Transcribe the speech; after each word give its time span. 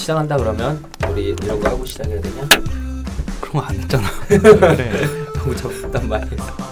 시작한다 0.00 0.36
그러면 0.36 0.82
우리 1.10 1.28
이런 1.42 1.60
거 1.60 1.68
하고 1.68 1.84
시작해야 1.84 2.20
되냐? 2.20 2.48
그런 3.40 3.52
거 3.52 3.60
안 3.60 3.76
했잖아. 3.76 4.08
그래. 4.26 4.90
너무 5.36 5.54
적단 5.54 6.08
말이야. 6.08 6.70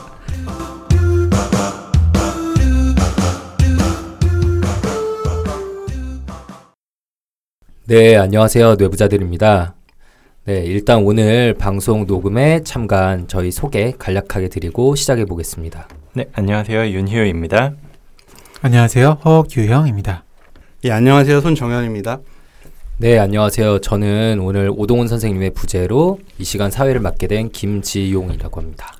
네, 7.86 8.16
안녕하세요. 8.16 8.74
뇌부자들입니다. 8.76 9.74
네, 10.44 10.64
일단 10.64 11.02
오늘 11.04 11.54
방송 11.54 12.06
녹음에 12.06 12.62
참가한 12.62 13.28
저희 13.28 13.50
소개 13.50 13.92
간략하게 13.98 14.48
드리고 14.48 14.94
시작해 14.94 15.24
보겠습니다. 15.24 15.88
네, 16.14 16.26
안녕하세요. 16.32 16.88
윤희우입니다. 16.88 17.72
안녕하세요. 18.62 19.18
허규형입니다. 19.24 20.24
예, 20.84 20.90
안녕하세요. 20.90 21.40
손정현입니다. 21.40 22.20
네, 22.98 23.18
안녕하세요. 23.18 23.78
저는 23.80 24.40
오늘 24.40 24.70
오동훈 24.74 25.06
선생님의 25.06 25.50
부재로 25.50 26.18
이 26.38 26.44
시간 26.44 26.70
사회를 26.70 27.00
맡게 27.00 27.28
된 27.28 27.50
김지용이라고 27.50 28.60
합니다. 28.60 28.92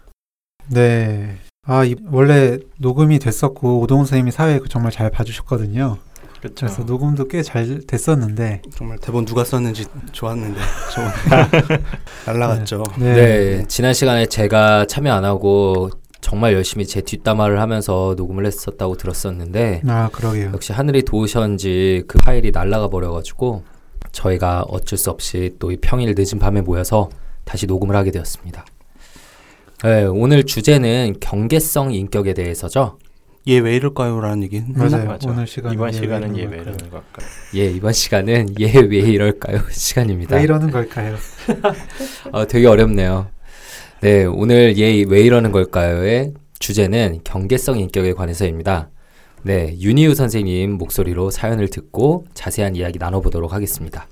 네. 0.68 1.36
아, 1.66 1.84
이, 1.84 1.96
원래 2.10 2.58
녹음이 2.78 3.18
됐었고 3.18 3.80
오동훈 3.80 4.06
선생님이 4.06 4.30
사회 4.30 4.60
정말 4.68 4.92
잘 4.92 5.10
봐주셨거든요. 5.10 5.98
그렇죠. 6.40 6.66
그래서 6.66 6.84
녹음도 6.84 7.26
꽤 7.26 7.42
잘 7.42 7.80
됐었는데 7.84 8.62
정말 8.76 8.98
대본 8.98 9.24
누가 9.24 9.42
썼는지 9.42 9.86
좋았는데 10.12 10.60
좀 10.94 11.04
날라갔죠. 12.26 12.84
네. 13.00 13.14
네, 13.14 13.64
지난 13.66 13.92
시간에 13.92 14.26
제가 14.26 14.86
참여 14.86 15.12
안 15.12 15.24
하고 15.24 15.90
정말 16.20 16.52
열심히 16.52 16.86
제 16.86 17.00
뒷담화를 17.00 17.60
하면서 17.60 18.14
녹음을 18.16 18.46
했었다고 18.46 18.96
들었었는데 18.96 19.82
아, 19.88 20.08
그러게요. 20.12 20.52
역시 20.54 20.72
하늘이 20.72 21.02
도우셨는지 21.02 22.04
그 22.06 22.18
파일이 22.18 22.52
날라가 22.52 22.86
버려가지고 22.88 23.64
저희가 24.22 24.62
어쩔 24.68 24.98
수 24.98 25.10
없이 25.10 25.54
또 25.58 25.70
이 25.70 25.76
평일 25.80 26.14
늦은 26.16 26.38
밤에 26.40 26.60
모여서 26.60 27.08
다시 27.44 27.66
녹음을 27.66 27.94
하게 27.94 28.10
되었습니다. 28.10 28.64
네, 29.84 30.04
오늘 30.04 30.44
주제는 30.44 31.14
경계성 31.20 31.92
인격에 31.94 32.34
대해서죠. 32.34 32.98
얘왜 33.46 33.76
이럴까요?라는 33.76 34.42
얘기. 34.42 34.62
맞아요. 34.74 35.06
맞아. 35.06 35.30
오늘 35.30 35.46
시간 35.46 35.72
이번 35.72 35.92
시간은 35.92 36.36
예, 36.36 36.44
왜 36.44 36.58
이러는 36.58 36.90
걸까? 36.90 37.22
예, 37.54 37.66
이번 37.70 37.92
시간은 37.92 38.56
얘왜 38.60 38.98
이럴까요? 38.98 39.60
시간입니다. 39.70 40.36
왜 40.36 40.42
이러는 40.42 40.70
걸까요? 40.70 41.16
어, 42.32 42.46
되게 42.46 42.66
어렵네요. 42.66 43.28
네, 44.00 44.24
오늘 44.24 44.76
얘왜 44.78 45.22
이러는 45.22 45.52
걸까요의 45.52 46.34
주제는 46.58 47.20
경계성 47.24 47.78
인격에 47.78 48.12
관해서입니다. 48.12 48.90
네, 49.44 49.76
윤희우 49.80 50.14
선생님 50.14 50.72
목소리로 50.72 51.30
사연을 51.30 51.68
듣고 51.68 52.26
자세한 52.34 52.74
이야기 52.76 52.98
나눠보도록 52.98 53.52
하겠습니다. 53.52 54.06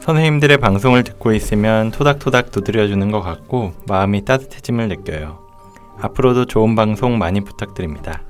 선생님들의 0.00 0.58
방송을 0.58 1.02
듣고 1.02 1.32
있으면 1.32 1.90
토닥토닥 1.90 2.50
두드려주는 2.52 3.10
것 3.10 3.22
같고 3.22 3.72
마음이 3.88 4.26
따뜻해짐을 4.26 4.88
느껴요. 4.88 5.38
앞으로도 5.98 6.44
좋은 6.44 6.76
방송 6.76 7.16
많이 7.16 7.40
부탁드립니다. 7.40 8.22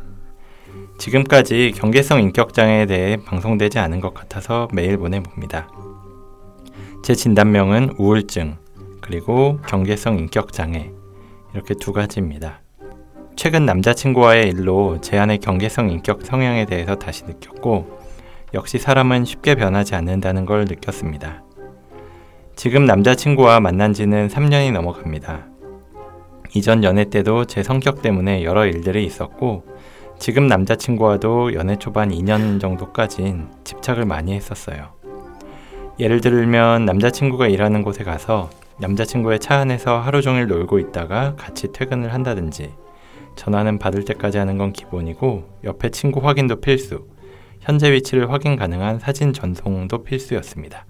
지금까지 0.98 1.73
경계성 1.75 2.20
인격장애에 2.20 2.87
대해 2.87 3.17
방송되지 3.17 3.78
않은 3.78 4.00
것 4.00 4.14
같아서 4.14 4.69
메일 4.73 4.97
보내봅니다. 4.97 5.69
제 7.03 7.14
진단명은 7.14 7.97
우울증, 7.98 8.56
그리고 9.00 9.59
경계성 9.66 10.19
인격장애, 10.19 10.91
이렇게 11.53 11.75
두 11.75 11.93
가지입니다. 11.93 12.60
최근 13.37 13.66
남자친구와의 13.66 14.49
일로 14.49 15.00
제 15.00 15.19
안의 15.19 15.38
경계성 15.38 15.91
인격 15.91 16.25
성향에 16.25 16.65
대해서 16.66 16.94
다시 16.94 17.25
느꼈고, 17.25 17.99
역시 18.55 18.78
사람은 18.78 19.25
쉽게 19.25 19.56
변하지 19.56 19.97
않는다는 19.97 20.47
걸 20.47 20.65
느꼈습니다. 20.65 21.43
지금 22.55 22.87
남자친구와 22.87 23.59
만난 23.59 23.93
지는 23.93 24.28
3년이 24.28 24.72
넘어갑니다. 24.72 25.49
이전 26.55 26.84
연애 26.84 27.11
때도 27.11 27.47
제 27.47 27.65
성격 27.65 28.00
때문에 28.00 28.44
여러 28.44 28.65
일들이 28.65 29.05
있었고, 29.05 29.65
지금 30.19 30.47
남자친구와도 30.47 31.54
연애 31.54 31.76
초반 31.76 32.10
2년 32.10 32.60
정도까진 32.60 33.48
집착을 33.64 34.04
많이 34.06 34.32
했었어요. 34.32 34.94
예를 35.98 36.20
들면 36.20 36.86
남자친구가 36.86 37.48
일하는 37.48 37.82
곳에 37.82 38.04
가서 38.04 38.50
남자친구의 38.78 39.38
차 39.38 39.58
안에서 39.58 40.00
하루 40.00 40.22
종일 40.22 40.47
놀고 40.47 40.78
있다가 40.78 41.36
같이 41.36 41.72
퇴근을 41.72 42.12
한다든지 42.12 42.72
전화는 43.36 43.78
받을 43.78 44.04
때까지 44.04 44.38
하는 44.38 44.58
건 44.58 44.72
기본이고 44.72 45.58
옆에 45.64 45.91
친구 45.91 46.26
확인도 46.26 46.60
필수, 46.60 47.06
현재 47.60 47.92
위치를 47.92 48.31
확인 48.32 48.56
가능한 48.56 48.98
사진 49.00 49.32
전송도 49.32 50.04
필수였습니다. 50.04 50.86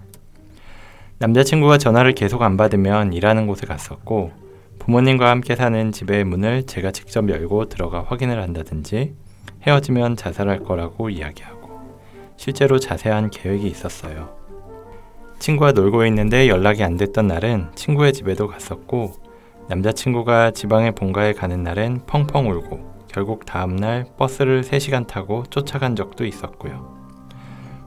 남자친구가 1.19 1.77
전화를 1.77 2.13
계속 2.13 2.41
안 2.41 2.57
받으면 2.57 3.13
일하는 3.13 3.47
곳에 3.47 3.65
갔었고 3.65 4.44
부모님과 4.85 5.31
함께 5.31 5.55
사는 5.55 5.91
집의 5.91 6.25
문을 6.25 6.67
제가 6.67 6.91
직접 6.91 7.27
열고 7.27 7.69
들어가 7.69 8.03
확인을 8.03 8.39
한다든지 8.39 9.15
헤어지면 9.63 10.15
자살할 10.15 10.59
거라고 10.59 11.09
이야기하고 11.09 11.79
실제로 12.37 12.77
자세한 12.77 13.31
계획이 13.31 13.65
있었어요. 13.65 14.29
친구와 15.39 15.71
놀고 15.71 16.05
있는데 16.05 16.47
연락이 16.47 16.83
안 16.83 16.97
됐던 16.97 17.25
날은 17.25 17.71
친구의 17.73 18.13
집에도 18.13 18.47
갔었고 18.47 19.13
남자친구가 19.69 20.51
지방의 20.51 20.93
본가에 20.93 21.33
가는 21.33 21.63
날엔 21.63 22.05
펑펑 22.05 22.51
울고 22.51 23.07
결국 23.07 23.47
다음날 23.47 24.05
버스를 24.17 24.61
3시간 24.61 25.07
타고 25.07 25.45
쫓아간 25.49 25.95
적도 25.95 26.25
있었고요. 26.25 26.93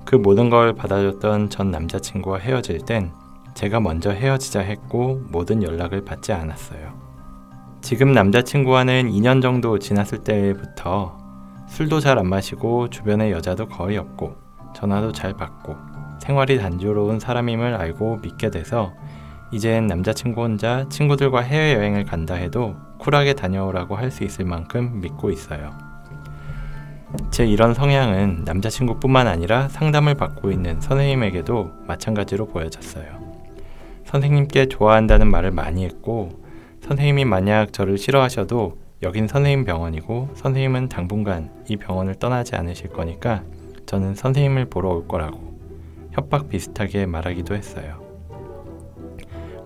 그 0.04 0.16
모든 0.16 0.50
걸 0.50 0.74
받아줬던 0.74 1.50
전 1.50 1.70
남자친구와 1.70 2.38
헤어질 2.38 2.78
땐 2.78 3.12
제가 3.58 3.80
먼저 3.80 4.12
헤어지자 4.12 4.60
했고 4.60 5.20
모든 5.30 5.64
연락을 5.64 6.04
받지 6.04 6.32
않았어요. 6.32 6.94
지금 7.80 8.12
남자친구와는 8.12 9.10
2년 9.10 9.42
정도 9.42 9.80
지났을 9.80 10.18
때부터 10.18 11.18
술도 11.66 11.98
잘 11.98 12.18
안 12.18 12.28
마시고 12.28 12.88
주변에 12.88 13.32
여자도 13.32 13.66
거의 13.66 13.96
없고 13.98 14.36
전화도 14.76 15.10
잘 15.10 15.34
받고 15.34 15.74
생활이 16.20 16.60
단조로운 16.60 17.18
사람임을 17.18 17.74
알고 17.74 18.18
믿게 18.22 18.50
돼서 18.50 18.92
이젠 19.50 19.88
남자친구 19.88 20.40
혼자 20.40 20.88
친구들과 20.88 21.40
해외여행을 21.40 22.04
간다 22.04 22.34
해도 22.34 22.76
쿨하게 22.98 23.32
다녀오라고 23.32 23.96
할 23.96 24.12
수 24.12 24.22
있을 24.22 24.44
만큼 24.44 25.00
믿고 25.00 25.32
있어요. 25.32 25.72
제 27.32 27.44
이런 27.44 27.74
성향은 27.74 28.44
남자친구뿐만 28.44 29.26
아니라 29.26 29.66
상담을 29.66 30.14
받고 30.14 30.52
있는 30.52 30.80
선생님에게도 30.80 31.72
마찬가지로 31.88 32.46
보여졌어요. 32.46 33.27
선생님께 34.08 34.66
좋아한다는 34.66 35.30
말을 35.30 35.50
많이 35.50 35.84
했고, 35.84 36.30
선생님이 36.80 37.26
만약 37.26 37.74
저를 37.74 37.98
싫어하셔도 37.98 38.78
여긴 39.02 39.28
선생님 39.28 39.66
병원이고, 39.66 40.30
선생님은 40.34 40.88
당분간 40.88 41.50
이 41.68 41.76
병원을 41.76 42.14
떠나지 42.14 42.56
않으실 42.56 42.88
거니까 42.88 43.42
저는 43.84 44.14
선생님을 44.14 44.66
보러 44.70 44.90
올 44.90 45.06
거라고 45.06 45.58
협박 46.12 46.48
비슷하게 46.48 47.04
말하기도 47.04 47.54
했어요. 47.54 48.02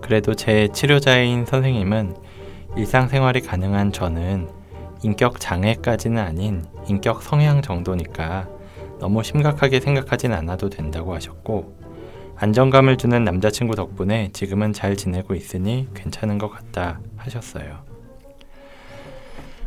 그래도 0.01 0.33
제 0.33 0.67
치료자인 0.67 1.45
선생님은 1.45 2.15
일상생활이 2.75 3.41
가능한 3.41 3.93
저는 3.93 4.49
인격 5.03 5.39
장애까지는 5.39 6.21
아닌 6.21 6.65
인격 6.89 7.23
성향 7.23 7.61
정도니까 7.61 8.49
너무 8.99 9.23
심각하게 9.23 9.79
생각하진 9.79 10.33
않아도 10.33 10.69
된다고 10.69 11.13
하셨고 11.13 11.82
안정감을 12.43 12.97
주는 12.97 13.23
남자친구 13.23 13.73
덕분에 13.75 14.31
지금은 14.33 14.73
잘 14.73 14.97
지내고 14.97 15.33
있으니 15.33 15.87
괜찮은 15.93 16.39
것 16.39 16.49
같다 16.49 16.99
하셨어요. 17.15 17.85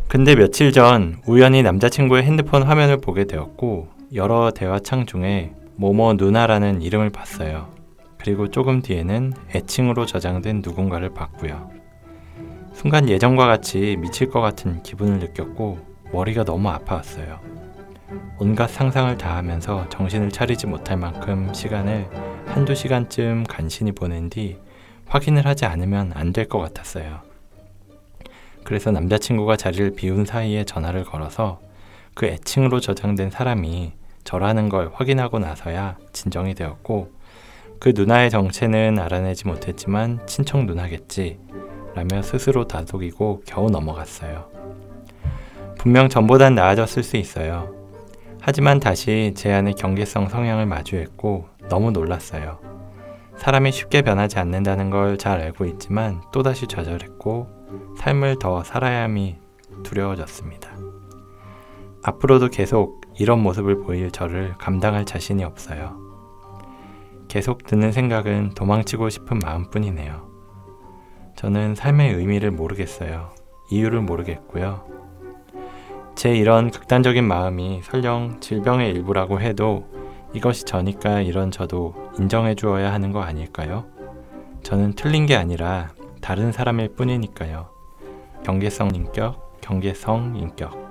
근데 0.08 0.34
며칠 0.34 0.72
전 0.72 1.16
우연히 1.26 1.62
남자친구의 1.62 2.24
핸드폰 2.24 2.64
화면을 2.64 2.98
보게 2.98 3.24
되었고 3.24 3.88
여러 4.12 4.50
대화창 4.50 5.06
중에 5.06 5.54
모모 5.76 6.12
누나라는 6.18 6.82
이름을 6.82 7.08
봤어요. 7.08 7.72
그리고 8.18 8.50
조금 8.50 8.82
뒤에는 8.82 9.32
애칭으로 9.54 10.04
저장된 10.04 10.60
누군가를 10.62 11.14
봤고요. 11.14 11.70
순간 12.74 13.08
예전과 13.08 13.46
같이 13.46 13.96
미칠 13.98 14.28
것 14.28 14.42
같은 14.42 14.82
기분을 14.82 15.18
느꼈고 15.20 15.78
머리가 16.12 16.44
너무 16.44 16.68
아파왔어요. 16.68 17.55
온갖 18.38 18.68
상상을 18.68 19.16
다 19.18 19.36
하면서 19.36 19.88
정신을 19.88 20.30
차리지 20.30 20.66
못할 20.66 20.96
만큼 20.96 21.52
시간을 21.52 22.08
한두 22.46 22.74
시간쯤 22.74 23.44
간신히 23.44 23.92
보낸 23.92 24.30
뒤 24.30 24.58
확인을 25.06 25.46
하지 25.46 25.64
않으면 25.66 26.12
안 26.14 26.32
될 26.32 26.48
것 26.48 26.58
같았어요. 26.58 27.20
그래서 28.64 28.90
남자친구가 28.90 29.56
자리를 29.56 29.94
비운 29.94 30.24
사이에 30.24 30.64
전화를 30.64 31.04
걸어서 31.04 31.60
그 32.14 32.26
애칭으로 32.26 32.80
저장된 32.80 33.30
사람이 33.30 33.92
저라는 34.24 34.68
걸 34.68 34.90
확인하고 34.92 35.38
나서야 35.38 35.96
진정이 36.12 36.54
되었고 36.54 37.12
그 37.78 37.92
누나의 37.94 38.30
정체는 38.30 38.98
알아내지 38.98 39.46
못했지만 39.46 40.26
친척 40.26 40.64
누나겠지 40.64 41.38
라며 41.94 42.22
스스로 42.22 42.66
다독이고 42.66 43.42
겨우 43.46 43.70
넘어갔어요. 43.70 44.50
분명 45.78 46.08
전보단 46.08 46.54
나아졌을 46.54 47.02
수 47.02 47.16
있어요. 47.16 47.72
하지만 48.48 48.78
다시 48.78 49.32
제 49.34 49.52
안의 49.52 49.74
경계성 49.74 50.28
성향을 50.28 50.66
마주했고 50.66 51.48
너무 51.68 51.90
놀랐어요. 51.90 52.60
사람이 53.36 53.72
쉽게 53.72 54.02
변하지 54.02 54.38
않는다는 54.38 54.88
걸 54.88 55.16
잘 55.16 55.40
알고 55.40 55.64
있지만 55.64 56.22
또다시 56.32 56.68
좌절했고 56.68 57.48
삶을 57.98 58.38
더 58.38 58.62
살아야 58.62 59.02
함이 59.02 59.38
두려워졌습니다. 59.82 60.76
앞으로도 62.04 62.50
계속 62.50 63.00
이런 63.18 63.42
모습을 63.42 63.80
보일 63.80 64.12
저를 64.12 64.54
감당할 64.58 65.04
자신이 65.06 65.42
없어요. 65.42 65.98
계속 67.26 67.64
드는 67.66 67.90
생각은 67.90 68.50
도망치고 68.50 69.08
싶은 69.08 69.40
마음뿐이네요. 69.40 70.24
저는 71.34 71.74
삶의 71.74 72.14
의미를 72.14 72.52
모르겠어요. 72.52 73.30
이유를 73.72 74.02
모르겠고요. 74.02 75.05
제 76.16 76.34
이런 76.34 76.70
극단적인 76.70 77.24
마음이 77.24 77.82
설령 77.84 78.40
질병의 78.40 78.90
일부라고 78.90 79.38
해도 79.38 79.86
이것이 80.32 80.64
저니까 80.64 81.20
이런 81.20 81.50
저도 81.50 81.94
인정해 82.18 82.54
주어야 82.54 82.90
하는 82.90 83.12
거 83.12 83.20
아닐까요? 83.20 83.84
저는 84.62 84.94
틀린 84.94 85.26
게 85.26 85.36
아니라 85.36 85.92
다른 86.22 86.52
사람일 86.52 86.94
뿐이니까요. 86.94 87.68
경계성 88.44 88.94
인격, 88.94 89.60
경계성 89.60 90.36
인격. 90.36 90.86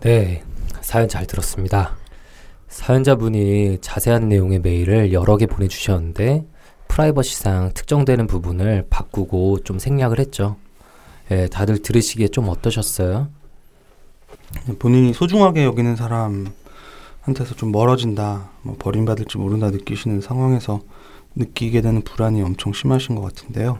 네, 0.00 0.44
사연 0.82 1.08
잘 1.08 1.26
들었습니다. 1.26 1.96
사연자분이 2.68 3.78
자세한 3.80 4.28
내용의 4.28 4.60
메일을 4.60 5.12
여러 5.12 5.36
개 5.36 5.46
보내주셨는데 5.46 6.46
프라이버시상 6.88 7.72
특정되는 7.74 8.26
부분을 8.26 8.86
바꾸고 8.90 9.60
좀 9.60 9.78
생략을 9.78 10.18
했죠. 10.18 10.56
예, 11.30 11.48
다들 11.48 11.82
들으시기에 11.82 12.28
좀 12.28 12.48
어떠셨어요? 12.48 13.28
본인이 14.78 15.12
소중하게 15.12 15.64
여기는 15.64 15.96
사람한테서 15.96 17.56
좀 17.56 17.72
멀어진다, 17.72 18.50
뭐 18.62 18.76
버림받을지 18.78 19.38
모른다 19.38 19.70
느끼시는 19.70 20.20
상황에서 20.20 20.80
느끼게 21.34 21.80
되는 21.80 22.02
불안이 22.02 22.42
엄청 22.42 22.72
심하신 22.72 23.14
것 23.14 23.22
같은데요. 23.22 23.78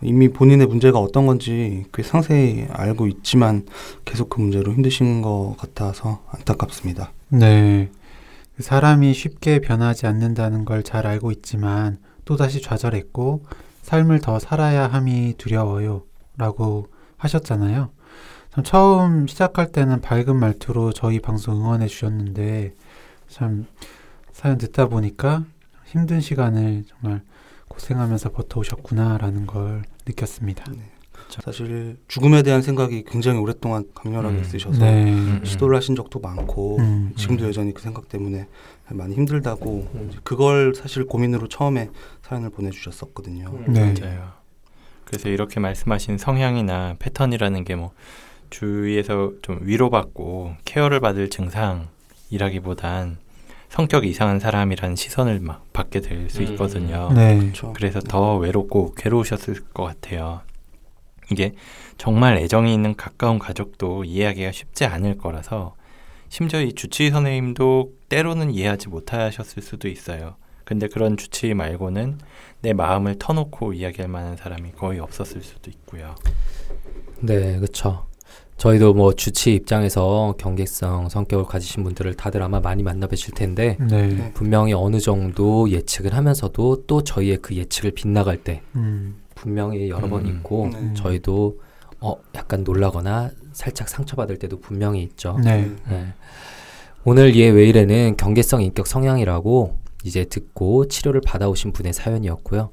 이미 0.00 0.28
본인의 0.28 0.66
문제가 0.66 0.98
어떤 0.98 1.26
건지 1.26 1.84
꽤 1.92 2.02
상세히 2.02 2.66
알고 2.70 3.06
있지만 3.08 3.66
계속 4.04 4.30
그 4.30 4.40
문제로 4.40 4.72
힘드신 4.72 5.22
것 5.22 5.56
같아서 5.58 6.22
안타깝습니다. 6.30 7.12
네. 7.32 7.90
사람이 8.60 9.14
쉽게 9.14 9.60
변하지 9.60 10.06
않는다는 10.06 10.66
걸 10.66 10.82
잘 10.82 11.06
알고 11.06 11.30
있지만 11.32 11.96
또다시 12.26 12.60
좌절했고 12.60 13.42
삶을 13.80 14.20
더 14.20 14.38
살아야 14.38 14.86
함이 14.86 15.34
두려워요. 15.38 16.04
라고 16.36 16.88
하셨잖아요. 17.16 17.90
참 18.50 18.64
처음 18.64 19.26
시작할 19.26 19.72
때는 19.72 20.02
밝은 20.02 20.36
말투로 20.36 20.92
저희 20.92 21.20
방송 21.20 21.56
응원해 21.56 21.86
주셨는데 21.86 22.74
참 23.28 23.66
사연 24.32 24.58
듣다 24.58 24.88
보니까 24.88 25.44
힘든 25.86 26.20
시간을 26.20 26.84
정말 26.86 27.22
고생하면서 27.68 28.30
버텨오셨구나라는 28.32 29.46
걸 29.46 29.84
느꼈습니다. 30.06 30.64
사실 31.40 31.96
죽음에 32.08 32.42
대한 32.42 32.60
생각이 32.62 33.04
굉장히 33.04 33.38
오랫동안 33.38 33.84
강렬하게 33.94 34.36
음. 34.36 34.42
있으셔서 34.42 34.78
네. 34.84 35.04
음, 35.04 35.40
음. 35.40 35.44
시도를 35.44 35.76
하신 35.76 35.94
적도 35.96 36.18
많고 36.20 36.78
음. 36.78 37.12
지금도 37.16 37.46
여전히 37.46 37.72
그 37.72 37.80
생각 37.80 38.08
때문에 38.08 38.48
많이 38.90 39.14
힘들다고 39.14 39.88
이제 40.08 40.18
그걸 40.22 40.74
사실 40.74 41.06
고민으로 41.06 41.48
처음에 41.48 41.88
사연을 42.22 42.50
보내주셨었거든요. 42.50 43.52
네. 43.68 43.94
맞아요. 43.98 44.32
그래서 45.04 45.28
이렇게 45.28 45.60
말씀하신 45.60 46.18
성향이나 46.18 46.96
패턴이라는 46.98 47.64
게 47.64 47.74
뭐 47.74 47.92
주위에서 48.52 49.32
좀 49.42 49.58
위로받고 49.62 50.56
케어를 50.64 51.00
받을 51.00 51.30
증상이라기보단 52.30 53.16
성격 53.68 54.04
이상한 54.04 54.38
사람이라는 54.38 54.96
시선을 54.96 55.40
막 55.40 55.64
받게 55.72 56.00
될수 56.00 56.42
음. 56.42 56.48
있거든요. 56.48 57.10
네. 57.14 57.38
그렇죠. 57.38 57.72
그래서 57.72 58.00
더 58.00 58.36
외롭고 58.36 58.92
괴로우셨을 58.94 59.64
것 59.72 59.84
같아요. 59.84 60.42
이게 61.32 61.54
정말 61.98 62.36
애정이 62.36 62.72
있는 62.72 62.94
가까운 62.94 63.38
가족도 63.38 64.04
이해하기가 64.04 64.52
쉽지 64.52 64.84
않을 64.84 65.18
거라서 65.18 65.74
심지어 66.28 66.62
이 66.62 66.72
주치의 66.72 67.10
선생님도 67.10 67.92
때로는 68.08 68.52
이해하지 68.52 68.88
못하셨을 68.88 69.62
수도 69.62 69.88
있어요. 69.88 70.36
근데 70.64 70.88
그런 70.88 71.16
주치의 71.16 71.54
말고는 71.54 72.18
내 72.60 72.72
마음을 72.72 73.16
터놓고 73.18 73.74
이야기할 73.74 74.08
만한 74.08 74.36
사람이 74.36 74.72
거의 74.72 75.00
없었을 75.00 75.42
수도 75.42 75.70
있고요. 75.70 76.14
네, 77.20 77.58
그렇죠. 77.58 78.06
저희도 78.56 78.94
뭐 78.94 79.12
주치 79.12 79.54
입장에서 79.54 80.34
경계성 80.38 81.08
성격을 81.08 81.46
가지신 81.46 81.82
분들을 81.82 82.14
다들 82.14 82.42
아마 82.42 82.60
많이 82.60 82.82
만나 82.82 83.08
뵈실 83.08 83.34
텐데 83.34 83.76
네. 83.80 84.30
분명히 84.34 84.72
어느 84.72 85.00
정도 85.00 85.68
예측을 85.68 86.14
하면서도 86.14 86.84
또 86.86 87.02
저희의 87.02 87.38
그 87.42 87.56
예측을 87.56 87.90
빗나갈 87.90 88.36
때 88.36 88.62
음. 88.76 89.16
분명히 89.42 89.90
여러 89.90 90.08
번 90.08 90.24
음. 90.24 90.28
있고 90.28 90.70
네. 90.72 90.94
저희도 90.94 91.58
어 92.00 92.14
약간 92.36 92.62
놀라거나 92.62 93.30
살짝 93.52 93.88
상처받을 93.88 94.38
때도 94.38 94.60
분명히 94.60 95.02
있죠. 95.02 95.36
네. 95.42 95.68
네. 95.88 96.14
오늘 97.04 97.34
얘 97.36 97.48
웨일에는 97.48 98.16
경계성 98.16 98.62
인격 98.62 98.86
성향이라고 98.86 99.76
이제 100.04 100.24
듣고 100.24 100.86
치료를 100.86 101.20
받아오신 101.26 101.72
분의 101.72 101.92
사연이었고요. 101.92 102.70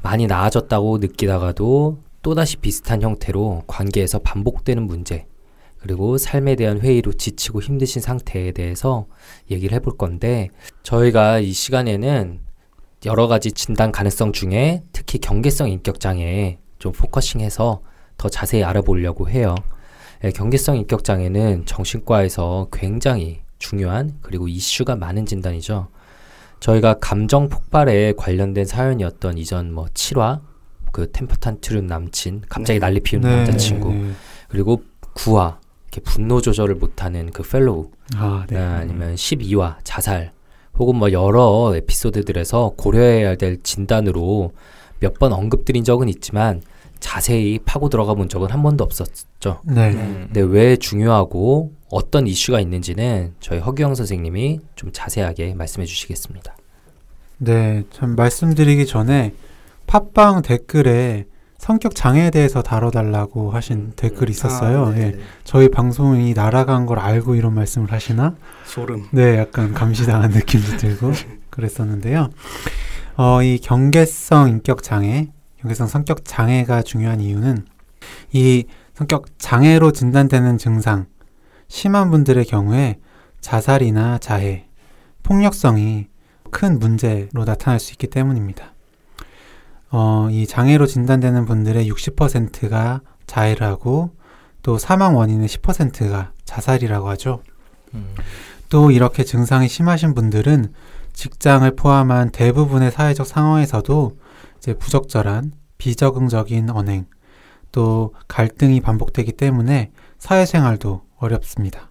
많이 0.00 0.28
나아졌다고 0.28 0.98
느끼다가도 0.98 1.98
또다시 2.22 2.58
비슷한 2.58 3.02
형태로 3.02 3.64
관계에서 3.66 4.20
반복되는 4.20 4.84
문제, 4.84 5.26
그리고 5.78 6.16
삶에 6.16 6.54
대한 6.54 6.80
회의로 6.80 7.12
지치고 7.12 7.60
힘드신 7.60 8.02
상태에 8.02 8.52
대해서 8.52 9.06
얘기를 9.50 9.74
해볼 9.76 9.96
건데, 9.96 10.48
저희가 10.84 11.40
이 11.40 11.52
시간에는 11.52 12.47
여러 13.06 13.28
가지 13.28 13.52
진단 13.52 13.92
가능성 13.92 14.32
중에 14.32 14.82
특히 14.92 15.18
경계성 15.18 15.70
인격 15.70 16.00
장애에 16.00 16.58
좀 16.78 16.92
포커싱해서 16.92 17.82
더 18.16 18.28
자세히 18.28 18.64
알아보려고 18.64 19.28
해요. 19.28 19.54
예, 20.24 20.30
경계성 20.30 20.76
인격 20.76 21.04
장애는 21.04 21.66
정신과에서 21.66 22.68
굉장히 22.72 23.42
중요한 23.58 24.18
그리고 24.20 24.48
이슈가 24.48 24.96
많은 24.96 25.26
진단이죠. 25.26 25.88
저희가 26.60 26.94
감정 27.00 27.48
폭발에 27.48 28.14
관련된 28.16 28.64
사연이었던 28.64 29.38
이전 29.38 29.72
뭐 29.72 29.86
7화 29.86 30.40
그 30.92 31.10
temper 31.12 31.36
tantrum 31.36 31.86
남친 31.86 32.42
갑자기 32.48 32.80
네. 32.80 32.86
난리 32.86 33.00
피우는 33.00 33.28
네. 33.28 33.36
남자친구 33.36 33.92
네. 33.92 34.10
그리고 34.48 34.82
9화 35.14 35.58
이렇게 35.84 36.00
분노 36.00 36.40
조절을 36.40 36.74
못하는 36.76 37.30
그 37.30 37.42
fellow 37.42 37.90
아, 38.16 38.44
네. 38.48 38.58
아, 38.58 38.78
아니면 38.78 39.14
12화 39.14 39.76
자살 39.84 40.32
혹은 40.78 40.96
뭐 40.96 41.12
여러 41.12 41.72
에피소드들에서 41.74 42.74
고려해야 42.76 43.36
될 43.36 43.62
진단으로 43.62 44.52
몇 45.00 45.14
번 45.18 45.32
언급드린 45.32 45.84
적은 45.84 46.08
있지만 46.08 46.62
자세히 47.00 47.58
파고 47.64 47.88
들어가 47.88 48.14
본 48.14 48.28
적은 48.28 48.50
한 48.50 48.62
번도 48.62 48.82
없었죠. 48.84 49.60
네. 49.64 49.90
음. 49.92 50.28
근데 50.32 50.40
왜 50.40 50.76
중요하고 50.76 51.72
어떤 51.90 52.26
이슈가 52.26 52.60
있는지는 52.60 53.34
저희 53.40 53.60
허규영 53.60 53.94
선생님이 53.94 54.60
좀 54.74 54.90
자세하게 54.92 55.54
말씀해 55.54 55.86
주시겠습니다. 55.86 56.56
네, 57.38 57.84
참 57.92 58.16
말씀드리기 58.16 58.86
전에 58.86 59.32
팟빵 59.86 60.42
댓글에 60.42 61.26
성격 61.58 61.94
장애에 61.94 62.30
대해서 62.30 62.62
다뤄달라고 62.62 63.50
하신 63.50 63.92
댓글이 63.96 64.30
있었어요. 64.30 64.86
아, 64.86 64.90
네, 64.90 65.00
예. 65.00 65.10
네. 65.10 65.18
저희 65.44 65.68
방송이 65.68 66.32
날아간 66.32 66.86
걸 66.86 66.98
알고 66.98 67.34
이런 67.34 67.54
말씀을 67.54 67.92
하시나? 67.92 68.36
소름. 68.64 69.08
네, 69.10 69.36
약간 69.36 69.74
감시당한 69.74 70.30
느낌도 70.32 70.76
들고 70.78 71.12
그랬었는데요. 71.50 72.30
어, 73.16 73.42
이 73.42 73.58
경계성 73.58 74.48
인격 74.48 74.82
장애, 74.84 75.30
경계성 75.60 75.88
성격 75.88 76.24
장애가 76.24 76.82
중요한 76.82 77.20
이유는 77.20 77.66
이 78.32 78.64
성격 78.94 79.26
장애로 79.38 79.90
진단되는 79.92 80.58
증상, 80.58 81.06
심한 81.66 82.10
분들의 82.10 82.44
경우에 82.44 82.98
자살이나 83.40 84.18
자해, 84.18 84.68
폭력성이 85.24 86.06
큰 86.50 86.78
문제로 86.78 87.44
나타날 87.44 87.80
수 87.80 87.92
있기 87.92 88.06
때문입니다. 88.06 88.72
어, 89.90 90.28
이 90.30 90.46
장애로 90.46 90.86
진단되는 90.86 91.44
분들의 91.46 91.90
60%가 91.90 93.00
자해를 93.26 93.66
하고 93.66 94.10
또 94.62 94.78
사망 94.78 95.16
원인의 95.16 95.48
10%가 95.48 96.32
자살이라고 96.44 97.08
하죠. 97.10 97.42
음. 97.94 98.14
또 98.68 98.90
이렇게 98.90 99.24
증상이 99.24 99.68
심하신 99.68 100.14
분들은 100.14 100.72
직장을 101.14 101.70
포함한 101.74 102.30
대부분의 102.30 102.90
사회적 102.90 103.26
상황에서도 103.26 104.18
이제 104.58 104.74
부적절한 104.74 105.52
비적응적인 105.78 106.70
언행 106.70 107.06
또 107.72 108.14
갈등이 108.28 108.80
반복되기 108.80 109.32
때문에 109.32 109.90
사회생활도 110.18 111.02
어렵습니다. 111.16 111.90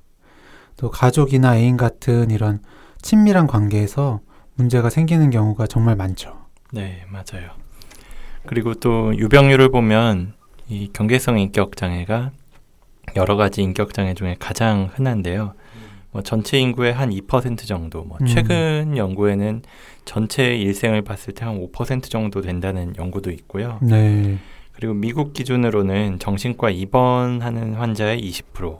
또 0.75 0.91
가족이나 0.91 1.57
애인 1.57 1.77
같은 1.77 2.29
이런 2.29 2.61
친밀한 3.01 3.47
관계에서 3.47 4.21
문제가 4.55 4.89
생기는 4.89 5.29
경우가 5.29 5.67
정말 5.67 5.95
많죠. 5.95 6.45
네, 6.71 7.05
맞아요. 7.09 7.51
그리고 8.47 8.73
또 8.73 9.15
유병률을 9.15 9.69
보면 9.69 10.33
이 10.69 10.89
경계성 10.91 11.39
인격 11.39 11.75
장애가 11.75 12.31
여러 13.15 13.35
가지 13.35 13.61
인격 13.61 13.93
장애 13.93 14.13
중에 14.13 14.35
가장 14.39 14.89
흔한데요. 14.93 15.53
뭐 16.11 16.21
전체 16.23 16.57
인구의 16.57 16.93
한 16.93 17.09
2% 17.09 17.67
정도, 17.67 18.03
뭐 18.03 18.17
음. 18.21 18.25
최근 18.25 18.97
연구에는 18.97 19.61
전체 20.05 20.55
일생을 20.55 21.01
봤을 21.03 21.33
때 21.33 21.45
한 21.45 21.59
5% 21.59 22.09
정도 22.09 22.41
된다는 22.41 22.93
연구도 22.97 23.29
있고요. 23.31 23.79
네. 23.81 24.37
그리고 24.73 24.93
미국 24.93 25.33
기준으로는 25.33 26.19
정신과 26.19 26.69
입원하는 26.69 27.75
환자의 27.75 28.21
20%, 28.21 28.77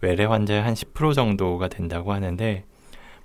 외래 0.00 0.24
환자의 0.24 0.62
한 0.62 0.74
10% 0.74 1.14
정도가 1.14 1.68
된다고 1.68 2.12
하는데 2.12 2.64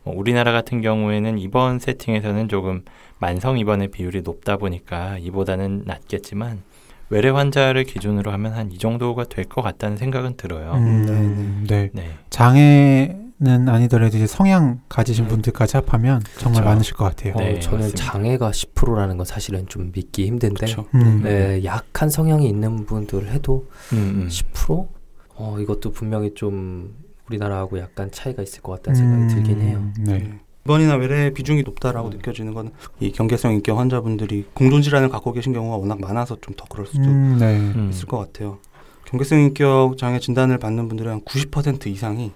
뭐 0.03 0.15
우리나라 0.15 0.51
같은 0.51 0.81
경우에는 0.81 1.38
입원 1.38 1.79
세팅에서는 1.79 2.48
조금 2.48 2.83
만성 3.21 3.57
입원의 3.59 3.89
비율이 3.89 4.23
높다 4.23 4.57
보니까 4.57 5.17
이보다는 5.19 5.83
낮겠지만 5.85 6.63
외래 7.09 7.29
환자를 7.29 7.83
기준으로 7.85 8.31
하면 8.31 8.53
한 8.53 8.71
이 8.71 8.77
정도가 8.77 9.25
될 9.25 9.45
것 9.45 9.61
같다는 9.61 9.95
생각은 9.97 10.35
들어요. 10.37 10.73
음, 10.73 11.65
네. 11.69 11.89
네. 11.93 12.09
장애는 12.29 13.69
아니더라도 13.69 14.17
이제 14.17 14.25
성향 14.27 14.81
가지신 14.89 15.27
분들까지 15.27 15.77
합하면 15.77 16.21
정말 16.39 16.61
그렇죠. 16.61 16.69
많으실 16.69 16.93
것 16.95 17.03
같아요. 17.05 17.35
네, 17.35 17.57
어, 17.57 17.59
저는 17.59 17.79
맞습니다. 17.79 18.03
장애가 18.11 18.51
10%라는 18.51 19.17
건 19.17 19.25
사실은 19.25 19.67
좀 19.67 19.91
믿기 19.93 20.25
힘든데. 20.25 20.65
음. 20.95 21.21
네, 21.23 21.63
약한 21.63 22.09
성향이 22.09 22.47
있는 22.47 22.85
분들 22.85 23.29
해도 23.31 23.67
음, 23.93 24.23
음. 24.23 24.27
10%? 24.29 24.87
어, 25.35 25.57
이것도 25.59 25.91
분명히 25.91 26.33
좀 26.33 26.95
우리나라하고 27.29 27.77
약간 27.79 28.09
차이가 28.11 28.41
있을 28.41 28.61
것 28.61 28.73
같다는 28.73 28.97
생각이 28.97 29.33
들긴 29.33 29.61
해요. 29.61 29.91
네. 29.99 30.39
네. 30.63 30.65
입원이나 30.65 30.96
외래 30.96 31.32
비중이 31.34 31.63
높다라고 31.63 32.10
음. 32.10 32.13
느껴지는 32.13 32.53
건 32.53 32.72
이 33.00 33.12
경계성 33.12 33.53
인격 33.53 33.77
환자분들이 33.80 34.46
공존 34.53 34.82
질환을 34.82 35.10
갖고 35.10 35.32
계신 35.34 35.53
경우가 35.53 35.77
워낙 35.77 36.00
많아서 36.00 36.38
좀 36.39 36.56
더 36.56 36.65
그럴 36.70 36.86
수도 36.86 37.01
음, 37.01 37.38
네. 37.39 37.58
음. 37.58 37.89
있을 37.89 38.06
것 38.08 38.18
같아요. 38.20 38.60
경계성 39.06 39.39
인격 39.39 39.98
장애 39.98 40.20
진단을 40.20 40.58
받는 40.60 40.88
분들의 40.88 41.12
한 41.12 41.22
90% 41.22 41.88
이상이 41.88 42.32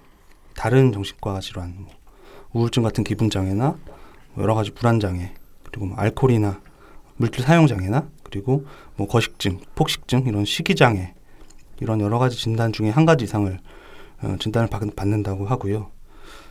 다른 0.55 0.91
정신과 0.91 1.39
질환, 1.41 1.75
뭐 1.77 1.91
우울증 2.53 2.82
같은 2.84 3.03
기분 3.03 3.29
장애나 3.29 3.75
뭐 4.34 4.44
여러 4.44 4.55
가지 4.55 4.72
불안 4.72 5.00
장애, 5.00 5.34
그리고 5.63 5.86
뭐 5.88 5.98
알코올이나 5.98 6.62
물질 7.17 7.44
사용 7.44 7.67
장애나 7.67 8.08
그리고 8.24 8.65
뭐 8.96 9.08
거식증, 9.08 9.60
폭식증 9.75 10.24
이런 10.27 10.46
식이 10.46 10.75
장애 10.75 11.13
이런 11.82 12.00
여러 12.01 12.17
가지 12.20 12.38
진단 12.38 12.72
중에 12.74 12.89
한 12.89 13.05
가지 13.05 13.25
이상을 13.25 13.60
어, 14.24 14.36
진단을 14.39 14.70
받, 14.70 14.82
받는다고 14.96 15.46
하고요. 15.46 15.91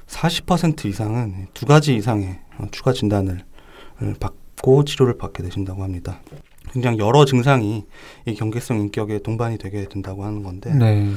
40% 0.06 0.87
이상은 0.87 1.46
두 1.54 1.66
가지 1.66 1.94
이상의 1.96 2.38
어, 2.58 2.66
추가 2.70 2.92
진단을 2.92 3.40
어, 4.00 4.12
받고 4.20 4.84
치료를 4.84 5.18
받게 5.18 5.42
되신다고 5.42 5.82
합니다. 5.82 6.20
굉장히 6.73 6.99
여러 6.99 7.25
증상이 7.25 7.84
이 8.26 8.34
경계성 8.34 8.80
인격에 8.80 9.20
동반이 9.20 9.58
되게 9.58 9.88
된다고 9.88 10.25
하는 10.25 10.42
건데 10.42 10.75
네. 10.75 11.08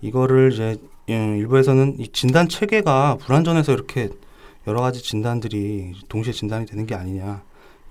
이거를 0.00 0.52
이제 0.52 0.76
예, 1.10 1.14
일부에서는 1.14 1.96
이 1.98 2.08
진단 2.08 2.48
체계가 2.48 3.18
불완전해서 3.20 3.72
이렇게 3.72 4.08
여러 4.66 4.80
가지 4.80 5.02
진단들이 5.02 5.92
동시에 6.08 6.32
진단이 6.32 6.66
되는 6.66 6.86
게 6.86 6.94
아니냐 6.94 7.42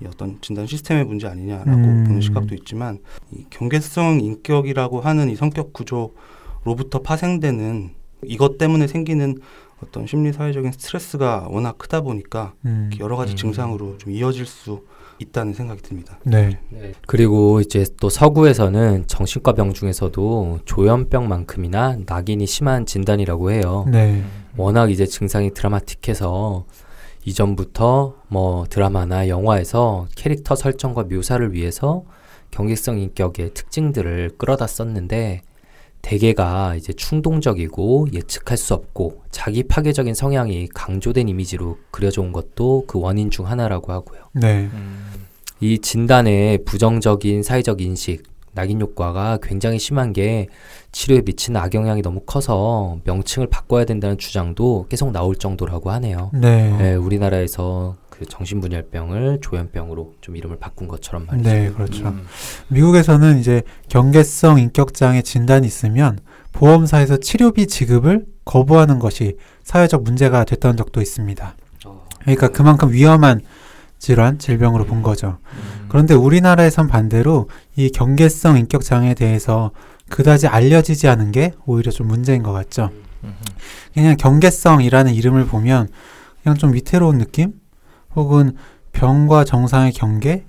이 0.02 0.06
어떤 0.08 0.40
진단 0.42 0.66
시스템의 0.66 1.06
문제 1.06 1.28
아니냐라고 1.28 1.72
음. 1.72 2.04
보는 2.06 2.22
시각도 2.22 2.56
있지만 2.56 3.00
이 3.32 3.46
경계성 3.52 4.20
인격이라고 4.22 5.00
하는 5.02 5.30
이 5.30 5.36
성격 5.36 5.72
구조로부터 5.74 7.02
파생되는 7.04 7.92
이것 8.26 8.58
때문에 8.58 8.88
생기는 8.88 9.38
어떤 9.82 10.08
심리 10.08 10.32
사회적인 10.32 10.72
스트레스가 10.72 11.48
워낙 11.50 11.78
크다 11.78 12.02
보니까 12.02 12.54
음. 12.66 12.90
여러 13.00 13.16
가지 13.16 13.34
음. 13.34 13.38
증상으로 13.38 13.98
좀 13.98 14.12
이어질 14.12 14.46
수 14.46 14.82
있다는 15.20 15.54
생각이 15.54 15.82
듭니다. 15.82 16.20
네. 16.24 16.60
그리고 17.08 17.62
이제 17.62 17.86
또 18.00 18.10
서구에서는 18.10 19.06
정신과 19.08 19.54
병 19.54 19.74
중에서도 19.74 20.60
조현병만큼이나 20.66 21.98
낙인이 22.06 22.46
심한 22.46 22.86
진단이라고 22.86 23.52
해요. 23.52 23.86
네. 23.90 24.24
워낙 24.58 24.92
이제 24.92 25.06
증상이 25.06 25.54
드라마틱해서 25.54 26.66
이전부터 27.26 28.16
뭐 28.28 28.66
드라마나 28.70 29.28
영화에서 29.28 30.08
캐릭터 30.16 30.56
설정과 30.56 31.04
묘사를 31.04 31.54
위해서 31.54 32.04
경계성 32.52 33.00
인격의 33.00 33.54
특징들을 33.54 34.32
끌어다 34.38 34.68
썼는데 34.68 35.42
대개가 36.04 36.76
이제 36.76 36.94
충동적이고 36.94 38.10
예측할 38.14 38.58
수 38.58 38.74
없고 38.76 39.24
자기 39.32 39.64
파괴적인 39.64 40.14
성향이 40.14 40.68
강조된 40.68 41.30
이미지로 41.30 41.78
그려져 41.90 42.22
온 42.22 42.32
것도 42.32 42.84
그 42.88 43.00
원인 43.00 43.32
중 43.32 43.48
하나라고 43.48 43.92
하고요. 43.92 44.20
네. 44.34 44.70
음. 44.74 45.06
이 45.62 45.80
진단의 45.80 46.66
부정적인 46.66 47.42
사회적 47.42 47.82
인식, 47.82 48.24
낙인 48.54 48.82
효과가 48.82 49.40
굉장히 49.42 49.80
심한 49.80 50.12
게 50.14 50.48
치료에 50.92 51.22
미치는 51.26 51.60
악영향이 51.60 52.02
너무 52.02 52.20
커서 52.20 53.00
명칭을 53.06 53.48
바꿔야 53.48 53.86
된다는 53.86 54.18
주장도 54.18 54.88
계속 54.90 55.12
나올 55.12 55.36
정도라고 55.36 55.90
하네요. 55.92 56.32
네. 56.34 56.78
네, 56.78 56.96
우리나라에서 56.96 57.96
그 58.14 58.28
정신분열병을 58.28 59.40
조현병으로 59.42 60.14
좀 60.22 60.36
이름을 60.36 60.58
바꾼 60.60 60.88
것처럼 60.88 61.26
말이죠. 61.26 61.50
네, 61.50 61.72
그렇죠. 61.72 62.10
음. 62.10 62.28
미국에서는 62.68 63.40
이제 63.40 63.64
경계성 63.90 64.60
인격장애 64.60 65.24
진단이 65.24 65.66
있으면 65.66 66.20
보험사에서 66.52 67.18
치료비 67.18 67.66
지급을 67.66 68.26
거부하는 68.46 69.00
것이 69.00 69.38
사회적 69.64 70.04
문제가 70.04 70.44
됐던 70.44 70.78
적도 70.78 71.02
있습니다. 71.02 71.56
그러니까 72.22 72.50
그만큼 72.50 72.92
위험한 72.92 73.42
질환, 73.98 74.38
질병으로 74.38 74.86
본 74.86 75.02
거죠. 75.02 75.40
음. 75.54 75.88
그런데 75.90 76.14
우리나라에선 76.14 76.88
반대로 76.88 77.50
이 77.76 77.90
경계성 77.90 78.60
인격 78.60 78.84
장애에 78.84 79.16
대해서 79.16 79.72
그다지 80.10 80.48
알려지지 80.48 81.08
않은 81.08 81.32
게 81.32 81.54
오히려 81.66 81.90
좀 81.90 82.08
문제인 82.08 82.44
것 82.44 82.52
같죠. 82.52 82.92
음. 83.24 83.34
그냥 83.94 84.18
경계성이라는 84.18 85.14
이름을 85.16 85.48
보면 85.48 85.88
그냥 86.44 86.58
좀 86.58 86.74
위태로운 86.74 87.18
느낌? 87.18 87.63
혹은 88.16 88.56
병과 88.92 89.44
정상의 89.44 89.92
경계? 89.92 90.46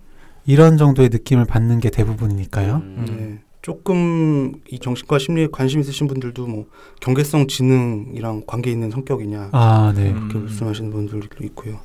이런 0.47 0.77
정도의 0.77 1.09
느낌을 1.09 1.47
받는 1.47 1.81
게 1.81 1.91
대부분이니까요. 1.91 2.77
음. 2.77 3.05
네. 3.09 3.45
조금 3.63 4.53
이 4.69 4.79
정신과 4.79 5.19
심리에 5.19 5.49
관심 5.51 5.81
있으신 5.81 6.07
분들도 6.07 6.47
뭐 6.47 6.67
경계성 7.01 7.47
지능이랑 7.49 8.43
관계 8.47 8.71
있는 8.71 8.91
성격이냐 8.91 9.49
아, 9.53 9.95
네. 9.97 10.11
음. 10.11 10.29
이렇게 10.29 10.39
말씀하시는 10.39 10.91
분들도 10.91 11.43
있고요. 11.45 11.81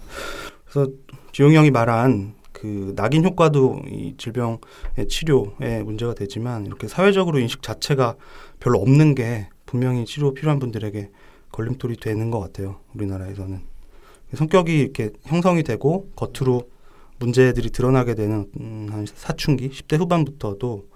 그래서 0.66 0.92
지용이 1.32 1.56
형이 1.56 1.72
말한 1.72 2.34
그 2.52 2.92
낙인 2.98 3.24
효과도 3.24 3.80
이 3.88 4.16
질병의 4.18 5.08
치료에 5.08 5.82
문제가 5.86 6.14
되지만 6.14 6.66
이렇게 6.66 6.90
사회적으로 6.90 7.40
인식 7.40 7.62
자체가 7.64 8.18
별로 8.60 8.80
없는 8.80 9.16
게 9.16 9.48
분명히 9.66 10.04
치료 10.04 10.34
필요한 10.34 10.60
분들에게 10.60 11.10
걸림돌이 11.54 11.96
되는 11.98 12.30
것 12.30 12.42
같아요. 12.42 12.76
우리나라에서는 12.94 13.69
성격이 14.34 14.80
이렇게 14.80 15.12
형성이 15.24 15.64
되고 15.64 16.10
겉으로 16.16 16.70
문제들이 17.20 17.72
드러나게 17.72 18.16
되는 18.16 18.46
음, 18.60 18.88
한 18.92 19.06
사춘기 19.14 19.70
10대 19.70 19.98
후반부터도 20.00 20.88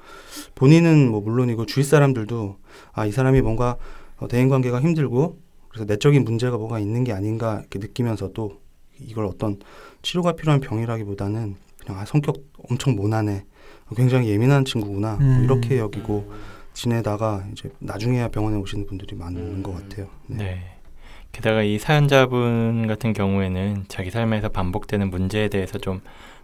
본인은 0.56 1.10
뭐 1.10 1.22
물론이고 1.22 1.66
주위 1.66 1.84
사람들도 1.84 2.58
아 2.94 3.06
이 3.06 3.12
사람이 3.12 3.42
뭔가 3.42 3.78
어, 4.18 4.28
대인 4.28 4.50
관계가 4.50 4.80
힘들고 4.82 5.38
그래서 5.70 5.86
내적인 5.86 6.24
문제가 6.24 6.58
뭐가 6.58 6.80
있는 6.80 7.04
게 7.04 7.12
아닌가 7.12 7.60
이렇게 7.60 7.80
느끼면서도 7.80 8.60
이걸 9.00 9.26
어떤 9.26 9.60
치료가 10.02 10.34
필요한 10.34 10.62
병이라기보다는 10.62 11.56
그냥 11.84 12.00
아 12.00 12.06
성격 12.06 12.38
엄청 12.70 12.96
모난해 12.96 13.46
굉장히 13.96 14.30
예민한 14.30 14.64
친구구나 14.66 15.16
뭐 15.16 15.28
음. 15.28 15.44
이렇게 15.44 15.78
여기고 15.78 16.32
지내다가 16.74 17.46
이제 17.52 17.70
나중에야 17.80 18.30
병원에 18.30 18.58
오시는 18.58 18.86
분들이 18.88 19.16
많은 19.16 19.62
것 19.62 19.74
같아요. 19.74 20.08
네. 20.28 20.38
네. 20.38 20.73
게다가 21.34 21.64
이 21.64 21.78
사연자분 21.78 22.88
같은 22.88 23.12
경우에는 23.12 23.86
자기 23.90 24.12
삶에서 24.12 24.50
반복되는 24.50 25.10
문제에 25.10 25.50
대해서 25.50 25.78
좀 25.80 26.00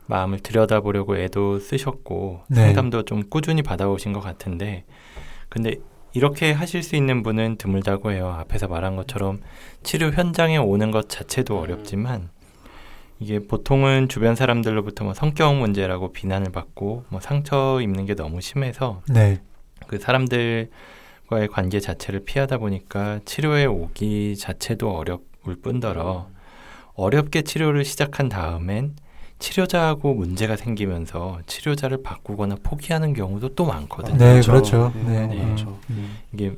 마음을 0.07 0.39
들여다보려고 0.39 1.17
애도 1.17 1.59
쓰셨고 1.59 2.41
네. 2.49 2.65
상담도 2.65 3.03
좀 3.03 3.23
꾸준히 3.29 3.61
받아오신 3.61 4.11
것 4.11 4.19
같은데 4.19 4.83
근데 5.47 5.75
이렇게 6.13 6.51
하실 6.51 6.81
수 6.81 6.95
있는 6.95 7.21
분은 7.21 7.57
드물다고 7.57 8.11
해요. 8.11 8.35
앞에서 8.39 8.67
말한 8.67 8.95
것처럼 8.95 9.39
치료 9.83 10.09
현장에 10.09 10.57
오는 10.57 10.89
것 10.89 11.07
자체도 11.07 11.59
어렵지만 11.59 12.29
이게 13.19 13.39
보통은 13.39 14.09
주변 14.09 14.35
사람들로부터 14.35 15.03
뭐 15.03 15.13
성격 15.13 15.55
문제라고 15.55 16.11
비난을 16.11 16.51
받고 16.51 17.05
뭐 17.09 17.19
상처 17.19 17.79
입는 17.81 18.07
게 18.07 18.15
너무 18.15 18.41
심해서 18.41 19.01
네. 19.07 19.39
그 19.85 19.99
사람들 19.99 20.69
과의 21.29 21.47
관계 21.47 21.79
자체를 21.79 22.21
피하다 22.21 22.57
보니까 22.57 23.19
치료에 23.23 23.65
오기 23.65 24.35
자체도 24.35 24.89
어려울 24.89 25.61
뿐더러 25.61 26.27
어렵게 26.95 27.43
치료를 27.43 27.85
시작한 27.85 28.29
다음엔 28.29 28.95
치료자하고 29.37 30.15
문제가 30.15 30.55
생기면서 30.55 31.39
치료자를 31.45 32.01
바꾸거나 32.01 32.57
포기하는 32.63 33.13
경우도 33.13 33.49
또 33.49 33.65
많거든요. 33.65 34.17
네, 34.17 34.41
그렇죠. 34.41 34.91
네, 34.95 35.27
네. 35.27 35.45
그렇죠. 35.45 35.79
음. 35.91 36.17
이게 36.33 36.55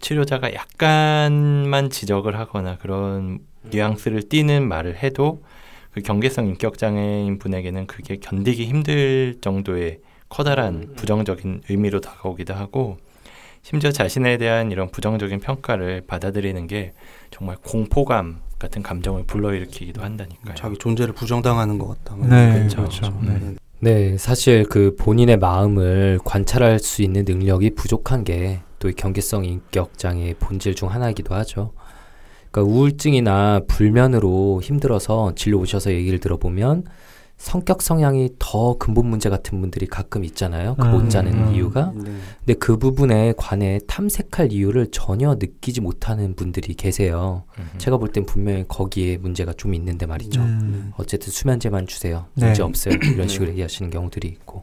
치료자가 0.00 0.52
약간만 0.52 1.88
지적을 1.88 2.38
하거나 2.38 2.76
그런 2.76 3.38
뉘앙스를 3.62 4.28
띠는 4.28 4.68
말을 4.68 5.02
해도 5.02 5.42
그 5.90 6.02
경계성 6.02 6.48
인격 6.48 6.76
장애인 6.76 7.38
분에게는 7.38 7.86
그게 7.86 8.16
견디기 8.16 8.66
힘들 8.66 9.38
정도의 9.40 10.00
커다란 10.28 10.92
부정적인 10.96 11.62
의미로 11.70 12.00
다가오기도 12.00 12.52
하고 12.52 12.98
심지어 13.62 13.92
자신에 13.92 14.38
대한 14.38 14.72
이런 14.72 14.90
부정적인 14.90 15.40
평가를 15.40 16.02
받아들이는 16.06 16.66
게 16.66 16.92
정말 17.30 17.56
공포감 17.64 18.40
같은 18.58 18.82
감정을 18.82 19.24
불러일으키기도 19.24 20.02
한다니까요. 20.02 20.54
자기 20.56 20.76
존재를 20.76 21.14
부정당하는 21.14 21.78
것 21.78 21.88
같다. 21.88 22.16
뭐 22.16 22.26
네, 22.26 22.42
이런 22.42 22.68
그렇죠. 22.68 22.82
거죠. 22.82 23.18
네. 23.22 23.38
네. 23.38 23.54
네, 23.80 24.18
사실 24.18 24.64
그 24.64 24.94
본인의 24.96 25.38
마음을 25.38 26.20
관찰할 26.24 26.78
수 26.78 27.02
있는 27.02 27.24
능력이 27.24 27.74
부족한 27.74 28.22
게또이 28.24 28.94
경계성 28.96 29.44
인격 29.44 29.98
장애의 29.98 30.34
본질 30.38 30.74
중 30.74 30.90
하나이기도 30.90 31.34
하죠. 31.34 31.72
그러니까 32.50 32.72
우울증이나 32.72 33.62
불면으로 33.66 34.60
힘들어서 34.62 35.32
진료 35.34 35.58
오셔서 35.58 35.92
얘기를 35.92 36.20
들어보면 36.20 36.84
성격 37.42 37.82
성향이 37.82 38.30
더 38.38 38.78
근본 38.78 39.06
문제 39.06 39.28
같은 39.28 39.60
분들이 39.60 39.86
가끔 39.86 40.22
있잖아요. 40.24 40.76
그못 40.76 41.02
음, 41.02 41.08
자는 41.08 41.32
음. 41.32 41.54
이유가. 41.54 41.92
네. 41.92 42.12
근데 42.38 42.54
그 42.54 42.78
부분에 42.78 43.34
관해 43.36 43.80
탐색할 43.88 44.52
이유를 44.52 44.92
전혀 44.92 45.34
느끼지 45.34 45.80
못하는 45.80 46.34
분들이 46.36 46.74
계세요. 46.74 47.42
음흠. 47.58 47.78
제가 47.78 47.96
볼 47.98 48.12
땐 48.12 48.26
분명히 48.26 48.64
거기에 48.68 49.16
문제가 49.16 49.52
좀 49.54 49.74
있는데 49.74 50.06
말이죠. 50.06 50.40
음. 50.40 50.92
어쨌든 50.96 51.32
수면제만 51.32 51.88
주세요. 51.88 52.26
네. 52.34 52.46
문제 52.46 52.62
없어요. 52.62 52.94
이런 53.12 53.26
식으로 53.26 53.50
얘기하시는 53.50 53.90
경우들이 53.90 54.28
있고 54.28 54.62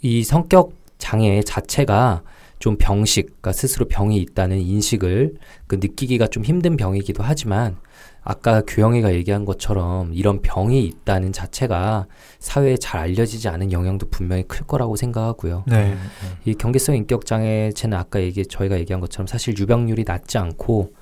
이 0.00 0.24
성격 0.24 0.72
장애 0.96 1.42
자체가 1.42 2.22
좀 2.58 2.78
병식, 2.78 3.26
그러니까 3.26 3.52
스스로 3.52 3.86
병이 3.86 4.16
있다는 4.16 4.58
인식을 4.60 5.34
그 5.66 5.74
느끼기가 5.74 6.28
좀 6.28 6.42
힘든 6.42 6.78
병이기도 6.78 7.22
하지만 7.22 7.76
아까 8.28 8.60
교영이가 8.66 9.14
얘기한 9.14 9.44
것처럼 9.44 10.12
이런 10.12 10.42
병이 10.42 10.84
있다는 10.84 11.32
자체가 11.32 12.06
사회에 12.40 12.76
잘 12.76 13.00
알려지지 13.00 13.48
않은 13.48 13.70
영향도 13.70 14.08
분명히 14.10 14.42
클 14.42 14.66
거라고 14.66 14.96
생각하고요. 14.96 15.62
네. 15.68 15.96
이 16.44 16.54
경계성 16.54 16.96
인격 16.96 17.24
장애체는 17.24 17.96
아까 17.96 18.20
얘기 18.20 18.44
저희가 18.44 18.80
얘기한 18.80 19.00
것처럼 19.00 19.28
사실 19.28 19.56
유병률이 19.56 20.02
낮지 20.04 20.38
않고 20.38 20.92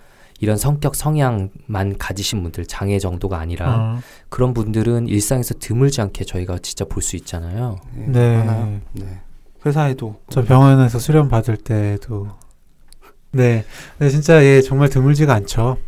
이런 0.41 0.59
성격 0.59 0.95
성향만 0.95 1.97
가지신 1.99 2.43
분들 2.43 2.67
장애 2.67 2.99
정도가 2.99 3.39
아니라 3.39 3.75
어, 3.75 3.99
그런 4.29 4.53
분들은 4.53 5.09
일상에서 5.09 5.55
드물지 5.59 6.03
않게 6.03 6.25
저희가 6.27 6.59
진짜 6.59 6.85
볼 6.85 7.01
수 7.03 7.17
있잖아요. 7.17 7.79
네. 7.95 8.45
네. 8.45 8.81
네. 8.93 9.21
회사에도 9.65 10.21
저 10.29 10.45
병원에서 10.45 10.99
수련 10.99 11.31
받을 11.31 11.57
때도 11.57 12.29
네, 13.31 13.65
네 13.99 14.11
진짜 14.11 14.45
예 14.45 14.61
정말 14.61 14.91
드물지가 14.91 15.33
않죠. 15.33 15.79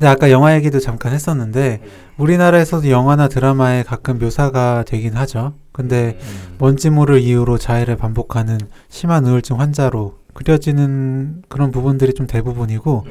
근데 0.00 0.08
아까 0.08 0.30
영화 0.30 0.54
얘기도 0.54 0.80
잠깐 0.80 1.12
했었는데 1.12 1.82
우리나라에서도 2.16 2.88
영화나 2.88 3.28
드라마에 3.28 3.82
가끔 3.82 4.18
묘사가 4.18 4.82
되긴 4.86 5.12
하죠. 5.14 5.52
근데 5.72 6.18
음. 6.22 6.54
뭔지 6.56 6.88
모를 6.88 7.20
이유로 7.20 7.58
자해를 7.58 7.96
반복하는 7.98 8.58
심한 8.88 9.26
우울증 9.26 9.60
환자로 9.60 10.14
그려지는 10.32 11.42
그런 11.50 11.70
부분들이 11.70 12.14
좀 12.14 12.26
대부분이고 12.26 13.04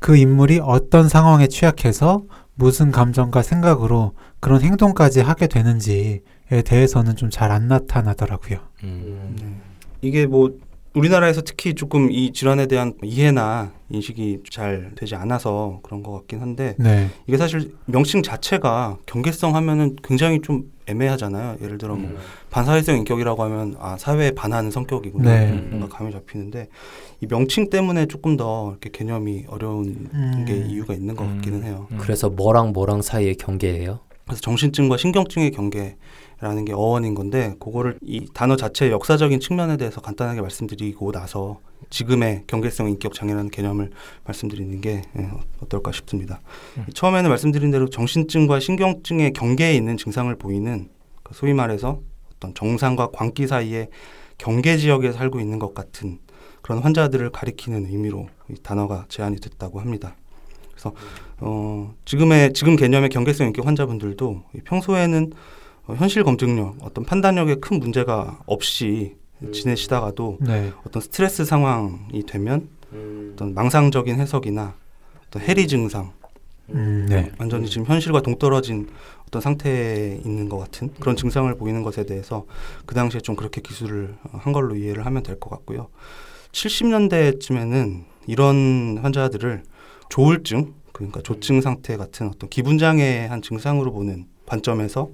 그 0.00 0.16
인물이 0.16 0.58
어떤 0.60 1.08
상황에 1.08 1.46
취약해서 1.46 2.24
무슨 2.56 2.90
감정과 2.90 3.42
생각으로 3.42 4.14
그런 4.40 4.60
행동까지 4.60 5.20
하게 5.20 5.46
되는지에 5.46 6.20
대해서는 6.64 7.14
좀 7.14 7.30
잘 7.30 7.52
안 7.52 7.68
나타나더라고요. 7.68 8.58
음. 8.82 9.36
네. 9.40 9.46
이게 10.00 10.26
뭐 10.26 10.50
우리나라에서 10.94 11.42
특히 11.42 11.74
조금 11.74 12.10
이 12.10 12.32
질환에 12.32 12.66
대한 12.66 12.94
이해나 13.02 13.72
인식이 13.90 14.44
잘 14.48 14.92
되지 14.94 15.16
않아서 15.16 15.80
그런 15.82 16.02
것 16.02 16.12
같긴 16.12 16.40
한데 16.40 16.76
네. 16.78 17.10
이게 17.26 17.36
사실 17.36 17.74
명칭 17.86 18.22
자체가 18.22 18.98
경계성 19.06 19.56
하면은 19.56 19.96
굉장히 20.02 20.40
좀 20.40 20.72
애매하잖아요. 20.86 21.56
예를 21.62 21.78
들어 21.78 21.94
음. 21.94 22.02
뭐 22.02 22.20
반사회성 22.50 22.98
인격이라고 22.98 23.42
하면 23.44 23.76
아 23.80 23.96
사회에 23.98 24.32
반하는 24.32 24.70
성격이구나 24.70 25.30
네. 25.30 25.52
뭔가 25.70 25.88
감이 25.88 26.12
잡히는데 26.12 26.68
이 27.20 27.26
명칭 27.26 27.70
때문에 27.70 28.06
조금 28.06 28.36
더 28.36 28.70
이렇게 28.70 28.90
개념이 28.90 29.46
어려운 29.48 30.08
음. 30.12 30.44
게 30.46 30.56
이유가 30.56 30.94
있는 30.94 31.16
것 31.16 31.26
같기는 31.26 31.64
해요. 31.64 31.88
음. 31.90 31.98
그래서 32.00 32.30
뭐랑 32.30 32.72
뭐랑 32.72 33.02
사이의 33.02 33.36
경계예요. 33.36 34.00
그래서 34.26 34.40
정신증과 34.40 34.96
신경증의 34.96 35.50
경계 35.50 35.96
라는 36.44 36.66
게 36.66 36.74
어원인 36.74 37.14
건데 37.14 37.54
그거를 37.58 37.98
이 38.02 38.26
단어 38.34 38.54
자체의 38.54 38.92
역사적인 38.92 39.40
측면에 39.40 39.78
대해서 39.78 40.02
간단하게 40.02 40.42
말씀드리고 40.42 41.10
나서 41.10 41.58
지금의 41.88 42.44
경계성 42.46 42.90
인격 42.90 43.14
장애라는 43.14 43.48
개념을 43.48 43.90
말씀드리는 44.24 44.78
게 44.82 45.00
예, 45.18 45.30
어떨까 45.62 45.90
싶습니다. 45.92 46.42
음. 46.76 46.84
처음에는 46.92 47.30
말씀드린 47.30 47.70
대로 47.70 47.88
정신증과 47.88 48.60
신경증의 48.60 49.32
경계에 49.32 49.74
있는 49.74 49.96
증상을 49.96 50.36
보이는 50.36 50.90
그 51.22 51.32
소위 51.32 51.54
말해서 51.54 52.02
어떤 52.36 52.52
정상과 52.52 53.08
광기 53.14 53.46
사이의 53.46 53.88
경계 54.36 54.76
지역에 54.76 55.12
살고 55.12 55.40
있는 55.40 55.58
것 55.58 55.72
같은 55.72 56.18
그런 56.60 56.80
환자들을 56.80 57.30
가리키는 57.30 57.86
의미로 57.86 58.28
이 58.50 58.56
단어가 58.62 59.06
제안이 59.08 59.36
됐다고 59.36 59.80
합니다. 59.80 60.14
그래서 60.72 60.92
어, 61.38 61.94
지금의 62.04 62.52
지금 62.52 62.76
개념의 62.76 63.08
경계성 63.08 63.46
인격 63.46 63.66
환자분들도 63.66 64.42
이 64.56 64.58
평소에는 64.58 65.32
어, 65.86 65.94
현실 65.94 66.24
검증력, 66.24 66.76
어떤 66.82 67.04
판단력에 67.04 67.56
큰 67.56 67.78
문제가 67.78 68.40
없이 68.46 69.16
지내시다가도 69.52 70.38
네. 70.40 70.72
어떤 70.86 71.02
스트레스 71.02 71.44
상황이 71.44 72.22
되면 72.26 72.68
어떤 73.32 73.52
망상적인 73.54 74.14
해석이나 74.18 74.74
어떤 75.26 75.42
해리 75.42 75.66
증상, 75.68 76.12
음, 76.70 77.06
네. 77.10 77.30
완전히 77.38 77.68
지금 77.68 77.86
현실과 77.86 78.22
동떨어진 78.22 78.88
어떤 79.26 79.42
상태에 79.42 80.20
있는 80.24 80.48
것 80.48 80.58
같은 80.58 80.90
그런 81.00 81.16
증상을 81.16 81.52
보이는 81.56 81.82
것에 81.82 82.06
대해서 82.06 82.46
그 82.86 82.94
당시에 82.94 83.20
좀 83.20 83.36
그렇게 83.36 83.60
기술을 83.60 84.14
어, 84.22 84.38
한 84.38 84.52
걸로 84.54 84.76
이해를 84.76 85.04
하면 85.04 85.22
될 85.22 85.38
것 85.38 85.50
같고요. 85.50 85.88
70년대쯤에는 86.52 88.04
이런 88.26 88.98
환자들을 89.02 89.62
조울증, 90.08 90.72
그러니까 90.92 91.20
조증 91.22 91.60
상태 91.60 91.96
같은 91.96 92.28
어떤 92.28 92.48
기분 92.48 92.78
장애의 92.78 93.28
한 93.28 93.42
증상으로 93.42 93.92
보는 93.92 94.26
관점에서 94.46 95.10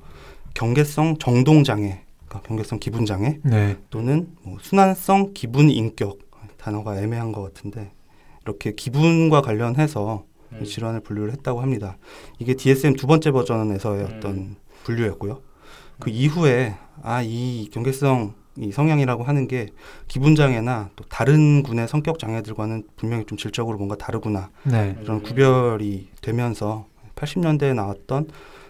경계성 0.60 1.16
정동 1.16 1.64
장애, 1.64 2.02
그러니까 2.26 2.46
경계성 2.46 2.80
기분 2.80 3.06
장애 3.06 3.38
네. 3.42 3.78
또는 3.88 4.28
뭐 4.42 4.58
순환성 4.60 5.32
기분 5.32 5.70
인격 5.70 6.18
단어가 6.58 7.00
애매한 7.00 7.32
것 7.32 7.40
같은데 7.40 7.92
이렇게 8.42 8.72
기분과 8.74 9.40
관련해서 9.40 10.26
이 10.60 10.66
질환을 10.66 11.00
분류를 11.00 11.32
했다고 11.32 11.62
합니다. 11.62 11.96
이게 12.38 12.52
DSM 12.52 12.96
두 12.96 13.06
번째 13.06 13.30
버전에서의 13.30 14.04
어떤 14.04 14.56
분류였고요. 14.84 15.40
그 15.98 16.10
이후에 16.10 16.74
아 17.02 17.22
이 17.22 17.70
경계성 17.72 18.34
이 18.58 18.70
성향이라고 18.70 19.24
하는 19.24 19.48
게 19.48 19.68
기분 20.08 20.34
장애나 20.34 20.90
또 20.94 21.04
다른 21.08 21.62
군의 21.62 21.88
성격 21.88 22.18
장애들과는 22.18 22.82
분명히 22.96 23.24
좀 23.24 23.38
질적으로 23.38 23.78
뭔가 23.78 23.96
다르구나 23.96 24.50
네. 24.64 24.94
이런 25.00 25.22
구별이 25.22 26.08
되면서 26.20 26.86
80년대에 27.16 27.74
나왔던 27.74 28.28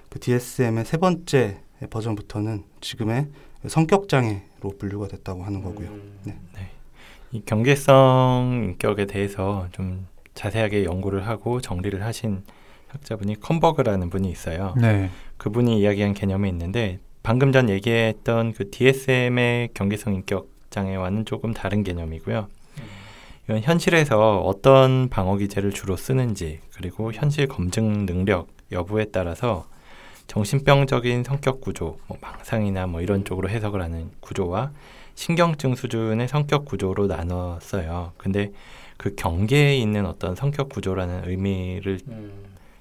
그 0.09 0.21
DSM의 0.21 0.85
세 0.85 0.97
번째 0.99 1.59
버전부터는 1.89 2.65
지금의 2.81 3.29
성격 3.69 4.09
장애로 4.09 4.77
분류가 4.79 5.09
됐다고 5.09 5.45
하는 5.45 5.63
거고요. 5.63 5.91
네. 6.25 6.37
이 7.33 7.43
경계성 7.45 8.63
인격에 8.65 9.07
대해서 9.07 9.69
좀 9.73 10.07
자세하게 10.35 10.85
연구를 10.85 11.27
하고 11.27 11.61
정리를 11.61 12.03
하신 12.03 12.43
학자분이 12.89 13.41
컨버그라는 13.41 14.11
분이 14.11 14.31
있어요. 14.31 14.75
네. 14.81 15.11
그분이 15.37 15.79
이야기한 15.81 16.13
개념이 16.13 16.49
있는데 16.49 16.99
방금 17.23 17.53
전 17.53 17.69
얘기했던 17.69 18.53
그 18.53 18.71
DSM의 18.71 19.71
경계성 19.75 20.15
인격 20.15 20.49
장애와는 20.71 21.25
조금 21.25 21.53
다른 21.53 21.85
개념이고요. 21.85 22.49
이건 23.45 23.61
현실에서 23.63 24.41
어떤 24.41 25.09
방어 25.09 25.37
기제를 25.37 25.73
주로 25.73 25.97
쓰는지 25.97 26.61
그리고 26.73 27.13
현실 27.13 27.47
검증 27.49 28.07
능력 28.07 28.49
여부에 28.73 29.07
따라서 29.13 29.67
정신병적인 30.31 31.25
성격 31.25 31.61
구조, 31.61 31.99
뭐 32.07 32.17
망상이나 32.21 32.87
뭐 32.87 33.01
이런 33.01 33.25
쪽으로 33.25 33.49
해석을 33.49 33.83
하는 33.83 34.13
구조와 34.21 34.71
신경증 35.17 35.75
수준의 35.75 36.29
성격 36.29 36.67
구조로 36.67 37.09
나눴어요. 37.09 38.13
근데 38.17 38.53
그 38.97 39.17
경계에 39.17 39.77
있는 39.77 40.07
어떤 40.07 40.37
성격 40.37 40.69
구조라는 40.69 41.29
의미를 41.29 41.99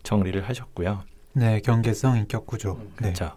정리를 0.04 0.48
하셨고요. 0.48 1.02
네. 1.34 1.60
경계성 1.62 2.18
인격 2.18 2.46
구조. 2.46 2.78
네. 3.02 3.14
그렇죠. 3.14 3.32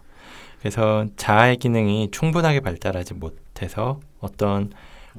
그래서 0.59 1.07
자아의 1.17 1.57
기능이 1.57 2.09
충분하게 2.11 2.59
발달하지 2.59 3.15
못해서 3.15 3.99
어떤 4.19 4.69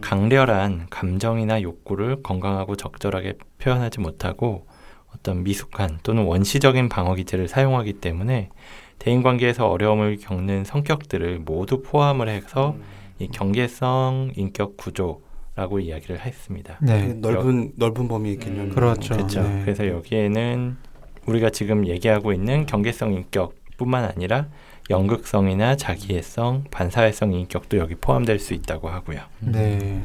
강렬한 0.02 0.86
감정이나 0.88 1.62
욕구를 1.62 2.22
건강하고 2.22 2.76
적절하게 2.76 3.38
표현하지 3.58 3.98
못하고 3.98 4.68
어떤 5.16 5.42
미숙한 5.42 5.98
또는 6.04 6.24
원시적인 6.24 6.88
방어 6.88 7.14
기제를 7.14 7.48
사용하기 7.48 7.94
때문에 7.94 8.50
대인관계에서 8.98 9.68
어려움을 9.68 10.16
겪는 10.16 10.64
성격들을 10.64 11.40
모두 11.40 11.82
포함을 11.82 12.28
해서 12.28 12.76
이 13.18 13.28
경계성 13.28 14.32
인격 14.36 14.76
구조라고 14.76 15.80
이야기를 15.80 16.20
했습니다. 16.20 16.78
네. 16.82 17.14
넓은 17.14 17.72
넓은 17.76 18.08
범위의 18.08 18.38
개념. 18.38 18.70
그렇죠. 18.70 19.14
그렇죠. 19.14 19.42
네. 19.42 19.62
그래서 19.62 19.86
여기에는 19.86 20.76
우리가 21.26 21.50
지금 21.50 21.86
얘기하고 21.86 22.32
있는 22.32 22.66
경계성 22.66 23.12
인격뿐만 23.12 24.04
아니라 24.04 24.48
연극성이나 24.90 25.76
자기애성, 25.76 26.64
반사회성 26.70 27.32
인격도 27.32 27.78
여기 27.78 27.94
포함될 27.94 28.38
수 28.38 28.52
있다고 28.54 28.88
하고요. 28.88 29.20
네. 29.40 30.02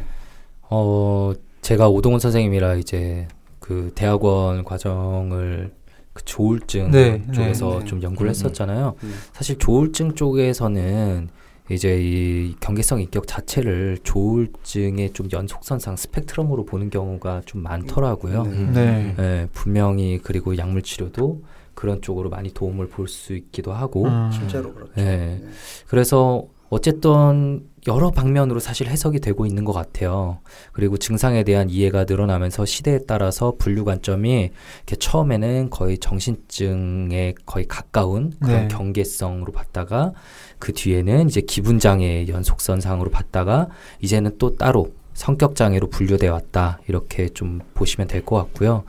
어, 0.69 1.33
제가 1.61 1.89
오동훈 1.89 2.19
선생님이라 2.19 2.75
이제 2.75 3.27
그 3.59 3.91
대학원 3.93 4.63
과정을 4.63 5.71
그 6.19 6.25
조울증 6.25 6.91
네, 6.91 7.23
쪽에서 7.31 7.69
네, 7.69 7.79
네. 7.79 7.85
좀 7.85 8.03
연구를 8.03 8.29
음, 8.29 8.31
했었잖아요. 8.31 8.95
음. 9.03 9.13
사실 9.33 9.57
조울증 9.57 10.15
쪽에서는 10.15 11.29
이제 11.71 11.99
이 12.01 12.55
경계성 12.59 12.99
인격 13.01 13.27
자체를 13.27 13.99
조울증의 14.03 15.13
좀 15.13 15.29
연속선상 15.31 15.95
스펙트럼으로 15.95 16.65
보는 16.65 16.89
경우가 16.89 17.43
좀 17.45 17.61
많더라고요. 17.63 18.43
네. 18.43 18.49
음. 18.49 18.71
네. 18.73 19.15
예, 19.19 19.47
분명히 19.53 20.19
그리고 20.21 20.57
약물 20.57 20.81
치료도 20.81 21.43
그런 21.75 22.01
쪽으로 22.01 22.29
많이 22.29 22.51
도움을 22.53 22.87
볼 22.89 23.07
수 23.07 23.33
있기도 23.33 23.71
하고 23.71 24.05
음. 24.05 24.29
실제로 24.33 24.73
그렇죠. 24.73 24.91
네. 24.95 25.41
그래서 25.87 26.45
어쨌든 26.69 27.63
여러 27.87 28.11
방면으로 28.11 28.59
사실 28.59 28.87
해석이 28.87 29.19
되고 29.19 29.45
있는 29.45 29.65
것 29.65 29.73
같아요. 29.73 30.39
그리고 30.71 30.97
증상에 30.97 31.43
대한 31.43 31.69
이해가 31.69 32.05
늘어나면서 32.05 32.65
시대에 32.65 32.99
따라서 33.07 33.53
분류 33.57 33.85
관점이 33.85 34.51
이렇게 34.77 34.95
처음에는 34.97 35.69
거의 35.69 35.97
정신증에 35.97 37.35
거의 37.45 37.65
가까운 37.67 38.33
그런 38.39 38.61
네. 38.61 38.67
경계성으로 38.67 39.51
봤다가 39.51 40.13
그 40.59 40.73
뒤에는 40.73 41.27
이제 41.27 41.41
기분 41.41 41.79
장애의 41.79 42.27
연속선상으로 42.27 43.09
봤다가 43.11 43.69
이제는 44.01 44.37
또 44.37 44.55
따로 44.55 44.91
성격 45.13 45.55
장애로 45.55 45.89
분류되어 45.89 46.31
왔다 46.31 46.79
이렇게 46.87 47.29
좀 47.29 47.59
보시면 47.73 48.07
될 48.07 48.23
것 48.23 48.35
같고요. 48.35 48.83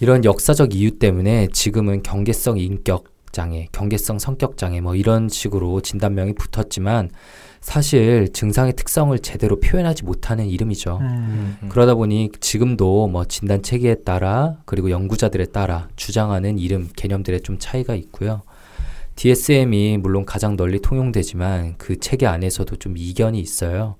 이런 0.00 0.24
역사적 0.24 0.74
이유 0.74 0.98
때문에 0.98 1.48
지금은 1.52 2.02
경계성 2.02 2.58
인격 2.58 3.04
장애, 3.32 3.68
경계성 3.72 4.18
성격 4.18 4.56
장애 4.56 4.80
뭐 4.80 4.94
이런 4.94 5.28
식으로 5.28 5.80
진단명이 5.80 6.34
붙었지만 6.34 7.10
사실 7.60 8.32
증상의 8.32 8.72
특성을 8.74 9.16
제대로 9.18 9.60
표현하지 9.60 10.04
못하는 10.04 10.46
이름이죠. 10.46 10.98
음. 11.00 11.56
음. 11.62 11.68
그러다 11.68 11.94
보니 11.94 12.30
지금도 12.40 13.08
뭐 13.08 13.24
진단 13.26 13.62
체계에 13.62 13.96
따라 13.96 14.56
그리고 14.64 14.90
연구자들에 14.90 15.46
따라 15.46 15.88
주장하는 15.96 16.58
이름, 16.58 16.88
개념들의 16.96 17.42
좀 17.42 17.58
차이가 17.58 17.94
있고요. 17.94 18.42
DSM이 19.16 19.98
물론 19.98 20.24
가장 20.24 20.56
널리 20.56 20.80
통용되지만 20.80 21.74
그 21.76 21.98
체계 21.98 22.26
안에서도 22.26 22.74
좀 22.76 22.94
이견이 22.96 23.38
있어요. 23.38 23.96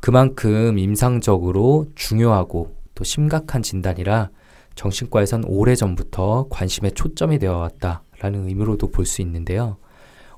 그만큼 0.00 0.78
임상적으로 0.78 1.86
중요하고 1.94 2.74
또 2.94 3.04
심각한 3.04 3.62
진단이라 3.62 4.30
정신과에선 4.74 5.44
오래전부터 5.44 6.48
관심의 6.50 6.92
초점이 6.92 7.38
되어 7.38 7.58
왔다 7.58 8.02
라는 8.20 8.46
의미로도 8.48 8.90
볼 8.90 9.06
수 9.06 9.22
있는데요. 9.22 9.76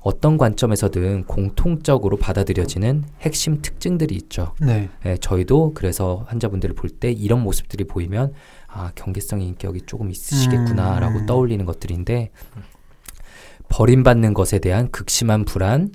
어떤 0.01 0.37
관점에서든 0.37 1.25
공통적으로 1.25 2.17
받아들여지는 2.17 3.03
핵심 3.21 3.61
특징들이 3.61 4.15
있죠. 4.15 4.55
네. 4.59 4.89
예, 5.05 5.15
저희도 5.17 5.73
그래서 5.75 6.25
환자분들을 6.27 6.73
볼 6.73 6.89
때 6.99 7.11
이런 7.11 7.41
모습들이 7.43 7.83
보이면 7.83 8.33
아 8.67 8.91
경계성 8.95 9.41
인격이 9.41 9.81
조금 9.85 10.09
있으시겠구나라고 10.09 11.19
음. 11.19 11.25
떠올리는 11.27 11.63
것들인데 11.65 12.31
버림받는 13.69 14.33
것에 14.33 14.59
대한 14.59 14.89
극심한 14.91 15.45
불안 15.45 15.91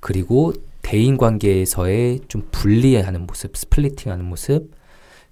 그리고 0.00 0.52
대인 0.82 1.16
관계에서의 1.16 2.20
좀 2.28 2.48
분리하는 2.50 3.26
모습, 3.26 3.56
스플리팅하는 3.56 4.24
모습 4.24 4.70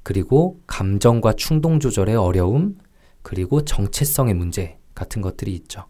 그리고 0.03 0.59
감정과 0.67 1.35
충동 1.35 1.81
조절의 1.81 2.17
어려움 2.17 2.77
그리고 3.23 3.63
정체성의 3.65 4.35
문제 4.35 4.79
같은 4.97 5.23
것들이 5.23 5.53
있죠. 5.53 5.85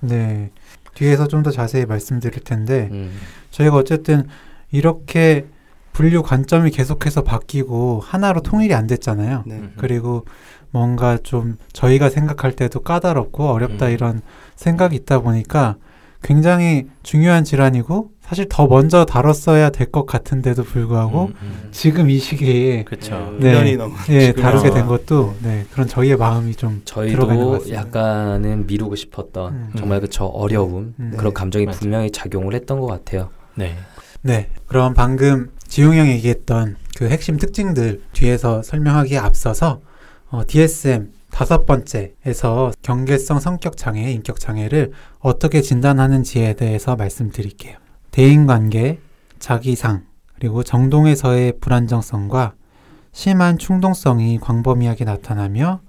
네. 0.00 0.50
뒤에서 0.94 1.28
좀 1.28 1.44
더 1.44 1.52
자세히 1.52 1.86
말씀드릴 1.86 2.42
텐데 2.42 2.88
음, 2.90 3.16
저희가 3.52 3.76
어쨌든 3.76 4.26
이렇게 4.72 5.46
분류 5.92 6.22
관점이 6.22 6.70
계속해서 6.70 7.22
바뀌고 7.22 8.00
하나로 8.04 8.40
통일이 8.42 8.74
안 8.74 8.88
됐잖아요. 8.88 9.44
네. 9.46 9.54
음. 9.54 9.74
그리고 9.76 10.24
뭔가 10.70 11.16
좀 11.22 11.56
저희가 11.72 12.10
생각할 12.10 12.52
때도 12.52 12.80
까다롭고 12.80 13.48
어렵다 13.48 13.86
음. 13.86 13.92
이런 13.92 14.20
생각이 14.56 14.96
있다 14.96 15.20
보니까 15.20 15.76
굉장히 16.22 16.88
중요한 17.04 17.44
질환이고 17.44 18.10
사실 18.28 18.46
더 18.48 18.66
먼저 18.66 19.04
다뤘어야 19.06 19.70
될 19.70 19.88
것 19.90 20.04
같은데도 20.04 20.64
불구하고 20.64 21.26
음, 21.26 21.34
음. 21.40 21.68
지금 21.70 22.10
이 22.10 22.18
시기에 22.18 22.84
그렇죠. 22.84 23.34
네. 23.40 23.54
1년이 23.54 23.78
넘은 23.78 23.96
예, 24.10 24.32
다루게 24.32 24.68
어. 24.68 24.74
된 24.74 24.86
것도 24.86 25.34
네, 25.42 25.64
그런 25.72 25.88
저희의 25.88 26.16
마음이 26.16 26.54
좀 26.54 26.82
들어가는 26.84 27.16
것 27.16 27.24
저희도 27.26 27.50
같습니다. 27.52 27.80
약간은 27.80 28.66
미루고 28.66 28.96
싶었던 28.96 29.52
음. 29.54 29.70
정말 29.78 30.00
그저 30.00 30.26
어려움 30.26 30.94
음. 31.00 31.14
그런 31.16 31.32
네. 31.32 31.34
감정이 31.34 31.64
맞아요. 31.64 31.78
분명히 31.78 32.10
작용을 32.10 32.54
했던 32.54 32.80
것 32.80 32.86
같아요. 32.86 33.30
네. 33.54 33.76
네. 34.20 34.50
그럼 34.66 34.92
방금 34.92 35.50
지용 35.66 35.94
형이 35.96 36.10
얘기했던 36.10 36.76
그 36.98 37.08
핵심 37.08 37.38
특징들 37.38 38.02
뒤에서 38.12 38.62
설명하기에 38.62 39.16
앞서서 39.16 39.80
어, 40.28 40.42
DSM 40.46 41.12
다섯 41.30 41.64
번째에서 41.64 42.72
경계성 42.82 43.40
성격 43.40 43.78
장애, 43.78 44.10
인격 44.12 44.38
장애를 44.38 44.92
어떻게 45.20 45.62
진단하는지에 45.62 46.54
대해서 46.54 46.94
말씀드릴게요. 46.96 47.76
대인 48.18 48.48
관계, 48.48 48.98
자기상, 49.38 50.04
그리고 50.34 50.64
정동에서의 50.64 51.60
불안정성과 51.60 52.54
심한 53.12 53.58
충동성이 53.58 54.40
광범위하게 54.40 55.04
나타나며 55.04 55.82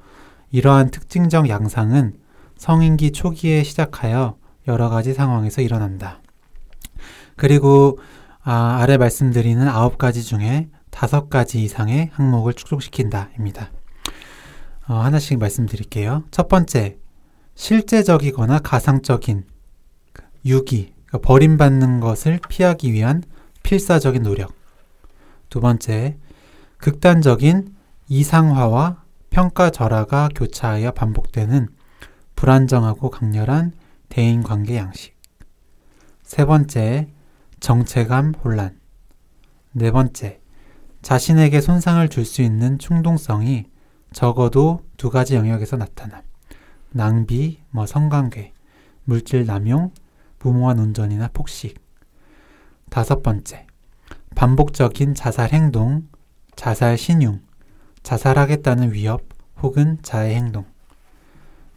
이러한 0.52 0.92
특징적 0.92 1.50
양상은 1.50 2.14
성인기 2.56 3.14
초기에 3.14 3.64
시작하여 3.64 4.38
여러 4.68 4.90
가지 4.90 5.16
상황에서 5.16 5.64
일어난다. 5.64 6.22
그리고 7.36 7.98
아, 8.44 8.78
아래 8.80 8.98
말씀드리는 8.98 9.68
아홉 9.68 9.98
가지 9.98 10.22
중에 10.22 10.70
다섯 10.92 11.32
가지 11.32 11.64
이상의 11.64 12.12
항목을 12.14 12.54
축소시킨다입니다. 12.54 13.72
어, 14.88 14.94
하나씩 14.98 15.40
말씀드릴게요. 15.40 16.26
첫 16.30 16.48
번째, 16.48 17.00
실제적이거나 17.56 18.60
가상적인 18.60 19.46
그 20.14 20.24
유기, 20.46 20.94
그러니까 21.10 21.28
버림받는 21.28 22.00
것을 22.00 22.40
피하기 22.48 22.94
위한 22.94 23.24
필사적인 23.64 24.24
노력. 24.24 24.54
두 25.50 25.60
번째, 25.60 26.18
극단적인 26.78 27.76
이상화와 28.08 29.04
평가 29.30 29.70
절하가 29.70 30.30
교차하여 30.34 30.92
반복되는 30.92 31.68
불안정하고 32.36 33.10
강렬한 33.10 33.74
대인 34.08 34.44
관계 34.44 34.78
양식. 34.78 35.16
세 36.24 36.46
번째, 36.46 37.10
정체감 37.60 38.36
혼란. 38.44 38.80
네 39.72 39.92
번째, 39.92 40.40
자신에게 41.02 41.62
손상을 41.62 42.08
줄 42.10 42.26
수 42.26 42.42
있는 42.42 42.78
충동성이 42.78 43.66
적어도 44.12 44.82
두 44.98 45.10
가지 45.10 45.36
영역에서 45.36 45.78
나타남. 45.78 46.22
낭비, 46.92 47.62
뭐 47.70 47.86
성관계, 47.86 48.54
물질 49.04 49.46
남용, 49.46 49.92
무모한 50.42 50.80
운전이나 50.80 51.30
폭식. 51.34 51.80
다섯 52.90 53.22
번째, 53.22 53.68
반복적인 54.36 55.16
자살 55.16 55.52
행동, 55.52 56.08
자살 56.56 56.98
신용, 56.98 57.42
자살하겠다는 58.04 58.94
위협 58.94 59.22
혹은 59.62 59.98
자해 60.02 60.36
행동. 60.36 60.66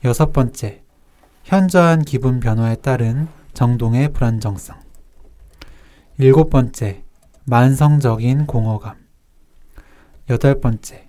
여섯 0.05 0.33
번째, 0.33 0.83
현저한 1.45 2.03
기분 2.03 2.41
변화에 2.41 2.77
따른 2.77 3.29
정동의 3.53 4.13
불안정성. 4.13 4.81
일곱 6.19 6.51
번째, 6.51 7.05
만성적인 7.45 8.47
공허감. 8.47 8.97
여덟 10.31 10.61
번째, 10.61 11.09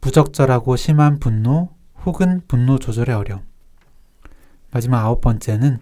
부적절하고 0.00 0.76
심한 0.76 1.18
분노 1.18 1.70
혹은 2.04 2.42
분노 2.46 2.78
조절의 2.78 3.14
어려움. 3.14 3.42
마지막 4.70 5.02
아홉 5.02 5.20
번째는 5.20 5.80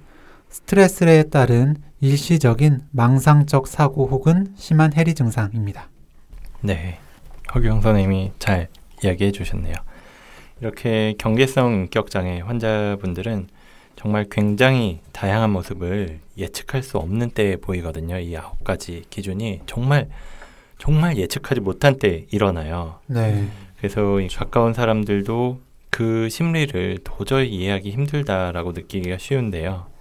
스트레스에 0.52 1.24
따른 1.24 1.76
일시적인 2.00 2.82
망상적 2.90 3.66
사고 3.66 4.06
혹은 4.06 4.52
심한 4.54 4.92
해리 4.92 5.14
증상입니다. 5.14 5.88
네. 6.60 6.98
허경 7.54 7.80
선생님이 7.80 8.32
잘 8.38 8.68
이야기해 9.02 9.32
주셨네요. 9.32 9.74
이렇게 10.60 11.14
경계성 11.16 11.72
인격 11.72 12.10
장애 12.10 12.40
환자분들은 12.40 13.48
정말 13.96 14.26
굉장히 14.30 15.00
다양한 15.12 15.50
모습을 15.50 16.20
예측할 16.36 16.82
수 16.82 16.98
없는 16.98 17.30
때에 17.30 17.56
보이거든요. 17.56 18.18
이 18.18 18.36
아홉 18.36 18.62
가지 18.62 19.04
기준이 19.08 19.60
정말 19.66 20.08
정말 20.78 21.16
예측하지 21.16 21.60
못한 21.60 21.98
때 21.98 22.26
일어나요. 22.30 23.00
네. 23.06 23.48
그래서 23.78 24.20
이 24.20 24.28
가까운 24.28 24.74
사람들도 24.74 25.60
그 25.90 26.28
심리를 26.28 26.98
도저히 27.04 27.48
이해하기 27.48 27.90
힘들다라고 27.90 28.72
느끼기가 28.72 29.18
쉬운데요. 29.18 29.91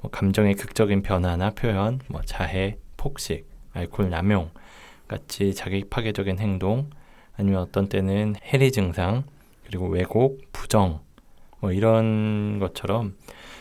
뭐 0.00 0.10
감정의 0.10 0.54
극적인 0.54 1.02
변화나 1.02 1.50
표현, 1.50 2.00
뭐 2.08 2.20
자해, 2.24 2.76
폭식, 2.96 3.46
알코올 3.72 4.10
남용 4.10 4.50
같이 5.08 5.54
자기 5.54 5.84
파괴적인 5.88 6.38
행동, 6.38 6.90
아니면 7.36 7.60
어떤 7.60 7.88
때는 7.88 8.36
해리 8.44 8.70
증상, 8.70 9.24
그리고 9.66 9.88
왜곡, 9.88 10.52
부정, 10.52 11.00
뭐 11.60 11.72
이런 11.72 12.58
것처럼 12.58 13.16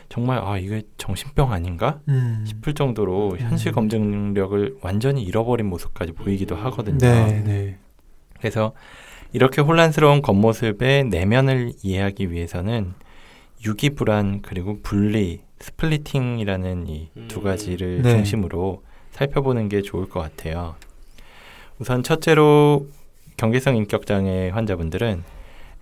정말 0.09 0.39
아 0.39 0.57
이게 0.57 0.83
정신병 0.97 1.51
아닌가 1.51 1.99
음. 2.07 2.43
싶을 2.47 2.73
정도로 2.73 3.37
현실 3.37 3.71
음. 3.71 3.75
검증력을 3.75 4.77
완전히 4.81 5.23
잃어버린 5.23 5.67
모습까지 5.67 6.13
보이기도 6.13 6.55
하거든요. 6.55 6.97
네, 6.97 7.43
네. 7.43 7.77
그래서 8.39 8.73
이렇게 9.31 9.61
혼란스러운 9.61 10.21
겉모습의 10.21 11.05
내면을 11.05 11.73
이해하기 11.83 12.31
위해서는 12.31 12.93
유기 13.65 13.91
불안 13.91 14.41
그리고 14.41 14.79
분리 14.81 15.41
splitting이라는 15.59 16.87
이두 16.87 17.39
음. 17.39 17.43
가지를 17.43 18.01
네. 18.01 18.11
중심으로 18.11 18.83
살펴보는 19.11 19.69
게 19.69 19.81
좋을 19.81 20.07
것 20.07 20.19
같아요. 20.19 20.75
우선 21.79 22.03
첫째로 22.03 22.87
경계성 23.37 23.77
인격 23.77 24.05
장애 24.05 24.49
환자분들은 24.49 25.23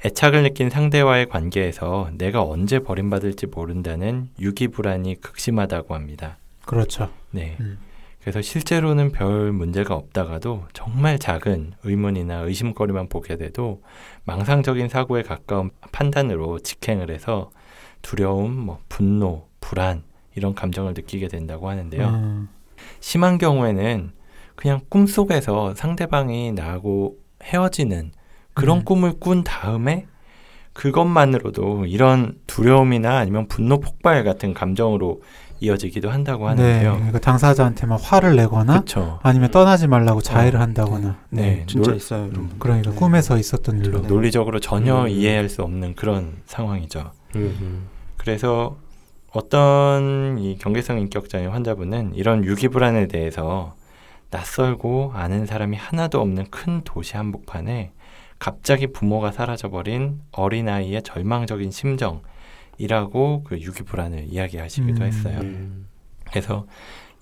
애착을 0.06 0.44
느낀 0.44 0.70
상대와의 0.70 1.28
관계에서 1.28 2.12
내가 2.18 2.44
언제 2.44 2.80
버림받을지 2.80 3.48
모른다는 3.48 4.30
유기 4.40 4.68
불안이 4.68 5.20
극심하다고 5.22 5.96
합니다. 5.96 6.38
그렇죠. 6.66 7.10
네. 7.32 7.58
음. 7.60 7.80
그래서 8.22 8.42
실제로는 8.42 9.12
별 9.12 9.52
문제가 9.54 9.96
없다가도 9.96 10.66
정말 10.74 11.18
작은 11.18 11.74
의문이나 11.84 12.40
의심거리만 12.42 13.08
보게 13.08 13.38
돼도 13.38 13.82
망상적인 14.26 14.90
사고에 14.90 15.24
가까운 15.24 15.72
판단으로 15.94 16.60
직행을 16.60 17.10
해서 17.10 17.50
두려움, 18.02 18.54
뭐 18.54 18.80
분노, 18.90 19.47
불안 19.68 20.04
이런 20.36 20.56
감정을 20.56 20.94
느끼게 20.94 21.28
된다고 21.28 21.70
하는데요. 21.70 22.08
음. 22.08 22.48
심한 23.02 23.38
경우에는 23.38 24.12
그냥 24.56 24.80
꿈속에서 24.88 25.74
상대방이 25.76 26.54
나하고 26.54 27.18
헤어지는 27.44 28.12
그런 28.54 28.80
음. 28.80 28.86
꿈을 28.86 29.14
꾼 29.20 29.44
다음에 29.44 30.06
그것만으로도 30.74 31.86
이런 31.88 32.38
두려움이나 32.48 33.18
아니면 33.18 33.48
분노 33.48 33.80
폭발 33.80 34.24
같은 34.24 34.54
감정으로 34.54 35.22
이어지기도 35.60 36.12
한다고 36.12 36.46
네. 36.54 36.62
하는데요. 36.62 36.94
그러니까 36.94 37.20
당사자한테 37.20 37.88
막 37.88 38.00
화를 38.02 38.36
내거나 38.36 38.74
그렇죠. 38.74 39.20
아니면 39.24 39.50
떠나지 39.52 39.88
말라고 39.88 40.22
자해를 40.22 40.62
한다거나 40.62 41.18
네, 41.30 41.42
네, 41.42 41.64
진짜 41.68 41.90
놀- 41.90 41.98
있어요. 41.98 42.28
이런 42.28 42.48
분. 42.48 42.60
그러니까 42.60 42.92
네. 42.92 42.96
꿈에서 42.96 43.38
있었던 43.40 43.80
일로. 43.84 44.02
네. 44.04 44.08
논리적으로 44.08 44.60
전혀 44.60 45.02
음. 45.04 45.10
이해할 45.10 45.50
수 45.50 45.64
없는 45.64 45.96
그런 45.96 46.38
상황이죠. 46.46 47.12
음. 47.36 47.88
그래서 48.18 48.78
어떤 49.38 50.40
이 50.40 50.58
경계성 50.58 50.98
인격장애 50.98 51.46
환자분은 51.46 52.16
이런 52.16 52.44
유기 52.44 52.70
불안에 52.70 53.08
대해서 53.08 53.76
낯설고 54.32 55.12
아는 55.14 55.46
사람이 55.46 55.78
하나도 55.78 56.20
없는 56.20 56.50
큰 56.50 56.82
도시 56.84 57.16
한복판에 57.16 57.92
갑자기 58.40 58.88
부모가 58.88 59.32
사라져버린 59.32 60.22
어린아이의 60.32 61.04
절망적인 61.04 61.70
심정이라고 61.70 63.44
그 63.44 63.62
유기 63.62 63.84
불안을 63.84 64.26
이야기하시기도 64.28 65.04
음. 65.04 65.08
했어요. 65.08 65.40
음. 65.42 65.88
그래서 66.32 66.66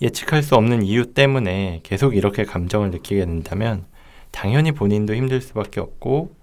예측할 0.01 0.41
수 0.41 0.55
없는 0.55 0.83
이유 0.83 1.13
때문에 1.13 1.81
계속 1.83 2.15
이렇게 2.15 2.45
감정을 2.45 2.91
느끼게 2.91 3.25
된다면 3.25 3.83
당연히 4.31 4.71
본인도 4.71 5.15
힘들 5.15 5.41
수밖에 5.41 5.81
없고 5.81 6.33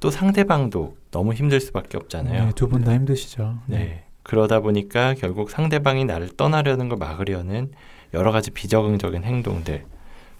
또 0.00 0.10
상대방도 0.10 0.96
너무 1.12 1.34
힘들 1.34 1.60
수밖에 1.60 1.98
없잖아요. 1.98 2.46
네, 2.46 2.52
두분 2.56 2.82
다 2.82 2.92
힘드시죠. 2.94 3.58
네. 3.66 4.09
그러다 4.22 4.60
보니까 4.60 5.14
결국 5.14 5.50
상대방이 5.50 6.04
나를 6.04 6.28
떠나려는 6.36 6.88
걸 6.88 6.98
막으려는 6.98 7.72
여러 8.14 8.32
가지 8.32 8.50
비적응적인 8.50 9.24
행동들, 9.24 9.84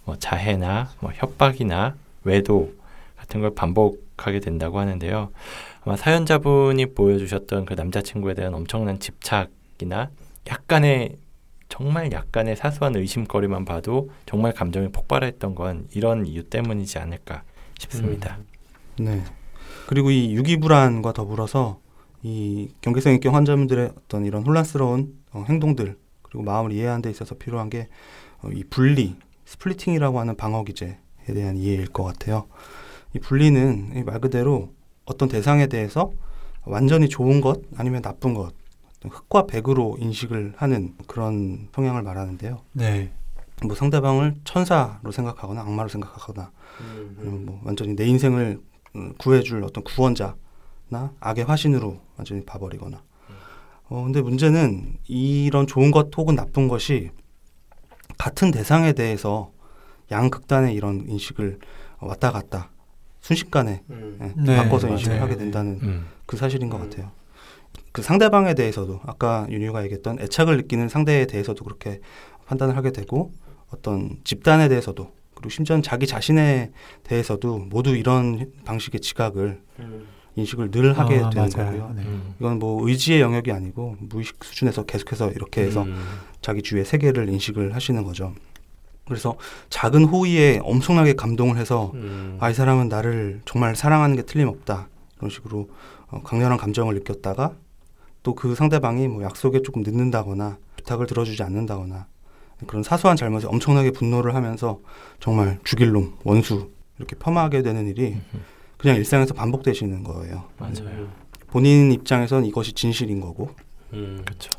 뭐 0.05 0.15
자해나 0.17 0.89
뭐 0.99 1.11
협박이나 1.13 1.95
외도 2.23 2.73
같은 3.17 3.41
걸 3.41 3.53
반복하게 3.55 4.39
된다고 4.39 4.79
하는데요. 4.79 5.31
아마 5.83 5.97
사연자분이 5.97 6.93
보여주셨던 6.93 7.65
그 7.65 7.73
남자친구에 7.73 8.33
대한 8.33 8.53
엄청난 8.53 8.99
집착이나 8.99 10.09
약간의 10.49 11.17
정말 11.69 12.11
약간의 12.11 12.55
사소한 12.55 12.95
의심거리만 12.95 13.65
봐도 13.65 14.11
정말 14.25 14.51
감정이 14.53 14.89
폭발했던 14.89 15.55
건 15.55 15.87
이런 15.93 16.25
이유 16.25 16.43
때문이지 16.43 16.99
않을까 16.99 17.43
싶습니다. 17.79 18.37
네. 18.99 19.23
그리고 19.87 20.11
이 20.11 20.35
유기불안과 20.35 21.13
더불어서 21.13 21.79
이 22.23 22.69
경계성 22.81 23.13
인격 23.13 23.33
환자분들의 23.33 23.91
어떤 23.97 24.25
이런 24.25 24.45
혼란스러운 24.45 25.15
어, 25.31 25.43
행동들 25.47 25.97
그리고 26.21 26.43
마음을 26.43 26.71
이해하는 26.71 27.01
데 27.01 27.09
있어서 27.09 27.35
필요한 27.35 27.69
게 27.69 27.87
어, 28.41 28.49
이 28.53 28.63
분리, 28.63 29.15
스플리팅이라고 29.45 30.19
하는 30.19 30.35
방어 30.35 30.63
기제에 30.63 30.97
대한 31.27 31.57
이해일 31.57 31.87
것 31.87 32.03
같아요. 32.03 32.47
이 33.13 33.19
분리는 33.19 33.91
이말 33.95 34.19
그대로 34.21 34.73
어떤 35.05 35.27
대상에 35.27 35.67
대해서 35.67 36.11
완전히 36.65 37.09
좋은 37.09 37.41
것 37.41 37.61
아니면 37.75 38.01
나쁜 38.01 38.33
것 38.33 38.53
어떤 38.97 39.11
흑과 39.11 39.47
백으로 39.47 39.97
인식을 39.99 40.53
하는 40.55 40.93
그런 41.07 41.69
성향을 41.73 42.03
말하는데요. 42.03 42.61
네. 42.73 43.11
뭐 43.63 43.75
상대방을 43.75 44.35
천사로 44.43 45.11
생각하거나 45.11 45.61
악마로 45.61 45.89
생각하거나 45.89 46.51
음. 46.81 47.15
아니면 47.19 47.45
뭐 47.45 47.61
완전히 47.63 47.95
내 47.95 48.05
인생을 48.05 48.59
음, 48.95 49.13
구해줄 49.17 49.63
어떤 49.63 49.83
구원자 49.83 50.35
나 50.91 51.13
악의 51.21 51.45
화신으로 51.45 51.99
완전히 52.17 52.43
봐버리거나. 52.43 53.01
어 53.85 54.03
근데 54.03 54.21
문제는 54.21 54.97
이런 55.07 55.65
좋은 55.65 55.89
것 55.89 56.09
혹은 56.17 56.35
나쁜 56.35 56.67
것이 56.67 57.11
같은 58.17 58.51
대상에 58.51 58.91
대해서 58.91 59.51
양극단의 60.11 60.75
이런 60.75 61.05
인식을 61.07 61.59
왔다 61.99 62.31
갔다 62.31 62.71
순식간에 63.21 63.83
음. 63.89 64.17
예, 64.21 64.41
네, 64.43 64.57
바꿔서 64.57 64.89
인식을 64.89 65.13
맞아요. 65.15 65.23
하게 65.23 65.37
된다는 65.37 65.79
음. 65.81 66.07
그 66.25 66.35
사실인 66.35 66.69
것 66.69 66.77
음. 66.81 66.89
같아요. 66.89 67.11
그 67.93 68.01
상대방에 68.01 68.53
대해서도 68.53 68.99
아까 69.05 69.47
윤유가 69.49 69.83
얘기했던 69.85 70.19
애착을 70.19 70.57
느끼는 70.57 70.89
상대에 70.89 71.25
대해서도 71.25 71.63
그렇게 71.63 72.01
판단을 72.47 72.75
하게 72.75 72.91
되고 72.91 73.31
어떤 73.69 74.19
집단에 74.25 74.67
대해서도 74.67 75.09
그리고 75.35 75.49
심지어는 75.49 75.83
자기 75.83 76.05
자신에 76.05 76.71
대해서도 77.03 77.59
모두 77.59 77.95
이런 77.95 78.51
방식의 78.65 78.99
지각을 78.99 79.61
음. 79.79 80.07
인식을 80.35 80.71
늘 80.71 80.97
하게 80.97 81.19
아, 81.19 81.29
되는 81.29 81.49
맞아요. 81.55 81.71
거고요. 81.71 81.93
네. 81.95 82.03
음. 82.03 82.35
이건 82.39 82.59
뭐 82.59 82.87
의지의 82.87 83.21
영역이 83.21 83.51
아니고 83.51 83.97
무의식 83.99 84.43
수준에서 84.43 84.83
계속해서 84.83 85.31
이렇게 85.31 85.61
해서 85.61 85.83
음. 85.83 85.95
자기 86.41 86.61
주위의 86.61 86.85
세계를 86.85 87.29
인식을 87.29 87.75
하시는 87.75 88.03
거죠. 88.03 88.33
그래서 89.05 89.35
작은 89.69 90.05
호의에 90.05 90.59
엄청나게 90.63 91.13
감동을 91.13 91.57
해서 91.57 91.91
음. 91.95 92.37
아이 92.39 92.53
사람은 92.53 92.87
나를 92.87 93.41
정말 93.45 93.75
사랑하는 93.75 94.15
게 94.15 94.21
틀림없다 94.21 94.87
이런 95.17 95.29
식으로 95.29 95.69
어, 96.07 96.21
강렬한 96.23 96.57
감정을 96.57 96.93
느꼈다가 96.95 97.55
또 98.23 98.35
그 98.35 98.55
상대방이 98.55 99.07
뭐 99.07 99.23
약속에 99.23 99.61
조금 99.63 99.81
늦는다거나 99.81 100.57
부탁을 100.77 101.07
들어주지 101.07 101.43
않는다거나 101.43 102.05
그런 102.67 102.83
사소한 102.83 103.17
잘못에 103.17 103.47
엄청나게 103.47 103.91
분노를 103.91 104.35
하면서 104.35 104.79
정말 105.19 105.59
죽일 105.63 105.91
놈 105.91 106.13
원수 106.23 106.69
이렇게 106.99 107.15
폄하하게 107.15 107.63
되는 107.63 107.87
일이 107.87 108.13
음. 108.13 108.41
그냥 108.81 108.97
일상에서 108.97 109.33
반복되시는 109.33 110.03
거예요. 110.03 110.45
맞아요. 110.57 111.07
본인 111.47 111.91
입장에선 111.91 112.45
이것이 112.45 112.73
진실인 112.73 113.21
거고 113.21 113.49
음. 113.93 114.21
그렇죠. 114.25 114.49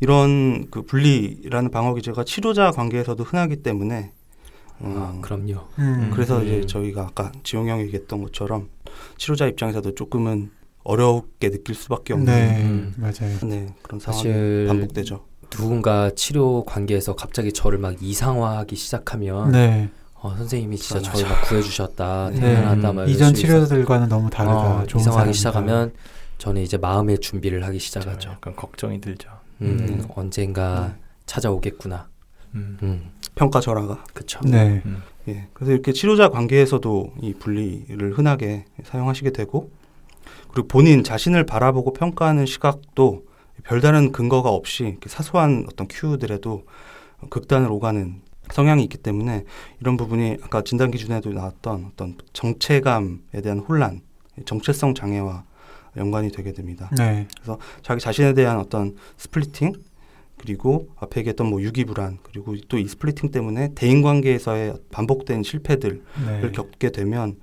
이런 0.00 0.70
그 0.70 0.82
분리라는 0.82 1.70
방어 1.70 1.94
기제가 1.94 2.24
치료자 2.24 2.70
관계에서도 2.70 3.22
흔하기 3.24 3.62
때문에 3.62 4.12
어, 4.78 5.14
아, 5.16 5.20
그럼요. 5.20 5.66
음. 5.78 6.10
그래서 6.12 6.38
음. 6.38 6.44
이제 6.44 6.66
저희가 6.66 7.02
아까 7.02 7.32
지용 7.42 7.68
형이 7.68 7.82
얘기했던 7.84 8.22
것처럼 8.22 8.68
치료자 9.16 9.46
입장에서도 9.46 9.94
조금은 9.94 10.50
어렵게 10.84 11.50
느낄 11.50 11.74
수밖에 11.74 12.12
없는 12.12 12.26
네, 12.32 12.62
음. 12.62 12.94
맞아요. 12.96 13.38
네, 13.44 13.74
그런 13.82 13.98
상황이 13.98 14.22
사실 14.22 14.66
반복되죠. 14.68 15.24
누군가 15.50 16.10
치료 16.14 16.64
관계에서 16.64 17.16
갑자기 17.16 17.52
저를 17.52 17.78
막 17.78 17.96
이상화하기 18.00 18.76
시작하면 18.76 19.50
네. 19.52 19.90
어, 20.26 20.34
선생님이 20.36 20.76
진짜 20.76 20.96
맞아. 20.96 21.12
저를 21.12 21.28
막 21.28 21.42
구해주셨다 21.42 22.30
네. 22.32 22.40
대단하다 22.40 22.92
막 22.92 23.02
이럴 23.02 23.08
이전. 23.10 23.34
치료들과는 23.34 24.08
너무 24.08 24.28
다르다. 24.28 24.54
어, 24.54 24.86
좋은 24.86 25.00
이상하기 25.00 25.04
사람이다. 25.04 25.32
시작하면 25.32 25.92
저는 26.38 26.62
이제 26.62 26.76
마음의 26.76 27.20
준비를 27.20 27.64
하기 27.64 27.78
시작하죠. 27.78 28.30
약간 28.30 28.56
걱정이 28.56 29.00
들죠. 29.00 29.30
음, 29.62 29.86
음. 29.88 30.06
언젠가 30.14 30.94
음. 30.96 31.00
찾아오겠구나. 31.26 32.08
음. 32.54 32.78
음, 32.82 33.10
평가 33.34 33.60
절하가. 33.60 34.04
그쵸. 34.12 34.40
네. 34.44 34.82
예. 35.28 35.48
그래서 35.54 35.72
이렇게 35.72 35.92
치료자 35.92 36.28
관계에서도 36.28 37.14
이 37.20 37.34
분리를 37.34 38.12
흔하게 38.12 38.64
사용하시게 38.84 39.30
되고 39.30 39.70
그리고 40.52 40.68
본인 40.68 41.02
자신을 41.04 41.44
바라보고 41.46 41.92
평가하는 41.92 42.46
시각도 42.46 43.24
별다른 43.64 44.12
근거가 44.12 44.50
없이 44.50 44.96
사소한 45.06 45.66
어떤 45.70 45.88
큐들에도 45.88 46.62
극단을 47.30 47.70
오가는 47.70 48.20
성향이 48.52 48.82
있기 48.84 48.98
때문에 48.98 49.44
이런 49.80 49.96
부분이 49.96 50.38
아까 50.42 50.62
진단 50.62 50.90
기준에도 50.90 51.32
나왔던 51.32 51.90
어떤 51.92 52.16
정체감에 52.32 53.42
대한 53.42 53.58
혼란, 53.58 54.00
정체성 54.44 54.94
장애와 54.94 55.44
연관이 55.96 56.30
되게 56.30 56.52
됩니다. 56.52 56.90
네. 56.96 57.26
자기 57.82 58.00
자신에 58.00 58.34
대한 58.34 58.58
어떤 58.58 58.96
splitting 59.16 59.72
그리고 60.38 60.88
앞에 60.96 61.20
얘기했던 61.20 61.46
뭐 61.48 61.62
유기 61.62 61.84
불안 61.84 62.18
그리고 62.22 62.54
또 62.68 62.78
이 62.78 62.86
splitting 62.86 63.30
때문에 63.30 63.72
대인 63.74 64.02
관계에서의 64.02 64.74
반복된 64.90 65.42
실패들을 65.42 66.02
네. 66.26 66.52
겪게 66.52 66.90
되면 66.90 67.38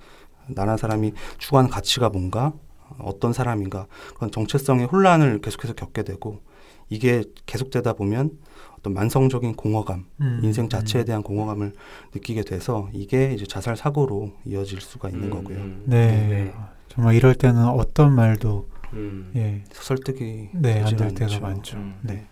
나란 0.48 0.78
사람이 0.78 1.14
추구하는 1.40 1.70
가치가 1.72 2.10
뭔가 2.10 2.54
어떤 3.00 3.34
사람인가 3.34 3.88
그런 4.16 4.30
정체성의 4.30 4.86
혼란을 4.86 5.40
계속해서 5.42 5.74
겪게 5.74 6.04
되고 6.04 6.42
이게 6.90 7.24
계속되다 7.48 7.94
보면 7.94 8.38
어떤 8.84 8.94
만성적인 8.94 9.56
공허감 9.56 10.06
음, 10.20 10.42
인생 10.44 10.68
자체에 10.68 11.04
음. 11.04 11.06
대한 11.06 11.24
공허감을 11.24 11.72
느끼게 12.14 12.44
돼서 12.44 12.90
이게 12.92 13.32
이제 13.34 13.46
자살 13.46 13.78
사고로 13.78 14.34
이어질 14.46 14.82
수가 14.82 15.08
있는 15.10 15.30
거고요. 15.30 15.58
네. 15.86 16.08
네. 16.28 16.54
정말 16.90 17.16
이럴 17.16 17.34
때는 17.34 17.66
어떤 17.66 18.14
말도 18.14 18.68
음. 18.92 19.32
예, 19.38 19.64
설득이 19.72 20.50
네, 20.54 20.80
안 20.84 20.96
되질 20.96 20.98
될 21.16 21.30
때가. 21.30 21.40
많죠. 21.40 21.78
음. 21.78 21.96
네. 22.02 22.28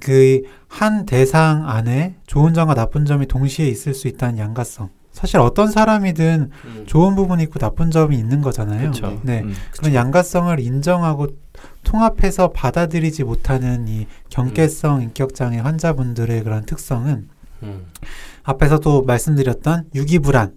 그 0.00 0.42
한 0.68 1.06
대상 1.06 1.68
안에 1.68 2.16
좋은 2.26 2.54
점과 2.54 2.74
나쁜 2.74 3.04
점이 3.04 3.26
동시에 3.26 3.66
있을 3.68 3.94
수 3.94 4.06
있다는 4.08 4.38
양가성. 4.38 4.90
사실 5.12 5.38
어떤 5.38 5.70
사람이든 5.70 6.50
음. 6.64 6.84
좋은 6.86 7.14
부분이 7.16 7.42
있고 7.44 7.58
나쁜 7.58 7.90
점이 7.90 8.16
있는 8.16 8.40
거잖아요. 8.42 8.80
그렇죠. 8.80 9.20
네. 9.22 9.40
음. 9.42 9.54
그런 9.76 9.94
양가성을 9.94 10.60
인정하고 10.60 11.28
통합해서 11.88 12.50
받아들이지 12.50 13.24
못하는 13.24 13.88
이 13.88 14.06
경계성 14.28 15.00
인격장애 15.02 15.58
환자분들의 15.58 16.42
그런 16.44 16.66
특성은 16.66 17.28
음. 17.62 17.86
앞에서도 18.42 19.04
말씀드렸던 19.04 19.86
유기불안 19.94 20.52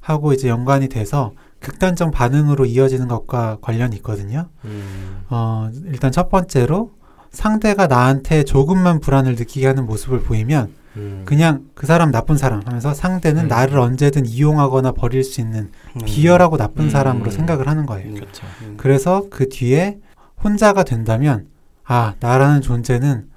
하고 0.00 0.34
이제 0.34 0.48
연관이 0.48 0.88
돼서 0.90 1.32
극단적 1.60 2.12
반응으로 2.12 2.66
이어지는 2.66 3.08
것과 3.08 3.58
관련이 3.62 3.96
있거든요. 3.96 4.48
음. 4.66 5.22
어, 5.30 5.70
일단 5.86 6.12
첫 6.12 6.28
번째로 6.28 6.92
상대가 7.30 7.86
나한테 7.86 8.44
조금만 8.44 9.00
불안을 9.00 9.36
느끼게 9.36 9.66
하는 9.66 9.86
모습을 9.86 10.20
보이면 10.20 10.74
음. 10.96 11.22
그냥 11.24 11.64
그 11.74 11.86
사람 11.86 12.10
나쁜 12.10 12.36
사람 12.36 12.60
하면서 12.66 12.92
상대는 12.92 13.44
음. 13.44 13.48
나를 13.48 13.78
언제든 13.78 14.26
이용하거나 14.26 14.92
버릴 14.92 15.24
수 15.24 15.40
있는 15.40 15.70
음. 15.96 16.00
비열하고 16.04 16.58
나쁜 16.58 16.84
음. 16.84 16.90
사람으로 16.90 17.30
생각을 17.30 17.66
하는 17.66 17.86
거예요. 17.86 18.10
음. 18.10 18.14
그렇죠. 18.14 18.46
음. 18.62 18.74
그래서 18.76 19.26
그 19.30 19.48
뒤에 19.48 19.98
혼자가 20.42 20.84
된다면 20.84 21.46
아 21.84 22.14
나라는 22.20 22.60
존재는 22.60 23.30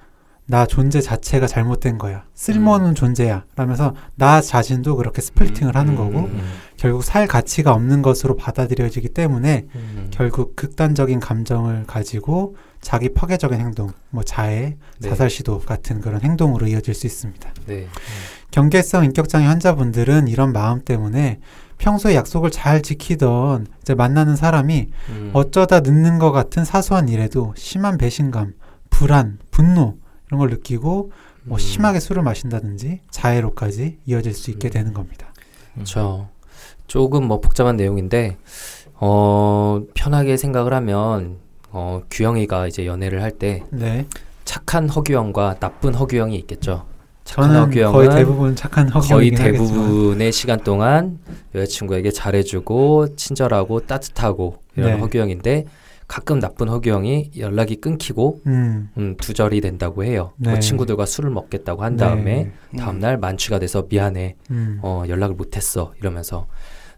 나 0.45 0.65
존재 0.65 0.99
자체가 0.99 1.47
잘못된 1.47 1.97
거야 1.97 2.25
쓸모없는 2.33 2.95
존재야 2.95 3.45
라면서 3.55 3.95
나 4.15 4.41
자신도 4.41 4.97
그렇게 4.97 5.21
스플리팅을 5.21 5.75
하는 5.75 5.95
거고 5.95 6.25
음. 6.25 6.41
결국 6.75 7.03
살 7.03 7.27
가치가 7.27 7.71
없는 7.71 8.01
것으로 8.01 8.35
받아들여지기 8.35 9.09
때문에 9.09 9.67
음. 9.73 10.09
결국 10.11 10.55
극단적인 10.57 11.21
감정을 11.21 11.85
가지고 11.87 12.57
자기 12.81 13.13
파괴적인 13.13 13.57
행동 13.57 13.93
뭐 14.09 14.23
자해 14.23 14.75
네. 14.99 15.09
자살 15.09 15.29
시도 15.29 15.59
같은 15.59 16.01
그런 16.01 16.21
행동으로 16.21 16.67
이어질 16.67 16.93
수 16.93 17.07
있습니다 17.07 17.53
네. 17.67 17.87
경계성 18.51 19.05
인격장애 19.05 19.45
환자분들은 19.45 20.27
이런 20.27 20.51
마음 20.51 20.83
때문에 20.83 21.39
평소에 21.83 22.15
약속을 22.15 22.49
잘 22.49 22.81
지키던 22.81 23.67
이제 23.81 23.93
만나는 23.93 24.37
사람이 24.37 24.87
음. 25.09 25.31
어쩌다 25.33 25.81
늦는 25.81 26.17
것 26.17 26.31
같은 26.31 26.63
사소한 26.63 27.09
일에도 27.09 27.53
심한 27.57 27.97
배신감, 27.97 28.53
불안, 28.89 29.37
분노 29.51 29.97
이런 30.27 30.39
걸 30.39 30.49
느끼고 30.49 31.11
뭐 31.43 31.57
음. 31.57 31.59
심하게 31.59 31.99
술을 31.99 32.23
마신다든지 32.23 33.01
자해로까지 33.11 33.99
이어질 34.05 34.33
수 34.33 34.49
있게 34.51 34.69
음. 34.69 34.71
되는 34.71 34.93
겁니다. 34.93 35.33
그렇죠. 35.73 36.29
조금 36.87 37.27
뭐 37.27 37.41
복잡한 37.41 37.75
내용인데 37.75 38.37
어 38.93 39.81
편하게 39.93 40.37
생각을 40.37 40.73
하면 40.73 41.39
어 41.69 42.01
규영이가 42.09 42.67
이제 42.67 42.85
연애를 42.85 43.21
할때 43.21 43.61
네, 43.71 44.05
착한 44.45 44.87
허규영과 44.87 45.59
나쁜 45.59 45.93
허규영이 45.93 46.37
있겠죠. 46.37 46.85
착한 47.23 47.71
저는 47.71 47.91
거의 47.91 48.09
대부분 48.09 48.55
착한 48.55 48.89
거의 48.89 49.03
허경이긴 49.03 49.39
하겠지만 49.39 49.67
대부분의 49.67 50.31
시간 50.31 50.59
동안 50.59 51.19
여자친구에게 51.55 52.11
잘해주고 52.11 53.15
친절하고 53.15 53.81
따뜻하고 53.81 54.57
이런 54.75 54.95
네. 54.95 54.99
허규영인데 54.99 55.65
가끔 56.07 56.39
나쁜 56.39 56.67
허규영이 56.67 57.31
연락이 57.37 57.77
끊기고 57.77 58.41
음, 58.45 58.89
음, 58.97 59.15
두절이 59.17 59.61
된다고 59.61 60.03
해요. 60.03 60.33
뭐 60.35 60.53
네. 60.53 60.59
친구들과 60.59 61.05
술을 61.05 61.29
먹겠다고 61.31 61.83
한 61.83 61.95
다음에 61.95 62.51
음. 62.71 62.77
다음날 62.77 63.17
만취가 63.17 63.59
돼서 63.59 63.85
미안해 63.89 64.35
음, 64.51 64.79
어, 64.83 65.03
연락을 65.07 65.35
못했어 65.35 65.93
이러면서 65.99 66.47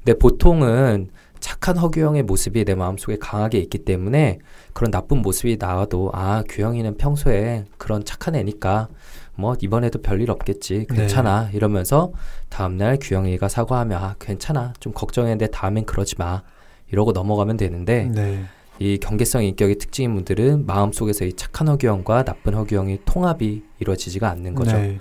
근데 0.03 0.17
보통은 0.17 1.09
착한 1.39 1.77
허규영의 1.77 2.23
모습이 2.23 2.65
내 2.65 2.73
마음속에 2.73 3.17
강하게 3.17 3.59
있기 3.59 3.79
때문에 3.79 4.39
그런 4.73 4.89
나쁜 4.89 5.21
모습이 5.21 5.57
나와도 5.59 6.09
아 6.13 6.43
규영이는 6.49 6.97
평소에 6.97 7.65
그런 7.77 8.03
착한 8.03 8.35
애니까 8.35 8.88
뭐 9.35 9.55
이번에도 9.59 10.01
별일 10.01 10.31
없겠지 10.31 10.87
네. 10.89 10.95
괜찮아 10.95 11.49
이러면서 11.53 12.11
다음날 12.49 12.97
규영이가 13.01 13.49
사과하면 13.49 14.01
아 14.01 14.15
괜찮아 14.19 14.73
좀 14.79 14.93
걱정했는데 14.93 15.47
다음엔 15.47 15.85
그러지 15.85 16.15
마 16.17 16.43
이러고 16.91 17.11
넘어가면 17.11 17.57
되는데 17.57 18.05
네, 18.13 18.45
이 18.79 18.97
경계성 18.97 19.43
인격의 19.43 19.77
특징인 19.77 20.15
분들은 20.15 20.65
마음속에서 20.65 21.25
이 21.25 21.33
착한 21.33 21.67
허규영과 21.67 22.23
나쁜 22.23 22.53
허규영이 22.53 22.99
통합이 23.05 23.63
이루어지지가 23.79 24.29
않는 24.29 24.55
거죠. 24.55 24.77
네, 24.77 24.99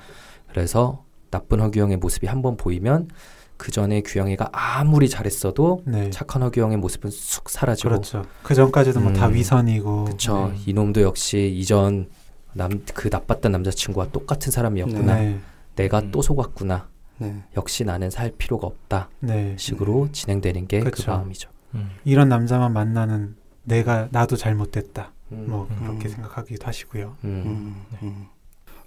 그래서 0.50 1.04
나쁜 1.30 1.60
허규영의 1.60 1.98
모습이 1.98 2.26
한번 2.26 2.56
보이면 2.56 3.08
그 3.56 3.70
전에 3.70 4.02
규영이가 4.02 4.50
아무리 4.52 5.08
잘했어도 5.08 5.82
네. 5.86 6.10
착한 6.10 6.42
허규영의 6.42 6.76
모습은 6.78 7.10
쑥 7.10 7.48
사라지고 7.48 7.90
그렇죠. 7.90 8.24
그 8.42 8.54
전까지도 8.54 9.00
뭐다 9.00 9.28
음, 9.28 9.34
위선이고. 9.34 10.04
그쵸 10.04 10.52
네. 10.52 10.60
이놈도 10.66 11.02
역시 11.02 11.52
이전 11.56 12.08
남 12.54 12.70
그 12.94 13.08
나빴던 13.10 13.52
남자친구와 13.52 14.08
똑같은 14.10 14.50
사람이었구나 14.50 15.14
네, 15.16 15.40
내가 15.76 16.00
음. 16.00 16.10
또 16.10 16.22
속았구나 16.22 16.88
네. 17.18 17.42
역시 17.56 17.84
나는 17.84 18.10
살 18.10 18.32
필요가 18.36 18.66
없다 18.66 19.08
네. 19.20 19.54
식으로 19.58 20.08
진행되는 20.12 20.66
게 20.66 20.80
그. 20.80 21.02
마음이죠 21.08 21.50
음. 21.74 21.90
이런 22.04 22.28
남자만 22.28 22.72
만나는 22.72 23.36
내가 23.64 24.08
나도 24.10 24.36
잘못됐다. 24.36 25.12
음, 25.32 25.46
뭐 25.48 25.66
음. 25.70 25.76
그렇게 25.80 26.08
생각하기도 26.08 26.66
하시고요. 26.66 27.16
음, 27.24 27.42
음, 27.46 27.96
음. 28.02 28.26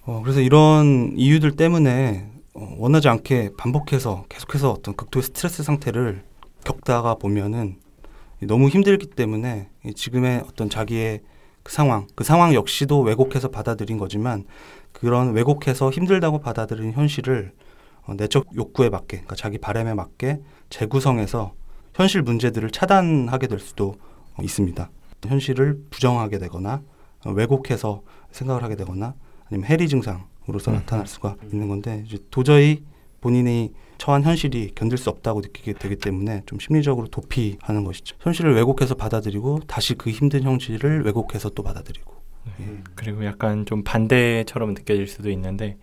어, 0.03 0.21
그래서 0.21 0.39
이런 0.39 1.13
이유들 1.15 1.55
때문에 1.55 2.31
어, 2.53 2.75
원하지 2.77 3.09
않게 3.09 3.51
반복해서 3.57 4.25
계속해서 4.29 4.71
어떤 4.71 4.95
극도의 4.95 5.23
스트레스 5.23 5.63
상태를 5.63 6.23
겪다가 6.63 7.15
보면은 7.15 7.77
너무 8.41 8.69
힘들기 8.69 9.07
때문에 9.07 9.69
이 9.85 9.93
지금의 9.93 10.43
어떤 10.47 10.69
자기의 10.69 11.21
그 11.67 11.73
상황, 11.73 12.07
그 12.15 12.23
상황 12.23 12.53
역시도 12.53 13.01
왜곡해서 13.01 13.49
받아들인 13.49 13.97
거지만 13.97 14.45
그런 14.93 15.33
왜곡해서 15.33 15.89
힘들다고 15.91 16.39
받아들인 16.39 16.93
현실을 16.93 17.51
어, 18.05 18.13
내적 18.13 18.55
욕구에 18.55 18.87
맞게, 18.87 19.17
그러니까 19.17 19.35
자기 19.35 19.57
바람에 19.57 19.93
맞게 19.93 20.39
재구성해서 20.69 21.53
현실 21.93 22.21
문제들을 22.21 22.71
차단하게 22.71 23.47
될 23.47 23.59
수도 23.59 23.97
어, 24.37 24.43
있습니다. 24.43 24.89
현실을 25.25 25.77
부정하게 25.89 26.37
되거나 26.37 26.83
어, 27.25 27.31
왜곡해서 27.31 28.01
생각을 28.31 28.63
하게 28.63 28.77
되거나 28.77 29.13
아니면 29.49 29.69
해리 29.69 29.89
증상으로서 29.89 30.71
음. 30.71 30.75
나타날 30.75 31.05
수가 31.05 31.35
있는 31.51 31.67
건데 31.67 32.05
도저히 32.31 32.85
본인이 33.19 33.73
처한 33.97 34.23
현실이 34.23 34.71
견딜 34.75 34.97
수 34.97 35.09
없다고 35.09 35.41
느끼게 35.41 35.73
되기 35.73 35.95
때문에 35.95 36.43
좀 36.45 36.59
심리적으로 36.59 37.07
도피하는 37.07 37.83
것이죠. 37.83 38.15
현실을 38.19 38.55
왜곡해서 38.55 38.95
받아들이고 38.95 39.61
다시 39.67 39.95
그 39.95 40.09
힘든 40.09 40.43
현실을 40.43 41.05
왜곡해서 41.05 41.49
또 41.49 41.63
받아들이고. 41.63 42.13
예. 42.61 42.77
그리고 42.95 43.25
약간 43.25 43.65
좀 43.65 43.83
반대처럼 43.83 44.73
느껴질 44.73 45.07
수도 45.07 45.29
있는데 45.31 45.77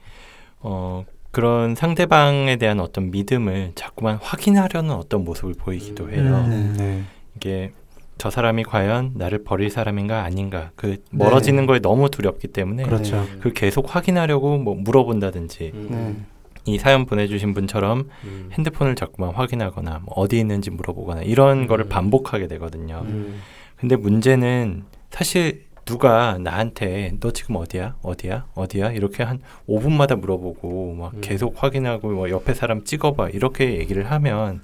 어 0.61 1.05
그런 1.31 1.75
상대방에 1.75 2.57
대한 2.57 2.81
어떤 2.81 3.11
믿음을 3.11 3.73
자꾸만 3.75 4.19
확인하려는 4.23 4.93
어떤 4.93 5.25
모습을 5.25 5.55
보이기도 5.55 6.11
해요. 6.11 6.45
음, 6.47 6.75
네. 6.79 7.03
이게 7.37 7.73
저 8.19 8.31
사람이 8.31 8.63
과연 8.63 9.13
나를 9.17 9.43
버릴 9.43 9.71
사람인가 9.71 10.23
아닌가 10.23 10.71
그 10.77 10.99
멀어지는 11.11 11.63
네. 11.63 11.67
거에 11.67 11.79
너무 11.81 12.09
두렵기 12.09 12.49
때문에 12.49 12.85
그렇죠. 12.85 13.23
네. 13.23 13.29
그걸 13.39 13.53
계속 13.53 13.95
확인하려고 13.95 14.57
뭐 14.59 14.75
물어본다든지 14.77 15.73
음, 15.75 15.89
네. 15.91 16.25
이 16.67 16.79
사연 16.79 17.07
보내주신 17.07 17.53
분처럼 17.55 18.09
음, 18.25 18.51
핸드폰을 18.53 18.95
자꾸만 18.95 19.35
확인하거나 19.35 20.01
뭐 20.05 20.15
어디 20.15 20.39
있는지 20.39 20.71
물어보거나 20.71 21.23
이런 21.23 21.61
음. 21.61 21.67
거를 21.67 21.89
반복하게 21.89 22.47
되거든요. 22.49 23.03
음, 23.05 23.41
근데 23.77 23.97
문제는 23.97 24.85
사실 25.11 25.65
누가 25.85 26.39
나한테 26.39 27.13
너 27.21 27.31
지금 27.31 27.57
어디야? 27.57 27.97
어디야? 28.03 28.47
어디야? 28.55 28.93
이렇게 28.93 29.23
한 29.23 29.41
5분마다 29.69 30.19
물어보고 30.19 30.95
막 30.95 31.15
음. 31.15 31.21
계속 31.21 31.63
확인하고 31.63 32.11
뭐 32.11 32.31
옆에 32.31 32.55
사람 32.55 32.85
찍어봐 32.85 33.31
이렇게 33.31 33.79
얘기를 33.79 34.11
하면 34.11 34.63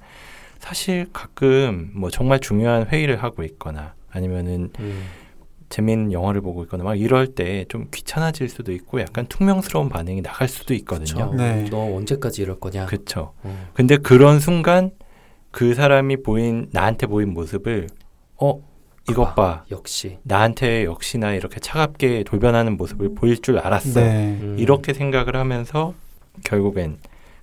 사실 0.58 1.06
가끔 1.12 1.90
뭐 1.94 2.10
정말 2.10 2.40
중요한 2.40 2.86
회의를 2.86 3.22
하고 3.22 3.42
있거나 3.44 3.94
아니면은 4.10 4.70
음, 4.78 5.02
재미있는 5.70 6.12
영화를 6.12 6.40
보고 6.42 6.62
있거나 6.64 6.84
막 6.84 6.94
이럴 7.00 7.28
때 7.28 7.64
좀 7.68 7.86
귀찮아질 7.92 8.48
수도 8.48 8.72
있고 8.72 9.00
약간 9.00 9.24
퉁명스러운 9.26 9.88
반응이 9.88 10.20
나갈 10.22 10.48
수도 10.48 10.74
있거든요. 10.74 11.32
네. 11.34 11.64
너 11.70 11.78
언제까지 11.94 12.42
이럴 12.42 12.58
거냐 12.60 12.86
그쵸. 12.86 13.32
어, 13.42 13.68
근데 13.72 13.96
그런 13.96 14.40
순간 14.40 14.90
그 15.52 15.74
사람이 15.74 16.18
보인 16.22 16.68
나한테 16.72 17.06
보인 17.06 17.32
모습을 17.32 17.86
어 18.36 18.60
이것 19.08 19.34
봐. 19.34 19.64
역시 19.70 20.18
나한테 20.24 20.84
역시나 20.84 21.32
이렇게 21.34 21.58
차갑게 21.60 22.24
돌변하는 22.24 22.76
모습을 22.76 23.14
보일 23.14 23.40
줄 23.40 23.58
알았어. 23.58 24.00
네. 24.00 24.38
음. 24.42 24.56
이렇게 24.58 24.92
생각을 24.92 25.36
하면서 25.36 25.94
결국엔 26.44 26.98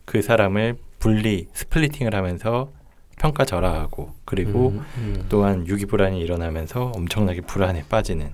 그 0.05 0.21
사람을 0.21 0.75
분리, 0.99 1.47
스플리팅을 1.53 2.13
하면서 2.15 2.71
평가 3.17 3.45
절하하고 3.45 4.13
그리고 4.25 4.69
음, 4.69 4.85
음. 4.97 5.25
또한 5.27 5.67
유기 5.67 5.85
불안이 5.85 6.19
일어나면서 6.19 6.91
엄청나게 6.95 7.41
불안에 7.41 7.83
빠지는 7.89 8.31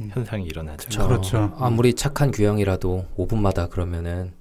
음. 0.00 0.10
현상이 0.12 0.44
일어나죠. 0.44 0.88
그렇죠. 0.88 1.06
그렇죠. 1.06 1.56
아무리 1.58 1.94
착한 1.94 2.30
규형이라도 2.30 3.06
5분마다 3.16 3.70
그러면은 3.70 4.32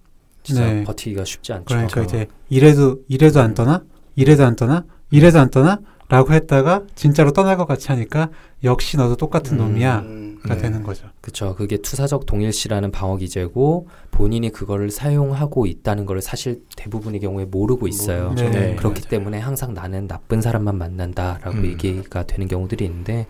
진짜 0.44 0.66
네. 0.66 0.84
버티기가 0.86 1.26
쉽지 1.26 1.54
않죠. 1.54 1.66
그러니까 1.66 2.02
이제 2.04 2.28
이래도 2.50 3.00
이래도 3.08 3.42
안 3.42 3.54
떠나 3.54 3.84
이래도 4.16 4.46
안 4.46 4.56
떠나 4.56 4.86
이래도 5.12 5.40
안 5.40 5.50
떠나라고 5.52 6.34
했다가 6.34 6.84
진짜로 6.96 7.32
떠날 7.34 7.58
것 7.58 7.66
같이 7.66 7.90
하니까 7.90 8.30
역시 8.64 8.98
너도 8.98 9.18
똑같은 9.18 9.60
음. 9.60 9.66
놈이야가 9.74 10.02
음. 10.04 10.21
네. 10.48 10.58
되는 10.58 10.84
거죠. 10.84 11.08
그렇죠. 11.22 11.56
그게 11.56 11.78
투사적 11.78 12.26
동일시라는 12.26 12.92
방어 12.92 13.18
기제고 13.18 13.88
본인이 14.10 14.50
그거를 14.52 14.90
사용하고 14.90 15.66
있다는 15.66 16.06
걸 16.06 16.22
사실 16.22 16.64
대부분의 16.76 17.20
경우에 17.20 17.46
모르고 17.46 17.88
있어요. 17.88 18.30
모르죠. 18.30 18.50
네. 18.50 18.76
그렇기 18.76 19.02
맞아요. 19.02 19.10
때문에 19.10 19.40
항상 19.40 19.74
나는 19.74 20.08
나쁜 20.08 20.42
사람만 20.42 20.78
만난다라고 20.78 21.58
음. 21.58 21.66
얘기가 21.66 22.24
되는 22.24 22.48
경우들이 22.48 22.86
있는데 22.86 23.28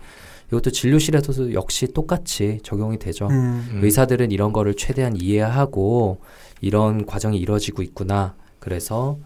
이것도 0.48 0.70
진료실에서도 0.70 1.54
역시 1.54 1.88
똑같이 1.92 2.60
적용이 2.62 2.98
되죠. 2.98 3.26
음. 3.28 3.68
음. 3.70 3.80
의사들은 3.82 4.30
이런 4.30 4.52
거를 4.52 4.74
최대한 4.74 5.16
이해하고 5.16 6.18
이런 6.60 7.06
과정이 7.06 7.38
이루어지고 7.38 7.82
있구나. 7.82 8.34
그래서 8.58 9.18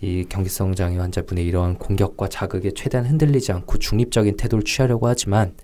이 0.00 0.26
경기성 0.28 0.74
장애 0.74 0.98
환자분의 0.98 1.46
이런 1.46 1.78
공격과 1.78 2.28
자극에 2.28 2.72
최대한 2.74 3.06
흔들리지 3.06 3.52
않고 3.52 3.78
중립적인 3.78 4.36
태도를 4.36 4.64
취하려고 4.64 5.08
하지만 5.08 5.54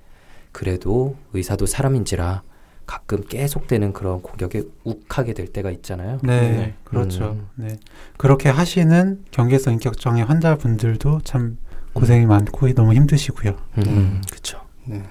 그래도 0.52 1.16
의사도 1.32 1.66
사람인지라 1.66 2.42
가끔 2.86 3.22
계속되는 3.24 3.92
그런 3.92 4.20
공격에 4.20 4.62
욱하게 4.82 5.32
될 5.32 5.46
때가 5.46 5.70
있잖아요. 5.70 6.18
네, 6.22 6.40
네. 6.40 6.74
그렇죠. 6.82 7.36
음. 7.38 7.48
네. 7.54 7.78
그렇게 8.16 8.48
하시는 8.48 9.22
경계성 9.30 9.74
인격장애 9.74 10.22
환자분들도 10.22 11.20
참 11.22 11.56
고생이 11.92 12.26
많고 12.26 12.72
너무 12.74 12.94
힘드시고요. 12.94 13.52
음, 13.78 13.82
음. 13.86 14.22
그렇죠. 14.28 14.60
네. 14.86 15.02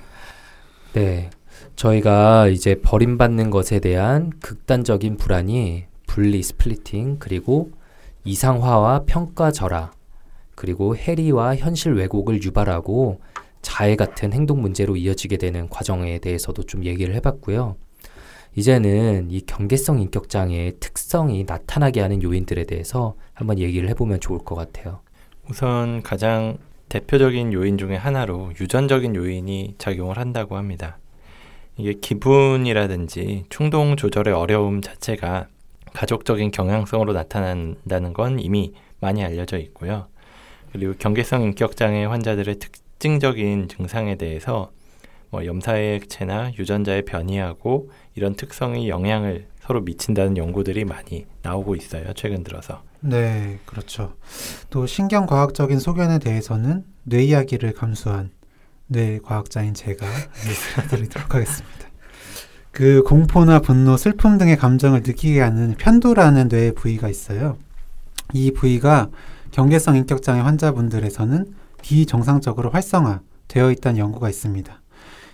네. 0.94 1.30
저희가 1.78 2.48
이제 2.48 2.76
버림받는 2.82 3.50
것에 3.50 3.80
대한 3.80 4.32
극단적인 4.42 5.16
불안이 5.16 5.86
분리 6.06 6.44
스플리팅 6.44 7.18
그리고 7.20 7.72
이상화와 8.26 9.04
평가절하 9.06 9.92
그리고 10.56 10.98
해리와 10.98 11.56
현실 11.56 11.94
왜곡을 11.94 12.44
유발하고 12.44 13.22
자해 13.62 13.96
같은 13.96 14.34
행동 14.34 14.62
문제로 14.62 14.96
이어지게 14.96 15.38
되는 15.38 15.70
과정에 15.70 16.20
대해서도 16.20 16.64
좀 16.64 16.86
얘기를 16.86 17.16
해봤고요. 17.16 17.76
이제는 18.56 19.30
이 19.30 19.42
경계성 19.42 20.00
인격 20.00 20.30
장애의 20.30 20.78
특성이 20.80 21.44
나타나게 21.46 22.02
하는 22.02 22.22
요인들에 22.24 22.66
대해서 22.66 23.16
한번 23.34 23.60
얘기를 23.60 23.88
해보면 23.90 24.20
좋을 24.20 24.40
것 24.40 24.56
같아요. 24.56 25.02
우선 25.50 26.02
가장 26.02 26.58
대표적인 26.90 27.54
요인 27.54 27.78
중에 27.78 27.96
하나로 27.96 28.52
유전적인 28.60 29.16
요인이 29.16 29.76
작용을 29.78 30.18
한다고 30.18 30.58
합니다. 30.58 30.98
이게 31.78 31.94
기분이라든지 31.94 33.46
충동 33.50 33.96
조절의 33.96 34.34
어려움 34.34 34.82
자체가 34.82 35.48
가족적인 35.94 36.52
경향성으로 36.52 37.14
나타난다는 37.14 38.14
건 38.14 38.40
이미 38.40 38.74
많이 39.00 39.24
알려져 39.24 39.58
있고요. 39.60 40.08
그리고 40.72 40.94
경계성 40.98 41.44
인격장애 41.44 42.06
환자들의 42.06 42.56
특 42.60 42.72
징적인 43.00 43.70
증상에 43.70 44.16
대해서 44.16 44.72
뭐 45.30 45.46
염사의 45.46 45.96
액체나 45.96 46.54
유전자의 46.58 47.06
변이하고 47.06 47.90
이런 48.16 48.36
특성이 48.36 48.90
영향을 48.90 49.48
서로 49.62 49.82
미친다는 49.82 50.38
연구들이 50.38 50.86
많이 50.86 51.26
나오고 51.44 51.76
있어요. 51.76 52.12
최근 52.16 52.44
들어서. 52.44 52.82
네, 53.02 53.60
그렇죠. 53.66 54.16
또 54.70 54.86
신경 54.86 55.26
과학적인 55.26 55.80
소견에 55.80 56.20
대해서는 56.20 56.84
뇌 57.04 57.24
이야기를 57.24 57.74
감수한 57.74 58.32
뇌 58.88 59.20
과학자인 59.24 59.74
제가 59.74 60.06
말씀드리도록 60.06 61.36
하겠습니다. 61.36 61.90
그 62.72 63.04
공포나 63.04 63.60
분노, 63.60 63.98
슬픔 63.98 64.38
등의 64.38 64.58
감정을 64.58 65.04
느끼게 65.06 65.40
하는 65.40 65.76
편도라는 65.76 66.48
뇌의 66.48 66.74
부위가 66.74 67.10
있어요. 67.10 67.58
이 68.34 68.52
부위가 68.52 69.10
경계성 69.52 69.96
인격장애 69.96 70.42
환자분들에서는 70.42 71.46
비정상적으로 71.82 72.70
활성화되어 72.70 73.72
있다는 73.72 74.00
연구가 74.00 74.30
있습니다. 74.30 74.82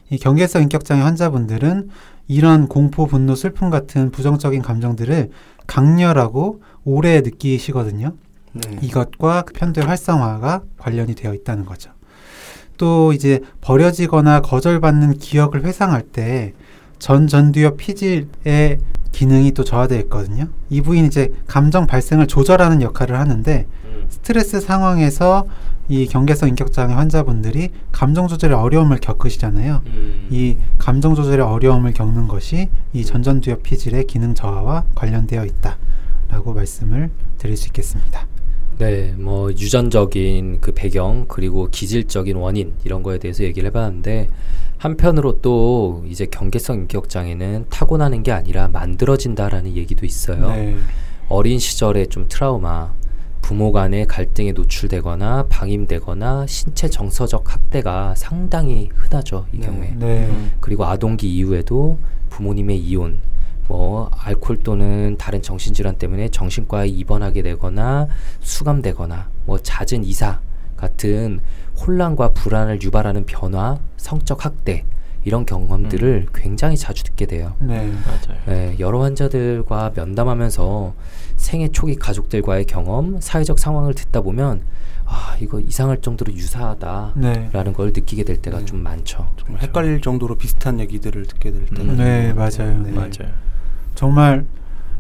이 0.10 0.18
경계성 0.18 0.64
인격장애 0.64 1.02
환자분들은 1.02 1.90
이런 2.28 2.68
공포, 2.68 3.08
분노, 3.08 3.36
슬픔 3.36 3.70
같은 3.70 4.12
부정적인 4.12 4.62
감정들을 4.62 5.30
강렬하고 5.68 6.62
오래 6.84 7.22
느끼시거든요. 7.22 8.14
네. 8.54 8.80
이것과 8.82 9.44
그 9.44 9.54
편도의 9.54 9.88
활성화가 9.88 10.64
관련이 10.78 11.16
되어 11.16 11.34
있다는 11.34 11.66
거죠. 11.66 11.92
또 12.78 13.14
이제 13.14 13.42
버려지거나 13.62 14.42
거절받는 14.42 15.18
기억을 15.18 15.64
회상할 15.64 16.04
때 16.04 16.54
전전두엽 17.00 17.78
피질의 17.78 18.80
기능이 19.12 19.52
또 19.54 19.64
저하되어 19.64 20.00
있거든요. 20.02 20.48
이 20.70 20.82
부위는 20.82 21.08
이제 21.08 21.34
감정 21.48 21.88
발생을 21.88 22.28
조절하는 22.28 22.82
역할을 22.82 23.18
하는데 23.18 23.66
스트레스 24.10 24.60
상황에서 24.60 25.46
이 25.88 26.08
경계성 26.08 26.50
인격장애 26.50 26.94
환자분들이 26.94 27.70
감정 27.92 28.28
조절의 28.28 28.58
어려움을 28.58 28.98
겪으시잖아요. 29.00 29.84
이 30.32 30.58
감정 30.78 31.16
조절의 31.16 31.46
어려움을 31.46 31.94
겪는 31.94 32.28
것이 32.28 32.70
이 32.92 33.06
전전두엽 33.06 33.64
피질의 33.64 34.08
기능 34.08 34.34
저하와 34.34 34.86
관련되어 34.96 35.46
있다라고 35.46 36.54
말씀을 36.54 37.12
드릴 37.38 37.56
수 37.56 37.68
있겠습니다. 37.68 38.28
네, 38.78 39.14
뭐 39.18 39.52
유전적인 39.52 40.60
그 40.62 40.72
배경 40.74 41.26
그리고 41.28 41.70
기질적인 41.70 42.36
원인 42.36 42.74
이런 42.84 43.04
거에 43.04 43.18
대해서 43.18 43.44
얘기를 43.44 43.68
해봤는데 43.68 44.30
한편으로 44.78 45.42
또 45.42 46.04
이제 46.08 46.26
경계성 46.26 46.76
인격 46.80 47.10
장애는 47.10 47.66
타고나는 47.70 48.24
게 48.24 48.32
아니라 48.32 48.68
만들어진다라는 48.68 49.76
얘기도 49.76 50.06
있어요. 50.06 50.50
네. 50.50 50.76
어린 51.30 51.58
시절에 51.58 52.06
좀 52.08 52.26
트라우마, 52.28 52.94
부모 53.42 53.72
간의 53.72 54.06
갈등에 54.08 54.52
노출되거나 54.52 55.46
방임되거나 55.50 56.46
신체 56.48 56.90
정서적 56.90 57.54
학대가 57.54 58.14
상당히 58.16 58.90
흔하죠 58.94 59.46
이 59.54 59.60
네. 59.60 59.68
경우에. 59.68 59.94
네. 59.96 60.50
그리고 60.60 60.86
아동기 60.86 61.34
이후에도 61.34 61.98
부모님의 62.30 62.78
이혼, 62.80 63.20
뭐 63.68 64.12
알코올 64.18 64.60
또는 64.60 65.16
다른 65.18 65.42
정신질환 65.42 65.98
때문에 65.98 66.30
정신과에 66.30 66.88
입원하게 66.88 67.42
되거나 67.42 68.08
수감되거나 68.42 69.30
뭐 69.46 69.58
잦은 69.58 70.04
이사 70.04 70.40
같은 70.78 71.40
혼란과 71.80 72.30
불안을 72.30 72.82
유발하는 72.82 73.26
변화, 73.26 73.80
성적 73.98 74.46
학대 74.46 74.86
이런 75.24 75.46
경험들을 75.46 76.28
굉장히 76.36 76.78
자주 76.78 77.04
듣게 77.04 77.26
돼요. 77.26 77.56
네. 77.60 77.92
맞아요. 78.06 78.40
네, 78.46 78.76
여러 78.80 79.02
환자들과 79.02 79.94
면담하면서 79.96 80.94
생애 81.36 81.68
초기 81.70 81.96
가족들과의 81.96 82.66
경험, 82.66 83.20
사회적 83.20 83.58
상황을 83.58 83.96
듣다 83.96 84.22
보면 84.22 84.62
아 85.06 85.36
이거 85.40 85.60
이상할 85.60 86.02
정도로 86.02 86.34
유사하다라는 86.34 87.16
네. 87.52 87.74
걸 87.74 87.88
느끼게 87.88 88.24
될 88.24 88.38
때가 88.38 88.60
네. 88.60 88.66
좀 88.66 88.80
많죠. 88.82 89.28
정말 89.38 89.64
헷갈릴 89.64 90.02
정도로 90.02 90.36
비슷한 90.36 90.80
얘기들을 90.80 91.26
듣게 91.26 91.52
될 91.52 91.66
때가 91.66 91.82
음. 91.82 91.98
네. 91.98 92.34
맞아요. 92.34 92.84
네. 92.84 92.92
맞아요. 92.92 93.34
정말 93.96 94.46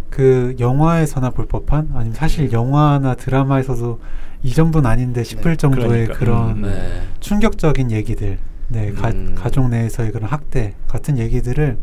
그 0.10 0.56
영화에서나 0.60 1.30
볼 1.32 1.46
법한 1.48 1.89
아니면 1.93 2.14
사실 2.14 2.52
영화나 2.52 3.16
드라마에서도 3.16 4.00
이 4.43 4.52
정도는 4.54 4.89
아닌데 4.89 5.24
싶을 5.24 5.52
네, 5.52 5.58
정도의 5.58 5.88
그러니까. 6.08 6.14
그런 6.18 6.50
음. 6.58 6.62
네. 6.64 7.02
충격적인 7.20 7.91
얘기들, 7.91 8.38
네, 8.70 8.91
가, 8.93 9.10
음. 9.10 9.36
가 9.38 9.50
족 9.50 9.70
내에서의 9.70 10.12
그런 10.12 10.30
학대 10.30 10.74
같은 10.88 11.18
얘기들을 11.18 11.78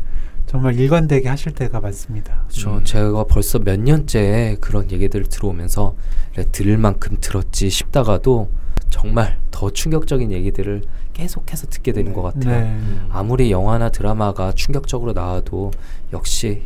정말 0.47 0.75
일관되게 0.75 1.29
하실 1.29 1.53
때가 1.53 1.79
많습니다. 1.79 2.43
저 2.49 2.77
음. 2.77 2.83
제가 2.83 3.25
벌써 3.25 3.59
몇 3.59 3.79
년째 3.79 4.57
그런 4.61 4.89
얘기들을 4.91 5.27
들어오면서 5.27 5.95
그래, 6.33 6.45
들을 6.51 6.77
만큼 6.77 7.17
들었지 7.21 7.69
싶다가도 7.69 8.49
정말 8.89 9.37
더 9.51 9.69
충격적인 9.71 10.31
얘기들을 10.31 10.83
계속해서 11.13 11.67
듣게 11.67 11.91
되는 11.91 12.11
네. 12.11 12.15
것 12.15 12.21
같아요. 12.23 12.61
네. 12.65 12.79
아무리 13.09 13.51
영화나 13.51 13.89
드라마가 13.89 14.51
충격적으로 14.53 15.13
나와도 15.13 15.71
역시 16.11 16.63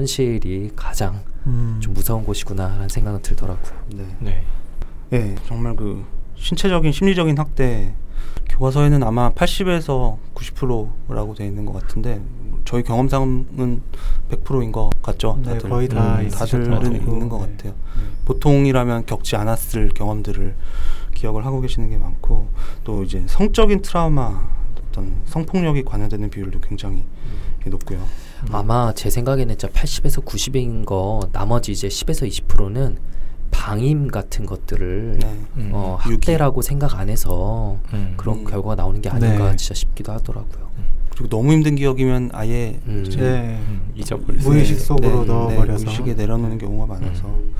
현실이 0.00 0.70
가장 0.74 1.20
음. 1.46 1.78
좀 1.80 1.92
무서운 1.92 2.24
곳이구나라는 2.24 2.88
생각은 2.88 3.20
들더라고요. 3.22 3.72
네. 3.94 4.16
네. 4.20 4.44
예, 5.12 5.34
정말 5.46 5.76
그 5.76 6.04
신체적인 6.36 6.92
심리적인 6.92 7.36
학대 7.38 7.94
교과서에는 8.48 9.02
아마 9.02 9.30
80에서 9.32 10.16
90%라고 10.34 11.34
되어 11.34 11.46
있는 11.46 11.66
것 11.66 11.74
같은데 11.74 12.22
저희 12.64 12.82
경험상은 12.82 13.82
100%인 14.30 14.72
것 14.72 14.90
같죠. 15.02 15.38
네, 15.42 15.52
다들 15.52 15.68
거의 15.68 15.88
다 15.88 16.20
음, 16.20 16.28
같고. 16.28 16.56
있는 16.56 17.28
것 17.28 17.46
네. 17.46 17.56
같아요. 17.56 17.74
보통이라면 18.24 19.06
겪지 19.06 19.36
않았을 19.36 19.90
경험들을 19.90 20.54
기억을 21.14 21.44
하고 21.44 21.60
계시는 21.60 21.90
게 21.90 21.98
많고 21.98 22.48
또 22.84 23.02
이제 23.02 23.22
성적인 23.26 23.82
트라우마 23.82 24.48
어떤 24.88 25.20
성폭력이 25.26 25.84
관여되는 25.84 26.30
비율도 26.30 26.60
굉장히 26.60 27.04
높고요. 27.66 27.98
아마 28.50 28.92
제 28.94 29.10
생각에는 29.10 29.56
진짜 29.56 29.72
80에서 29.72 30.24
90인 30.24 30.84
거 30.84 31.28
나머지 31.32 31.72
이제 31.72 31.88
10에서 31.88 32.28
20%는 32.28 32.98
방임 33.50 34.08
같은 34.08 34.46
것들을 34.46 35.18
네. 35.20 35.40
음. 35.56 35.70
어. 35.72 35.96
학대라고 36.00 36.62
생각 36.62 36.98
안 36.98 37.08
해서 37.08 37.78
음. 37.92 38.14
그런 38.16 38.38
음. 38.38 38.44
결과가 38.44 38.76
나오는 38.76 39.00
게 39.00 39.08
아닌가 39.08 39.50
네. 39.50 39.56
진짜 39.56 39.74
싶기도 39.74 40.12
하더라고요. 40.12 40.70
그리고 41.10 41.28
너무 41.36 41.52
힘든 41.52 41.74
기억이면 41.74 42.30
아예 42.32 42.80
음. 42.86 43.04
네. 43.10 43.58
음, 43.68 43.92
잊어버릴 43.94 44.40
수 44.40 44.48
무의식. 44.48 44.80
속으로 44.80 45.24
넣어버려서. 45.24 45.84
무의식에 45.84 46.14
내려놓는 46.14 46.56
경우가 46.58 46.86
많아서 46.86 47.26
음. 47.26 47.54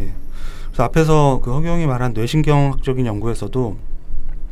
예. 0.00 0.12
그래서 0.66 0.84
앞에서 0.84 1.40
그 1.42 1.52
허경이 1.52 1.86
말한 1.86 2.12
뇌신경학적인 2.12 3.06
연구에서도 3.06 3.76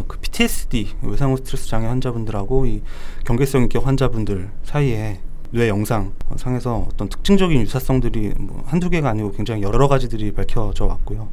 그 0.08 0.18
PTSD 0.18 0.88
외상후 1.02 1.36
스트레스 1.36 1.68
장애 1.68 1.86
환자분들하고 1.86 2.66
이 2.66 2.82
경계성 3.24 3.62
인격 3.62 3.86
환자분들 3.86 4.50
사이에 4.64 5.20
뇌 5.50 5.68
영상 5.68 6.12
상에서 6.36 6.86
어떤 6.90 7.08
특징적인 7.08 7.60
유사성들이 7.62 8.34
뭐 8.38 8.62
한두 8.66 8.90
개가 8.90 9.08
아니고 9.08 9.32
굉장히 9.32 9.62
여러 9.62 9.88
가지들이 9.88 10.32
밝혀져 10.32 10.84
왔고요. 10.84 11.28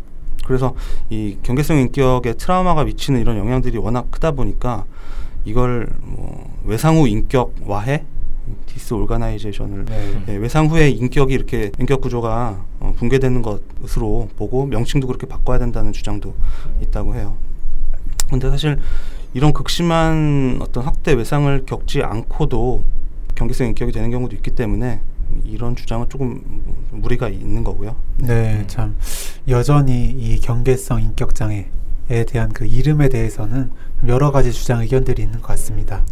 그래서 0.45 0.75
이 1.09 1.37
경계성 1.43 1.77
인격에 1.77 2.33
트라우마가 2.33 2.83
미치는 2.85 3.19
이런 3.19 3.37
영향들이 3.37 3.77
워낙 3.77 4.09
크다 4.11 4.31
보니까 4.31 4.85
이걸 5.43 5.87
뭐 6.01 6.59
외상 6.63 6.97
후 6.97 7.07
인격 7.07 7.55
와해 7.65 8.03
disorganization을 8.67 9.85
네. 9.85 10.23
예, 10.27 10.35
외상 10.35 10.67
후에 10.67 10.89
인격이 10.89 11.33
이렇게 11.33 11.71
인격 11.79 12.01
구조가 12.01 12.65
어, 12.79 12.93
붕괴되는 12.97 13.41
것으로 13.41 14.29
보고 14.37 14.65
명칭도 14.65 15.07
그렇게 15.07 15.25
바꿔야 15.25 15.57
된다는 15.57 15.93
주장도 15.93 16.35
있다고 16.81 17.15
해요. 17.15 17.35
근데 18.29 18.49
사실 18.49 18.77
이런 19.33 19.51
극심한 19.51 20.59
어떤 20.61 20.85
학대 20.85 21.13
외상을 21.13 21.65
겪지 21.65 22.03
않고도 22.03 22.83
경계성 23.35 23.67
인격이 23.67 23.91
되는 23.91 24.09
경우도 24.11 24.35
있기 24.37 24.51
때문에 24.51 25.01
이런 25.43 25.75
주장은 25.75 26.09
조금 26.09 26.41
무리가 26.91 27.29
있는 27.29 27.63
거고요. 27.63 27.95
네, 28.17 28.63
참 28.67 28.95
여전히 29.47 30.05
이 30.05 30.39
경계성 30.39 31.01
인격 31.01 31.35
장애에 31.35 32.25
대한 32.27 32.51
그 32.53 32.65
이름에 32.65 33.09
대해서는 33.09 33.71
여러 34.07 34.31
가지 34.31 34.51
주장 34.51 34.81
의견들이 34.81 35.21
있는 35.21 35.41
것 35.41 35.47
같습니다. 35.49 36.03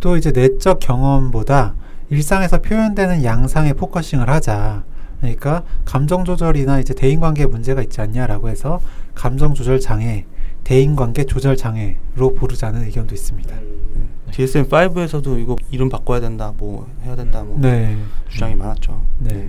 또 0.00 0.16
이제 0.16 0.32
내적 0.32 0.80
경험보다 0.80 1.74
일상에서 2.10 2.60
표현되는 2.60 3.24
양상에 3.24 3.72
focusing을 3.72 4.28
하자. 4.28 4.84
그러니까 5.20 5.64
감정 5.84 6.24
조절이나 6.24 6.80
이제 6.80 6.94
대인 6.94 7.20
관계 7.20 7.46
문제가 7.46 7.82
있지 7.82 8.00
않냐라고 8.00 8.48
해서 8.48 8.80
감정 9.14 9.54
조절 9.54 9.78
장애, 9.78 10.24
대인 10.64 10.96
관계 10.96 11.24
조절 11.24 11.56
장애로 11.56 12.34
부르자는 12.34 12.84
의견도 12.84 13.14
있습니다. 13.14 13.54
DSM 13.54 14.19
5에서도 14.30 15.40
이거 15.40 15.56
이름 15.70 15.88
바꿔야 15.88 16.20
된다, 16.20 16.52
뭐 16.56 16.88
해야 17.04 17.16
된다, 17.16 17.42
뭐 17.42 17.58
네. 17.60 17.96
주장이 18.28 18.54
많았죠. 18.54 19.02
네. 19.18 19.48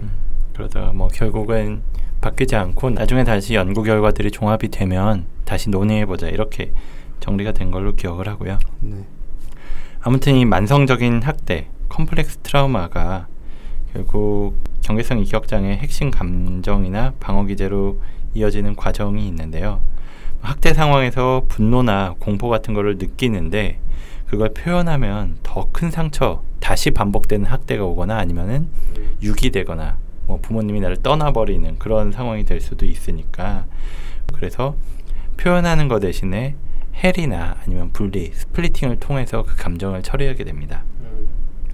그러다가 0.53 0.91
뭐 0.93 1.07
결국은 1.07 1.81
바뀌지 2.19 2.55
않고 2.55 2.91
나중에 2.91 3.23
다시 3.23 3.55
연구 3.55 3.83
결과들이 3.83 4.31
종합이 4.31 4.69
되면 4.69 5.25
다시 5.45 5.69
논의해 5.69 6.05
보자 6.05 6.27
이렇게 6.27 6.71
정리가 7.19 7.51
된 7.53 7.71
걸로 7.71 7.95
기억을 7.95 8.27
하고요. 8.27 8.59
네. 8.81 8.97
아무튼 10.01 10.35
이 10.35 10.45
만성적인 10.45 11.21
학대, 11.23 11.67
컴플렉스 11.89 12.37
트라우마가 12.37 13.27
결국 13.93 14.55
경계성 14.81 15.19
인격장애 15.19 15.77
핵심 15.77 16.11
감정이나 16.11 17.13
방어 17.19 17.45
기제로 17.45 17.99
이어지는 18.33 18.75
과정이 18.75 19.27
있는데요. 19.27 19.81
학대 20.41 20.73
상황에서 20.73 21.43
분노나 21.47 22.15
공포 22.19 22.49
같은 22.49 22.73
거를 22.73 22.97
느끼는데 22.97 23.79
그걸 24.31 24.53
표현하면 24.53 25.39
더 25.43 25.67
큰 25.73 25.91
상처, 25.91 26.41
다시 26.61 26.91
반복되는 26.91 27.45
학대가 27.45 27.83
오거나 27.83 28.17
아니면은 28.17 28.69
유기되거나 29.21 29.97
뭐 30.25 30.39
부모님이 30.41 30.79
나를 30.79 30.95
떠나버리는 30.97 31.77
그런 31.77 32.13
상황이 32.13 32.45
될 32.45 32.61
수도 32.61 32.85
있으니까 32.85 33.65
그래서 34.33 34.75
표현하는 35.35 35.89
것 35.89 35.99
대신에 35.99 36.55
해리나 37.03 37.57
아니면 37.65 37.91
분리, 37.91 38.31
splitting을 38.33 39.01
통해서 39.01 39.43
그 39.43 39.57
감정을 39.57 40.01
처리하게 40.01 40.45
됩니다. 40.45 40.83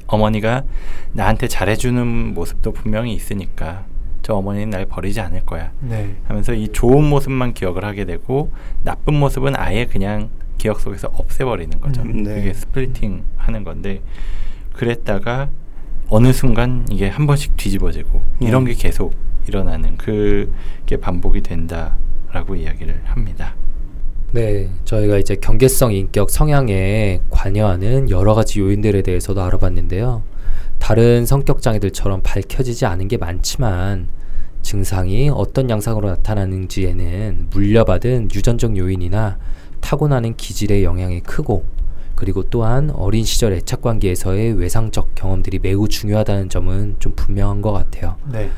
어머니가 0.08 0.64
나한테 1.12 1.48
잘해주는 1.48 2.34
모습도 2.34 2.72
분명히 2.72 3.14
있으니까 3.14 3.86
저 4.24 4.34
어머니는 4.34 4.72
날 4.72 4.86
버리지 4.88 5.22
않을 5.22 5.42
거야 5.46 5.72
네. 5.82 6.16
하면서 6.28 6.54
이 6.54 6.70
좋은 6.70 7.04
모습만 7.04 7.54
기억을 7.54 7.86
하게 7.86 8.06
되고 8.06 8.52
나쁜 8.84 9.14
모습은 9.14 9.56
아예 9.56 9.86
그냥 9.86 10.30
기억 10.58 10.80
속에서 10.80 11.10
없애버리는 11.14 11.80
거죠. 11.80 12.02
음, 12.02 12.24
네. 12.24 12.36
그게 12.36 12.54
splitting 12.54 13.24
하는 13.38 13.64
건데 13.64 14.02
그랬다가 14.74 15.50
어느 16.10 16.32
순간 16.32 16.86
이게 16.90 17.10
한 17.10 17.28
번씩 17.28 17.58
뒤집어지고 17.58 18.22
이런 18.40 18.64
음. 18.64 18.68
게 18.68 18.74
계속 18.74 19.14
일어나는 19.48 19.98
그게 19.98 20.98
반복이 20.98 21.42
된다라고 21.42 22.56
이야기를 22.56 23.02
합니다. 23.06 23.56
네, 24.32 24.70
저희가 24.84 25.18
이제 25.18 25.36
경계성 25.36 25.94
인격 25.94 26.30
성향에 26.30 27.22
관여하는 27.30 28.10
여러 28.10 28.34
가지 28.34 28.60
요인들에 28.60 29.02
대해서도 29.02 29.42
알아봤는데요. 29.42 30.24
다른 30.80 31.26
성격 31.26 31.62
장애들처럼 31.62 32.22
밝혀지지 32.24 32.86
않은 32.86 33.08
게 33.08 33.18
많지만 33.18 34.08
증상이 34.62 35.30
어떤 35.34 35.70
양상으로 35.70 36.10
나타나는지에는 36.10 37.48
물려받은 37.52 38.30
유전적 38.34 38.78
요인이나 38.78 39.38
타고나는 39.88 40.36
기질의 40.36 40.84
영향이 40.84 41.22
크고 41.22 41.64
그리고 42.16 42.44
또한 42.50 42.90
어린 42.90 43.24
시절 43.24 43.54
애착 43.54 43.82
관계에서의 43.82 44.60
외상적 44.60 45.16
경험들이 45.16 45.60
매우 45.60 45.88
중요하다는 45.88 46.50
점은 46.50 46.98
좀 47.00 47.14
분명한 47.16 47.62
것 47.62 47.72
같아요. 47.72 48.18
네. 48.30 48.50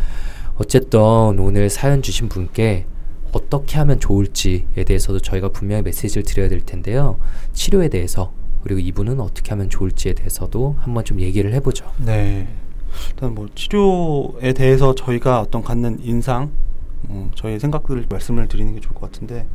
어쨌든 0.56 1.00
오늘 1.38 1.70
사연 1.70 2.02
주신 2.02 2.30
분께 2.30 2.88
어떻게 3.32 3.78
하면 3.78 4.00
좋을지에 4.00 4.84
대해서도 4.88 5.20
저희가 5.20 5.50
분명히 5.50 5.84
메시지를 5.84 6.24
드려야 6.24 6.50
될 6.50 6.62
텐데요. 6.62 7.20
치료에 7.54 7.90
대해서 7.90 8.32
그리고 8.64 8.80
이분은 8.80 9.20
어떻게 9.20 9.52
하면 9.52 9.70
좋을지에 9.70 10.14
대해서도 10.14 10.78
한번 10.80 11.06
좀 11.06 11.20
얘기를 11.20 11.54
해보죠. 11.54 11.92
네. 12.04 12.48
일단 13.12 13.36
뭐 13.36 13.48
치료에 13.54 14.54
대해서 14.54 14.96
저희가 14.96 15.42
어떤 15.42 15.62
갖는 15.62 16.00
인상, 16.02 16.50
어, 17.08 17.30
저희 17.36 17.60
생각들을 17.60 18.08
말씀을 18.10 18.48
드리는 18.48 18.74
게 18.74 18.80
좋을 18.80 18.96
것 18.96 19.12
같은데 19.12 19.46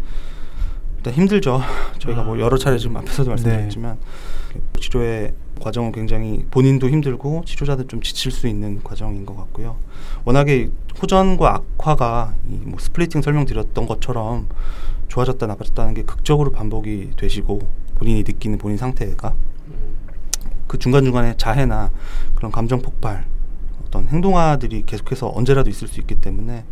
일단 1.04 1.12
힘들죠. 1.12 1.60
저희가 1.98 2.22
뭐 2.22 2.40
여러 2.40 2.56
차례 2.56 2.78
지금 2.78 2.96
앞에서도 2.96 3.28
말씀드렸지만 3.28 3.98
치료의 4.80 5.34
과정은 5.60 5.92
굉장히 5.92 6.46
본인도 6.50 6.88
힘들고 6.88 7.42
치료자들 7.44 7.88
좀 7.88 8.00
지칠 8.00 8.32
수 8.32 8.48
있는 8.48 8.82
과정인 8.82 9.26
것 9.26 9.36
같고요. 9.36 9.76
워낙에 10.24 10.70
호전과 11.02 11.54
악화가 11.54 12.34
이뭐 12.48 12.78
스플리팅 12.78 13.20
설명드렸던 13.20 13.86
것처럼 13.86 14.48
좋아졌다 15.08 15.46
나빠졌다는 15.46 15.92
게 15.92 16.04
극적으로 16.04 16.50
반복이 16.50 17.10
되시고 17.18 17.60
본인이 17.96 18.20
느끼는 18.20 18.56
본인 18.56 18.78
상태가 18.78 19.34
그 20.66 20.78
중간중간에 20.78 21.36
자해나 21.36 21.90
그런 22.34 22.50
감정 22.50 22.80
폭발 22.80 23.26
어떤 23.86 24.08
행동화들이 24.08 24.84
계속해서 24.86 25.30
언제라도 25.34 25.68
있을 25.68 25.86
수 25.86 26.00
있기 26.00 26.14
때문에 26.14 26.64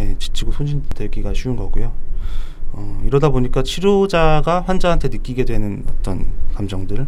예, 0.00 0.16
지치고 0.18 0.50
소진되기가 0.50 1.32
쉬운 1.32 1.54
거고요. 1.54 1.92
어, 2.72 3.02
이러다 3.04 3.30
보니까 3.30 3.62
치료자가 3.62 4.62
환자한테 4.66 5.08
느끼게 5.08 5.44
되는 5.44 5.84
어떤 5.88 6.26
감정들 6.54 7.06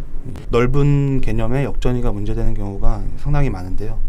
넓은 0.49 1.21
개념의 1.21 1.65
역전이가 1.65 2.11
문제되는 2.11 2.53
경우가 2.53 3.03
상당히 3.17 3.49
많은데요. 3.49 3.99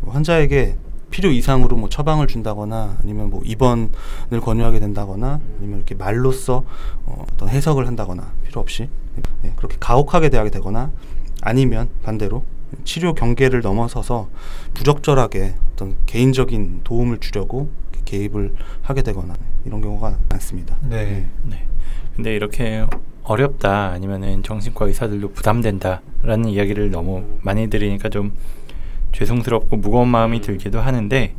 뭐 0.00 0.14
환자에게 0.14 0.76
필요 1.10 1.30
이상으로 1.30 1.76
뭐 1.76 1.88
처방을 1.88 2.26
준다거나 2.26 2.98
아니면 3.02 3.30
뭐 3.30 3.42
입원을 3.44 4.40
권유하게 4.40 4.78
된다거나 4.78 5.40
아니면 5.58 5.78
이렇게 5.78 5.94
말로써 5.94 6.64
어, 7.04 7.24
어떤 7.32 7.48
해석을 7.48 7.86
한다거나 7.86 8.32
필요 8.46 8.60
없이 8.60 8.88
예, 9.44 9.52
그렇게 9.56 9.76
가혹하게 9.80 10.28
대하게 10.28 10.50
되거나 10.50 10.90
아니면 11.42 11.88
반대로 12.02 12.44
치료 12.84 13.14
경계를 13.14 13.60
넘어서서 13.62 14.28
부적절하게 14.74 15.54
어떤 15.72 15.96
개인적인 16.06 16.82
도움을 16.84 17.18
주려고 17.18 17.70
개입을 18.04 18.54
하게 18.82 19.02
되거나 19.02 19.34
이런 19.64 19.80
경우가 19.80 20.18
많습니다. 20.28 20.76
네. 20.82 21.26
네. 21.44 21.64
근데 22.14 22.34
이렇게 22.34 22.84
어렵다 23.24 23.90
아니면은 23.90 24.42
정신과 24.42 24.86
의사들도 24.86 25.32
부담된다라는 25.32 26.46
이야기를 26.46 26.90
너무 26.90 27.24
많이 27.42 27.68
들으니까 27.68 28.08
좀 28.08 28.32
죄송스럽고 29.12 29.76
무거운 29.76 30.08
마음이 30.08 30.40
들기도 30.40 30.80
하는데 30.80 31.34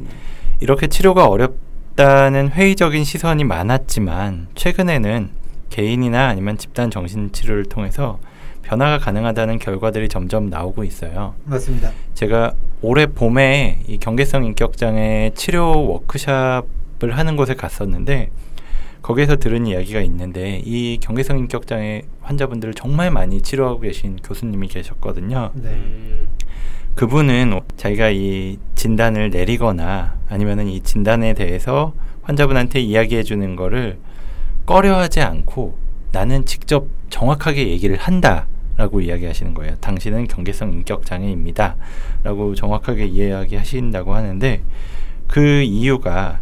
이렇게 0.59 0.87
치료가 0.87 1.27
어렵다는 1.27 2.49
회의적인 2.49 3.03
시선이 3.03 3.43
많았지만 3.43 4.47
최근에는 4.55 5.29
개인이나 5.69 6.27
아니면 6.27 6.57
집단 6.57 6.91
정신 6.91 7.31
치료를 7.31 7.65
통해서 7.65 8.19
변화가 8.61 8.99
가능하다는 8.99 9.59
결과들이 9.59 10.07
점점 10.07 10.49
나오고 10.49 10.83
있어요. 10.83 11.33
맞습니다. 11.45 11.91
제가 12.13 12.53
올해 12.81 13.05
봄에 13.07 13.83
이 13.87 13.97
경계성 13.97 14.45
인격 14.45 14.77
장애 14.77 15.31
치료 15.33 15.87
워크샵 15.87 16.65
을 17.03 17.17
하는 17.17 17.35
곳에 17.35 17.55
갔었는데 17.55 18.29
거기에서 19.01 19.35
들은 19.37 19.65
이야기가 19.65 20.01
있는데 20.01 20.61
이 20.63 20.99
경계성 21.01 21.39
인격 21.39 21.65
장애 21.65 22.03
환자분들을 22.21 22.73
정말 22.75 23.09
많이 23.09 23.41
치료하고 23.41 23.79
계신 23.79 24.17
교수님이 24.17 24.67
계셨거든요. 24.67 25.51
네. 25.55 25.69
음. 25.69 26.27
그분은 26.95 27.59
자기가 27.77 28.09
이 28.09 28.57
진단을 28.75 29.29
내리거나 29.29 30.17
아니면은 30.29 30.67
이 30.67 30.81
진단에 30.81 31.33
대해서 31.33 31.93
환자분한테 32.23 32.79
이야기해 32.79 33.23
주는 33.23 33.55
거를 33.55 33.97
꺼려하지 34.65 35.21
않고 35.21 35.77
나는 36.11 36.45
직접 36.45 36.87
정확하게 37.09 37.69
얘기를 37.69 37.97
한다 37.97 38.47
라고 38.77 39.01
이야기하시는 39.01 39.53
거예요. 39.53 39.75
당신은 39.75 40.27
경계성 40.27 40.71
인격 40.73 41.05
장애입니다. 41.05 41.75
라고 42.23 42.55
정확하게 42.55 43.05
이야기하신다고 43.05 44.13
하는데 44.13 44.61
그 45.27 45.61
이유가 45.61 46.41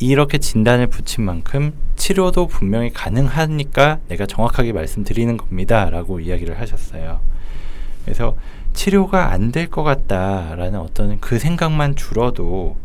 이렇게 0.00 0.38
진단을 0.38 0.86
붙인 0.86 1.24
만큼 1.24 1.72
치료도 1.96 2.46
분명히 2.46 2.90
가능하니까 2.90 3.98
내가 4.08 4.24
정확하게 4.26 4.72
말씀드리는 4.72 5.36
겁니다. 5.36 5.90
라고 5.90 6.20
이야기를 6.20 6.58
하셨어요. 6.58 7.20
그래서 8.04 8.34
치료가 8.72 9.30
안 9.32 9.52
될 9.52 9.68
것 9.70 9.82
같다라는 9.82 10.78
어떤 10.78 11.20
그 11.20 11.38
생각만 11.38 11.96
줄어도 11.96 12.76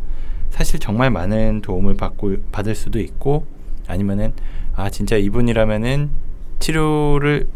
사실 0.49 0.79
정말 0.79 1.09
많은 1.09 1.61
도움을 1.61 1.95
받고 1.95 2.35
받을 2.51 2.75
수도 2.75 2.99
있고 2.99 3.45
아니면은 3.87 4.33
아 4.75 4.89
진짜 4.89 5.15
이분이라면은 5.15 6.09
치료를 6.59 7.47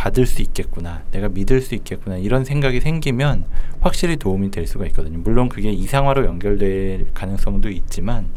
받을 0.00 0.24
수 0.26 0.40
있겠구나 0.42 1.02
내가 1.10 1.28
믿을 1.28 1.60
수 1.60 1.74
있겠구나 1.74 2.16
이런 2.16 2.44
생각이 2.44 2.80
생기면 2.80 3.44
확실히 3.80 4.16
도움이 4.16 4.50
될 4.50 4.66
수가 4.66 4.86
있거든요 4.86 5.18
물론 5.18 5.48
그게 5.48 5.70
이상화로 5.70 6.24
연결될 6.24 7.12
가능성도 7.12 7.68
있지만 7.68 8.28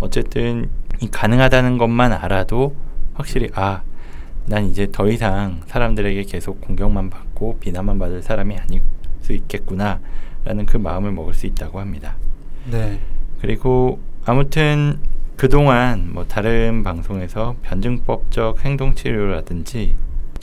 어쨌든 0.00 0.70
이 1.00 1.08
가능하다는 1.08 1.78
것만 1.78 2.12
알아도 2.12 2.74
확실히 3.14 3.48
아 3.54 3.82
난 4.46 4.66
이제 4.66 4.88
더 4.92 5.08
이상 5.08 5.62
사람들에게 5.66 6.22
계속 6.24 6.60
공격만 6.60 7.08
받고 7.08 7.58
비난만 7.60 7.98
받을 7.98 8.22
사람이 8.22 8.56
아닐 8.56 8.82
수 9.22 9.32
있겠구나라는 9.32 10.66
그 10.66 10.76
마음을 10.76 11.12
먹을 11.12 11.32
수 11.32 11.46
있다고 11.46 11.80
합니다. 11.80 12.16
네. 12.70 13.00
그리고 13.40 14.00
아무튼 14.26 14.98
그동안 15.36 16.10
뭐 16.12 16.26
다른 16.26 16.82
방송에서 16.82 17.56
변증법적 17.62 18.64
행동치료라든지 18.64 19.94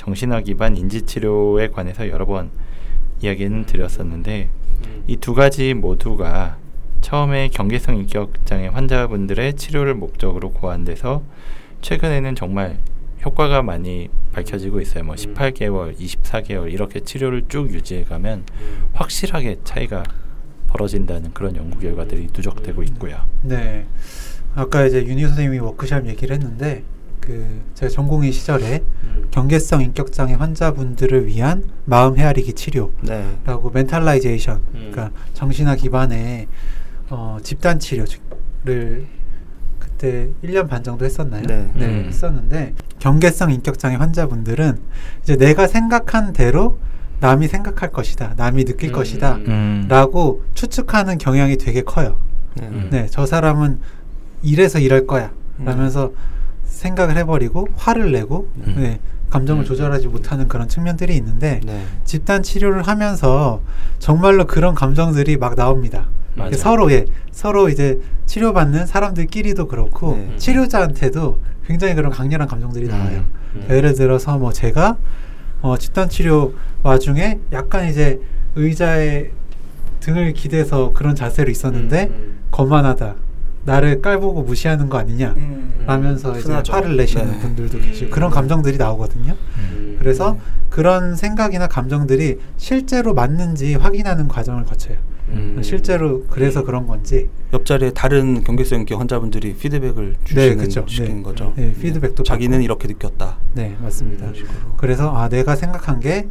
정신화 0.01 0.41
기반 0.41 0.75
인지치료에 0.75 1.67
관해서 1.67 2.09
여러 2.09 2.25
번 2.25 2.49
이야기는 3.21 3.67
드렸었는데 3.67 4.49
이두 5.05 5.35
가지 5.35 5.75
모두가 5.75 6.57
처음에 7.01 7.49
경계성 7.49 7.97
인격장애 7.97 8.69
환자분들의 8.69 9.53
치료를 9.53 9.93
목적으로 9.93 10.49
고안돼서 10.53 11.21
최근에는 11.81 12.33
정말 12.33 12.79
효과가 13.23 13.61
많이 13.61 14.09
밝혀지고 14.31 14.81
있어요. 14.81 15.03
뭐 15.03 15.13
18개월, 15.13 15.95
24개월 15.95 16.73
이렇게 16.73 17.01
치료를 17.01 17.43
쭉 17.47 17.71
유지해 17.71 18.03
가면 18.03 18.45
확실하게 18.93 19.57
차이가 19.63 20.01
벌어진다는 20.67 21.31
그런 21.33 21.55
연구 21.55 21.77
결과들이 21.77 22.29
누적되고 22.33 22.81
있고요. 22.83 23.19
네. 23.43 23.85
아까 24.55 24.83
이제 24.83 25.05
윤희 25.05 25.21
선생님이 25.21 25.59
워크샵 25.59 26.07
얘기를 26.07 26.35
했는데 26.35 26.83
그 27.21 27.61
제가 27.75 27.89
전공의 27.89 28.31
시절에 28.31 28.83
경계성 29.29 29.81
인격 29.81 30.11
장애 30.11 30.33
환자분들을 30.33 31.27
위한 31.27 31.63
마음 31.85 32.17
헤아리기 32.17 32.53
치료라고 32.53 32.91
네. 33.03 33.71
mentalization, 33.73 34.57
음. 34.57 34.89
그러니까 34.91 35.11
정신화 35.33 35.75
기반의 35.75 36.47
어, 37.09 37.37
집단 37.41 37.79
치료를 37.79 39.05
그때 39.79 40.29
1년 40.43 40.67
반 40.67 40.83
정도 40.83 41.05
했었나요? 41.05 41.43
네. 41.45 41.71
음. 41.75 42.05
했었는데 42.07 42.73
경계성 42.99 43.51
인격 43.51 43.77
장애 43.79 43.95
환자분들은 43.95 44.79
이제 45.21 45.37
내가 45.37 45.67
생각한 45.67 46.33
대로 46.33 46.79
남이 47.19 47.47
생각할 47.47 47.91
것이다, 47.91 48.33
남이 48.35 48.65
느낄 48.65 48.89
음. 48.89 48.93
것이다. 48.93 49.35
음. 49.35 49.85
라고 49.87 50.43
추측하는 50.55 51.19
경향이 51.19 51.57
되게 51.57 51.83
커요. 51.83 52.17
네. 52.55 52.67
음. 52.67 52.87
네, 52.91 53.07
저 53.09 53.27
사람은 53.27 53.79
이래서 54.41 54.79
이럴 54.79 55.05
거야. 55.05 55.31
음. 55.59 55.65
라면서 55.65 56.11
생각을 56.71 57.17
해버리고 57.17 57.67
화를 57.75 58.11
내고 58.11 58.49
음. 58.57 58.75
네, 58.77 58.99
감정을 59.29 59.63
음. 59.63 59.65
조절하지 59.65 60.07
못하는 60.07 60.47
그런 60.47 60.67
측면들이 60.67 61.15
있는데 61.17 61.59
네. 61.63 61.85
집단 62.05 62.41
치료를 62.41 62.83
하면서 62.83 63.61
정말로 63.99 64.45
그런 64.45 64.73
감정들이 64.73 65.37
막 65.37 65.55
나옵니다. 65.55 66.07
서로 66.55 66.91
예, 66.91 67.05
서로 67.31 67.67
이제 67.69 67.99
치료받는 68.25 68.85
사람들끼리도 68.85 69.67
그렇고 69.67 70.15
네. 70.15 70.37
치료자한테도 70.37 71.39
굉장히 71.65 71.93
그런 71.93 72.11
강렬한 72.11 72.47
감정들이 72.47 72.87
나와요. 72.87 73.25
음. 73.55 73.67
예를 73.69 73.93
들어서 73.93 74.37
뭐 74.37 74.51
제가 74.51 74.97
어, 75.61 75.77
집단 75.77 76.09
치료 76.09 76.53
와중에 76.83 77.39
약간 77.51 77.87
이제 77.87 78.21
의자에 78.55 79.31
등을 79.99 80.33
기대서 80.33 80.91
그런 80.93 81.15
자세로 81.15 81.51
있었는데 81.51 82.07
음. 82.09 82.39
거만하다. 82.49 83.15
나를 83.63 84.01
깔보고 84.01 84.43
무시하는 84.43 84.89
거 84.89 84.97
아니냐. 84.97 85.35
라면서 85.85 86.37
이제 86.37 86.47
흔하죠. 86.47 86.73
화를 86.73 86.97
내시는 86.97 87.31
네. 87.31 87.39
분들도 87.39 87.77
음. 87.77 87.83
계시고 87.83 88.11
그런 88.11 88.29
감정들이 88.29 88.77
나오거든요. 88.77 89.35
음. 89.57 89.95
그래서 89.99 90.37
그런 90.69 91.15
생각이나 91.15 91.67
감정들이 91.67 92.39
실제로 92.57 93.13
맞는지 93.13 93.75
확인하는 93.75 94.27
과정을 94.27 94.65
거쳐요. 94.65 94.97
음. 95.29 95.59
실제로 95.63 96.25
그래서 96.29 96.63
그런 96.63 96.87
건지 96.87 97.29
옆자리에 97.53 97.91
다른 97.91 98.43
경계성 98.43 98.81
인격 98.81 98.99
환자분들이 98.99 99.55
피드백을 99.55 100.15
네, 100.35 100.55
주시는. 100.57 100.87
주시는 100.87 101.17
네. 101.17 101.23
거죠. 101.23 101.53
네, 101.55 101.73
피드백도 101.73 102.23
자기는 102.23 102.57
받고. 102.57 102.63
이렇게 102.63 102.87
느꼈다. 102.87 103.37
네 103.53 103.77
맞습니다. 103.81 104.27
그래서 104.77 105.15
아 105.15 105.29
내가 105.29 105.55
생각한 105.55 105.99
게 105.99 106.27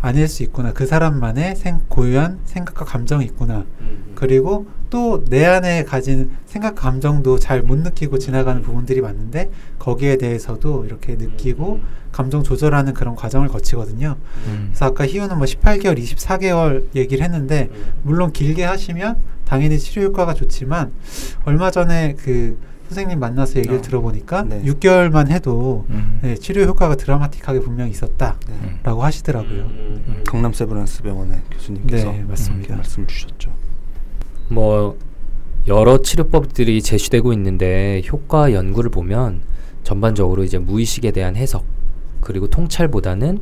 아닐 0.00 0.28
수 0.28 0.42
있구나. 0.42 0.72
그 0.72 0.84
사람만의 0.86 1.56
생, 1.56 1.80
고유한 1.88 2.40
생각과 2.44 2.84
감정이 2.84 3.24
있구나. 3.24 3.64
음. 3.80 4.12
그리고 4.14 4.66
또 4.92 5.24
내 5.30 5.46
안에 5.46 5.84
가진 5.84 6.30
생각 6.44 6.74
감정도 6.74 7.38
잘 7.38 7.62
못 7.62 7.78
느끼고 7.78 8.18
지나가는 8.18 8.60
부분들이 8.60 9.00
많은데 9.00 9.50
거기에 9.78 10.16
대해서도 10.18 10.84
이렇게 10.84 11.14
느끼고 11.14 11.80
감정 12.12 12.42
조절하는 12.42 12.92
그런 12.92 13.16
과정을 13.16 13.48
거치거든요. 13.48 14.16
음. 14.48 14.66
그래서 14.68 14.84
아까 14.84 15.06
희우는 15.06 15.38
뭐 15.38 15.46
18개월, 15.46 15.98
24개월 15.98 16.84
얘기를 16.94 17.24
했는데 17.24 17.70
물론 18.02 18.32
길게 18.32 18.64
하시면 18.64 19.16
당연히 19.46 19.78
치료 19.78 20.02
효과가 20.08 20.34
좋지만 20.34 20.92
얼마 21.44 21.70
전에 21.70 22.14
그 22.18 22.58
선생님 22.88 23.18
만나서 23.18 23.60
얘기를 23.60 23.78
어. 23.78 23.80
들어보니까 23.80 24.42
네. 24.42 24.62
6개월만 24.64 25.28
해도 25.28 25.86
음. 25.88 26.18
네, 26.20 26.34
치료 26.34 26.64
효과가 26.64 26.96
드라마틱하게 26.96 27.60
분명히 27.60 27.92
있었다라고 27.92 28.36
네. 28.50 28.82
하시더라고요. 28.84 29.62
음. 29.62 30.22
강남 30.26 30.52
세브란스 30.52 31.02
병원의 31.02 31.40
교수님께서 31.50 32.12
네, 32.12 32.24
맞습니다. 32.28 32.58
이렇게 32.66 32.74
말씀을 32.74 33.06
주셨죠. 33.06 33.71
뭐 34.52 34.96
여러 35.66 36.02
치료법들이 36.02 36.82
제시되고 36.82 37.32
있는데 37.32 38.02
효과 38.10 38.52
연구를 38.52 38.90
보면 38.90 39.42
전반적으로 39.84 40.44
이제 40.44 40.58
무의식에 40.58 41.10
대한 41.10 41.36
해석 41.36 41.64
그리고 42.20 42.46
통찰보다는 42.48 43.40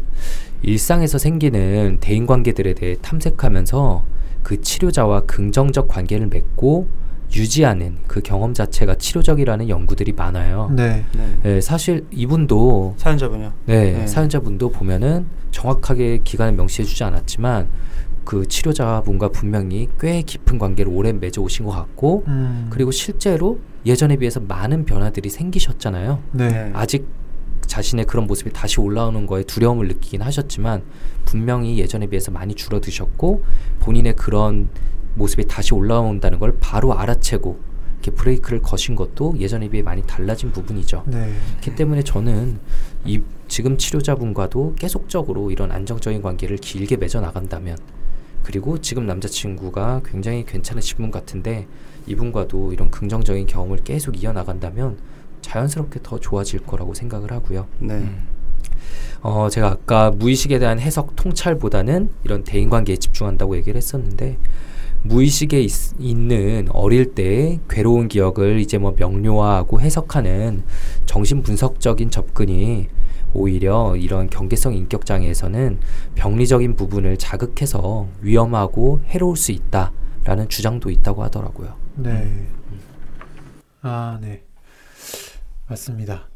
일상에서 0.62 1.18
생기는 1.18 1.98
대인 2.00 2.26
관계들에 2.26 2.74
대해 2.74 2.96
탐색하면서 3.00 4.04
그 4.42 4.60
치료자와 4.60 5.22
긍정적 5.22 5.88
관계를 5.88 6.28
맺고 6.28 6.88
유지하는 7.34 7.98
그 8.06 8.20
경험 8.22 8.54
자체가 8.54 8.96
치료적이라는 8.96 9.68
연구들이 9.68 10.12
많아요. 10.12 10.70
네. 10.74 11.04
네. 11.16 11.38
네, 11.42 11.60
사실 11.60 12.04
이분도 12.10 12.94
사연자분요. 12.96 13.52
네, 13.66 13.92
네. 13.92 14.06
사연자분도 14.06 14.70
보면은 14.70 15.26
정확하게 15.52 16.20
기간을 16.24 16.54
명시해주지 16.54 17.04
않았지만 17.04 17.68
그 18.30 18.46
치료자분과 18.46 19.30
분명히 19.30 19.88
꽤 19.98 20.22
깊은 20.22 20.60
관계를 20.60 20.92
오래 20.94 21.12
맺어 21.12 21.42
오신 21.42 21.66
것 21.66 21.72
같고 21.72 22.22
음, 22.28 22.68
그리고 22.70 22.92
실제로 22.92 23.58
예전에 23.84 24.18
비해서 24.18 24.38
많은 24.38 24.84
변화들이 24.84 25.28
생기셨잖아요. 25.28 26.22
네. 26.30 26.70
아직 26.72 27.08
자신의 27.62 28.04
그런 28.04 28.28
모습이 28.28 28.52
다시 28.52 28.80
올라오는 28.80 29.26
거에 29.26 29.42
두려움을 29.42 29.88
느끼긴 29.88 30.22
하셨지만 30.22 30.84
분명히 31.24 31.78
예전에 31.78 32.06
비해서 32.06 32.30
많이 32.30 32.54
줄어드셨고 32.54 33.42
본인의 33.80 34.14
그런 34.14 34.68
모습이 35.16 35.48
다시 35.48 35.74
올라온다는 35.74 36.38
걸 36.38 36.56
바로 36.60 36.96
알아채고 36.96 37.58
이렇게 37.94 38.12
브레이크를 38.12 38.62
거신 38.62 38.94
것도 38.94 39.34
예전에 39.40 39.68
비해 39.68 39.82
많이 39.82 40.02
달라진 40.02 40.52
부분이죠. 40.52 41.02
네. 41.08 41.32
그렇기 41.58 41.74
때문에 41.74 42.04
저는 42.04 42.60
이 43.04 43.22
지금 43.48 43.76
치료자분과도 43.76 44.76
계속적으로 44.78 45.50
이런 45.50 45.72
안정적인 45.72 46.22
관계를 46.22 46.58
길게 46.58 46.96
맺어 46.96 47.20
나간다면 47.20 47.76
그리고 48.42 48.80
지금 48.80 49.06
남자친구가 49.06 50.02
굉장히 50.04 50.44
괜찮으신 50.44 50.96
분 50.96 51.10
같은데 51.10 51.66
이분과도 52.06 52.72
이런 52.72 52.90
긍정적인 52.90 53.46
경험을 53.46 53.78
계속 53.84 54.22
이어 54.22 54.32
나간다면 54.32 54.98
자연스럽게 55.42 56.00
더 56.02 56.18
좋아질 56.18 56.60
거라고 56.60 56.94
생각을 56.94 57.32
하고요. 57.32 57.66
네. 57.78 57.94
음. 57.94 58.26
어, 59.22 59.48
제가 59.50 59.68
아까 59.68 60.10
무의식에 60.10 60.58
대한 60.58 60.80
해석 60.80 61.14
통찰보다는 61.16 62.10
이런 62.24 62.44
대인관계에 62.44 62.96
집중한다고 62.96 63.56
얘기를 63.56 63.76
했었는데 63.76 64.38
무의식에 65.02 65.60
있, 65.60 65.72
있는 65.98 66.68
어릴 66.70 67.14
때 67.14 67.58
괴로운 67.68 68.08
기억을 68.08 68.60
이제 68.60 68.78
뭐 68.78 68.94
명료화하고 68.98 69.80
해석하는 69.80 70.62
정신 71.06 71.42
분석적인 71.42 72.10
접근이 72.10 72.88
오히려 73.34 73.96
이런 73.96 74.28
경계성 74.28 74.74
인격 74.74 75.06
장애에서는 75.06 75.80
병리적인 76.14 76.76
부분을 76.76 77.16
자극해서 77.16 78.06
위험하고 78.20 79.00
해로울 79.06 79.36
수 79.36 79.52
있다라는 79.52 80.48
주장도 80.48 80.90
있다고 80.90 81.22
하더라고요. 81.24 81.74
네. 81.96 82.48
아, 83.82 84.18
네. 84.20 84.42
맞습니다. 85.68 86.28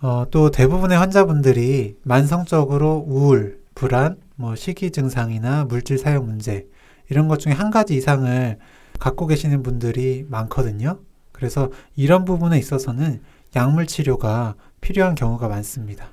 어, 0.00 0.26
또 0.30 0.50
대부분의 0.50 0.98
환자분들이 0.98 1.96
만성적으로 2.02 3.04
우울, 3.06 3.60
불안, 3.74 4.16
뭐 4.36 4.54
식이 4.54 4.90
증상이나 4.90 5.64
물질 5.64 5.98
사용 5.98 6.26
문제 6.26 6.66
이런 7.10 7.28
것 7.28 7.38
중에 7.38 7.52
한 7.52 7.70
가지 7.70 7.96
이상을 7.96 8.58
갖고 8.98 9.26
계시는 9.26 9.62
분들이 9.62 10.24
많거든요. 10.28 11.00
그래서 11.32 11.70
이런 11.96 12.24
부분에 12.24 12.58
있어서는 12.58 13.20
약물 13.54 13.86
치료가 13.86 14.54
필요한 14.80 15.14
경우가 15.14 15.48
많습니다. 15.48 16.08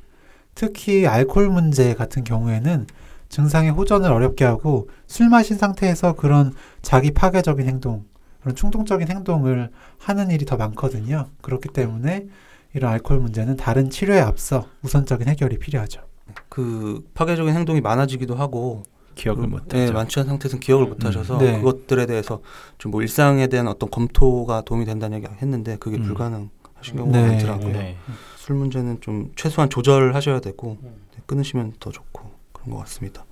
특히 0.56 1.08
알코올 1.08 1.49
문제 1.49 1.93
같은 1.93 2.24
경우에는 2.24 2.88
증상의 3.30 3.72
호전을 3.72 4.12
어렵게 4.12 4.45
하고 4.45 4.89
술 5.08 5.30
마신 5.30 5.58
상태에서 5.58 6.14
그런 6.14 6.54
자기 6.82 7.12
파괴적인 7.12 7.68
행동, 7.68 8.06
그런 8.41 8.56
충동적인 8.56 9.08
행동을 9.10 9.70
하는 9.97 10.30
일이 10.30 10.45
더 10.45 10.56
많거든요. 10.58 11.28
그렇기 11.41 11.70
때문에 11.70 12.28
이런 12.76 12.91
알코올 12.93 13.20
문제는 13.20 13.58
다른 13.58 13.89
치료에 13.89 14.20
앞서 14.20 14.68
우선적인 14.84 15.28
해결이 15.28 15.58
필요하죠. 15.60 16.01
그 16.49 17.04
파괴적인 17.14 17.54
행동이 17.54 17.82
많아지기도 17.82 18.36
하고 18.36 18.84
기억을 19.16 19.43
그, 19.43 19.47
못하죠. 19.49 19.78
네, 19.78 19.91
만취한 19.91 20.28
상태에서는 20.28 20.60
기억을 20.60 20.86
음, 20.86 20.89
못하셔서 20.89 21.38
네. 21.38 21.58
그것들에 21.60 22.06
대해서 22.06 22.41
좀 22.78 22.91
뭐 22.91 23.01
일상에 23.01 23.47
대한 23.47 23.68
어떤 23.68 23.89
검토가 23.89 24.62
도움이 24.62 24.86
된다는 24.86 25.18
얘기 25.18 25.28
했는데 25.41 25.78
그게 25.80 25.97
음. 25.97 26.04
불가능 26.04 26.49
하신 26.84 26.97
경우가 26.97 27.17
네, 27.17 27.27
많더라고요. 27.27 27.73
네. 27.73 27.97
술 28.36 28.57
문제는 28.57 28.99
좀 29.01 29.31
최소한 29.36 29.69
조절하셔야 29.69 30.41
되고 30.41 30.77
음. 30.84 30.93
네, 31.15 31.21
끊으시면 31.25 31.73
더 31.79 31.91
좋고 31.91 32.29
그런 32.51 32.71
것 32.71 32.79
같습니다. 32.79 33.25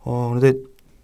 어 0.00 0.30
근데 0.32 0.58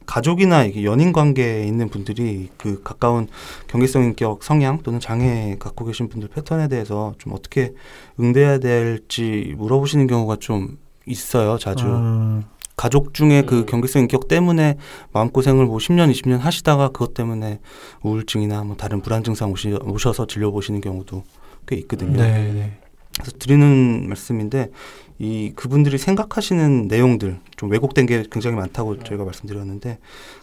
가족이나 0.06 0.64
이게 0.64 0.84
연인 0.84 1.12
관계에 1.12 1.66
있는 1.66 1.88
분들이 1.88 2.48
그 2.56 2.82
가까운 2.82 3.26
경계성 3.66 4.04
인격 4.04 4.42
성향 4.42 4.78
또는 4.82 5.00
장애 5.00 5.56
갖고 5.58 5.84
계신 5.84 6.08
분들 6.08 6.28
패턴에 6.28 6.68
대해서 6.68 7.14
좀 7.18 7.34
어떻게 7.34 7.74
응대해야 8.18 8.58
될지 8.58 9.54
물어보시는 9.58 10.06
경우가 10.06 10.36
좀 10.36 10.78
있어요. 11.06 11.58
자주. 11.58 11.86
음, 11.86 12.44
가족 12.76 13.14
중에 13.14 13.42
그 13.42 13.60
음. 13.60 13.66
경계성 13.66 14.02
인격 14.02 14.28
때문에 14.28 14.78
마음고생을 15.12 15.66
뭐 15.66 15.78
10년, 15.78 16.10
20년 16.12 16.38
하시다가 16.38 16.88
그것 16.90 17.14
때문에 17.14 17.58
우울증이나 18.02 18.64
뭐 18.64 18.76
다른 18.76 19.02
불안 19.02 19.24
증상 19.24 19.50
오시, 19.50 19.72
오셔서 19.82 20.26
진료 20.26 20.52
보시는 20.52 20.80
경우도 20.80 21.24
꽤 21.66 21.76
있거든요. 21.76 22.16
네, 22.16 22.52
네. 22.52 22.78
그래서 23.14 23.32
드리는 23.38 24.08
말씀인데 24.08 24.70
이 25.18 25.52
그분들이 25.56 25.96
생각하시는 25.96 26.88
내용들 26.88 27.40
좀 27.56 27.70
왜곡된 27.70 28.04
게 28.04 28.24
굉장히 28.30 28.56
많다고 28.56 29.02
저희가 29.02 29.24
말씀드렸는데 29.24 29.98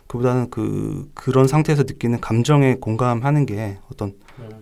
그보다는 0.07 0.49
그 0.49 1.09
그런 1.13 1.47
상태에서 1.47 1.83
느끼는 1.83 2.19
감정에 2.19 2.75
공감하는 2.75 3.45
게 3.45 3.77
어떤 3.91 4.13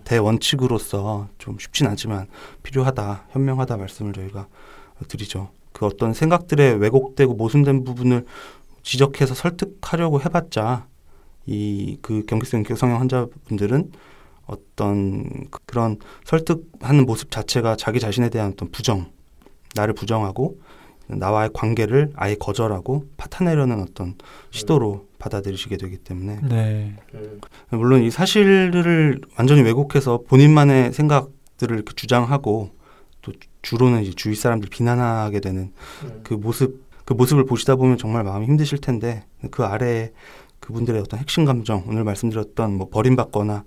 대원칙으로서 0.04 1.28
좀 1.38 1.56
쉽진 1.58 1.86
않지만 1.86 2.26
필요하다 2.62 3.28
현명하다 3.30 3.78
말씀을 3.78 4.12
저희가 4.12 4.48
드리죠. 5.08 5.50
그 5.72 5.86
어떤 5.86 6.12
생각들의 6.12 6.76
왜곡되고 6.76 7.34
모순된 7.34 7.84
부분을 7.84 8.26
지적해서 8.82 9.34
설득하려고 9.34 10.20
해봤자 10.20 10.86
이 11.46 11.96
그 12.02 12.24
경계성 12.26 12.60
인격 12.60 12.76
성형 12.78 13.00
환자분들은 13.00 13.92
어떤 14.46 15.24
그- 15.50 15.60
그런 15.66 15.98
설득하는 16.24 17.06
모습 17.06 17.30
자체가 17.30 17.76
자기 17.76 18.00
자신에 18.00 18.28
대한 18.28 18.52
어떤 18.52 18.70
부정, 18.70 19.06
나를 19.74 19.94
부정하고 19.94 20.60
나와의 21.08 21.50
관계를 21.52 22.12
아예 22.14 22.34
거절하고 22.34 23.06
파탄내려는 23.16 23.80
어떤 23.82 24.14
시도로 24.50 25.06
받아들이시게 25.18 25.76
되기 25.76 25.98
때문에 25.98 26.40
네. 26.48 26.96
물론 27.70 28.02
이 28.02 28.10
사실을 28.10 29.20
완전히 29.38 29.62
왜곡해서 29.62 30.22
본인만의 30.26 30.92
생각들을 30.92 31.76
이렇게 31.76 31.92
주장하고 31.94 32.70
또 33.20 33.32
주로는 33.62 34.02
이제 34.02 34.12
주위 34.14 34.34
사람들 34.34 34.68
비난하게 34.68 35.40
되는 35.40 35.72
그 36.24 36.34
모습 36.34 36.82
그 37.04 37.14
모습을 37.14 37.44
보시다 37.46 37.76
보면 37.76 37.98
정말 37.98 38.24
마음이 38.24 38.46
힘드실 38.46 38.78
텐데 38.78 39.24
그 39.50 39.64
아래에 39.64 40.12
그분들의 40.60 41.00
어떤 41.00 41.18
핵심 41.20 41.44
감정 41.44 41.84
오늘 41.88 42.04
말씀드렸던 42.04 42.74
뭐 42.76 42.88
버림받거나 42.90 43.54
어, 43.54 43.64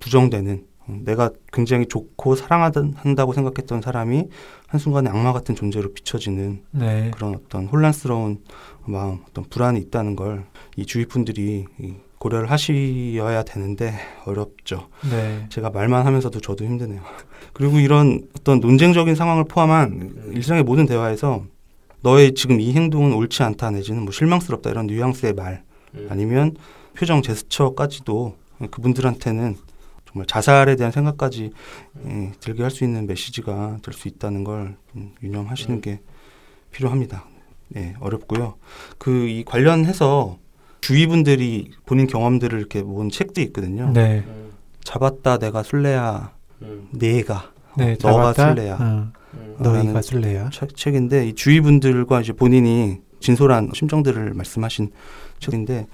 부정되는 0.00 0.66
어, 0.86 0.98
내가 1.04 1.30
굉장히 1.52 1.86
좋고 1.86 2.36
사랑한다고 2.36 3.32
생각했던 3.32 3.80
사람이 3.82 4.28
한순간에 4.66 5.10
악마 5.10 5.32
같은 5.32 5.54
존재로 5.54 5.92
비춰지는 5.92 6.62
네. 6.70 7.10
그런 7.14 7.34
어떤 7.34 7.66
혼란스러운 7.66 8.42
마음, 8.86 9.18
어떤 9.28 9.44
불안이 9.44 9.78
있다는 9.80 10.16
걸 10.16 10.44
이 10.76 10.86
주위 10.86 11.04
분들이 11.04 11.66
이 11.78 11.94
고려를 12.18 12.50
하셔야 12.50 13.42
되는데 13.42 13.94
어렵죠. 14.24 14.88
네. 15.10 15.46
제가 15.48 15.70
말만 15.70 16.06
하면서도 16.06 16.40
저도 16.40 16.64
힘드네요. 16.64 17.02
그리고 17.52 17.78
이런 17.78 18.22
어떤 18.38 18.60
논쟁적인 18.60 19.14
상황을 19.14 19.44
포함한 19.44 20.30
일상의 20.32 20.62
모든 20.62 20.86
대화에서 20.86 21.44
너의 22.02 22.34
지금 22.34 22.60
이 22.60 22.72
행동은 22.72 23.12
옳지 23.12 23.42
않다 23.42 23.70
내지는 23.72 24.02
뭐 24.02 24.12
실망스럽다 24.12 24.70
이런 24.70 24.86
뉘앙스의 24.86 25.34
말 25.34 25.64
아니면 26.08 26.56
표정 26.94 27.20
제스처까지도 27.22 28.36
그분들한테는 28.70 29.56
정말 30.12 30.26
자살에 30.26 30.76
대한 30.76 30.92
생각까지 30.92 31.52
예, 32.06 32.32
들게 32.40 32.62
할 32.62 32.70
수 32.70 32.84
있는 32.84 33.06
메시지가 33.06 33.78
될 33.82 33.94
수 33.94 34.08
있다는 34.08 34.44
걸좀 34.44 35.14
유념하시는 35.22 35.80
게 35.80 36.00
필요합니다. 36.72 37.24
네, 37.68 37.94
어렵고요. 38.00 38.54
그 38.98 39.28
이 39.28 39.44
관련해서 39.44 40.38
주위 40.80 41.06
분들이 41.06 41.70
본인 41.86 42.06
경험들을 42.06 42.58
이렇게 42.58 42.82
모은 42.82 43.10
책도 43.10 43.40
있거든요. 43.42 43.90
네. 43.92 44.24
잡았다 44.82 45.38
내가 45.38 45.62
술래야 45.62 46.32
내가 46.92 47.52
네. 47.76 47.96
너가 48.02 48.32
잡았다. 48.32 48.48
술래야. 48.54 48.74
어, 48.74 49.12
라는 49.62 49.84
너희가 49.84 50.02
술래야. 50.02 50.50
책, 50.50 50.74
책인데 50.74 51.28
이 51.28 51.34
주위 51.34 51.60
분들과 51.60 52.20
이제 52.22 52.32
본인이 52.32 52.98
진솔한 53.20 53.70
심정들을 53.74 54.32
말씀하신 54.34 54.90
책인데 55.40 55.86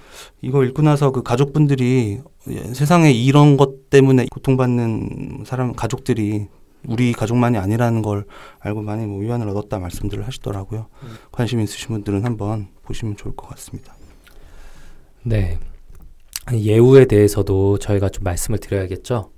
이거 0.42 0.64
읽고 0.64 0.82
나서 0.82 1.10
그 1.10 1.22
가족분들이 1.22 2.20
예, 2.48 2.74
세상에 2.74 3.10
이런 3.10 3.56
것 3.56 3.90
때문에 3.90 4.26
고통받는 4.30 5.44
사람 5.46 5.72
가족들이 5.72 6.48
우리 6.86 7.12
가족만이 7.12 7.58
아니라는 7.58 8.02
걸 8.02 8.26
알고 8.60 8.82
많이 8.82 9.06
뭐 9.06 9.18
위안을 9.20 9.48
얻었다 9.48 9.78
말씀들을 9.78 10.26
하시더라고요. 10.26 10.86
관심 11.32 11.60
있으신 11.60 11.88
분들은 11.88 12.24
한번 12.24 12.68
보시면 12.82 13.16
좋을 13.16 13.34
것 13.34 13.48
같습니다. 13.48 13.96
네. 15.22 15.58
예우에 16.52 17.06
대해서도 17.06 17.78
저희가 17.78 18.08
좀 18.08 18.22
말씀을 18.22 18.60
드려야겠죠. 18.60 19.32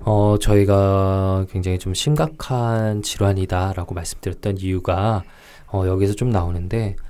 어, 0.00 0.36
저희가 0.40 1.46
굉장히 1.50 1.78
좀 1.78 1.94
심각한 1.94 3.02
질환이다라고 3.02 3.94
말씀드렸던 3.94 4.58
이유가 4.58 5.22
어, 5.68 5.86
여기서 5.86 6.14
좀 6.14 6.30
나오는데 6.30 6.96
그 6.96 7.04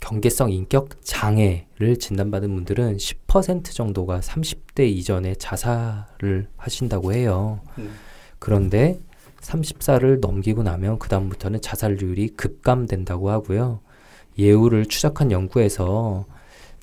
경계성 0.00 0.50
인격 0.52 1.04
장애를 1.04 1.98
진단받은 1.98 2.54
분들은 2.54 2.96
10% 2.96 3.72
정도가 3.72 4.20
30대 4.20 4.88
이전에 4.88 5.34
자살을 5.34 6.48
하신다고 6.56 7.12
해요. 7.12 7.60
음. 7.78 7.90
그런데 8.38 9.00
30살을 9.40 10.20
넘기고 10.20 10.62
나면 10.62 10.98
그다음부터는 10.98 11.60
자살률이 11.60 12.30
급감된다고 12.30 13.30
하고요. 13.30 13.80
예우를 14.38 14.86
추적한 14.86 15.32
연구에서 15.32 16.26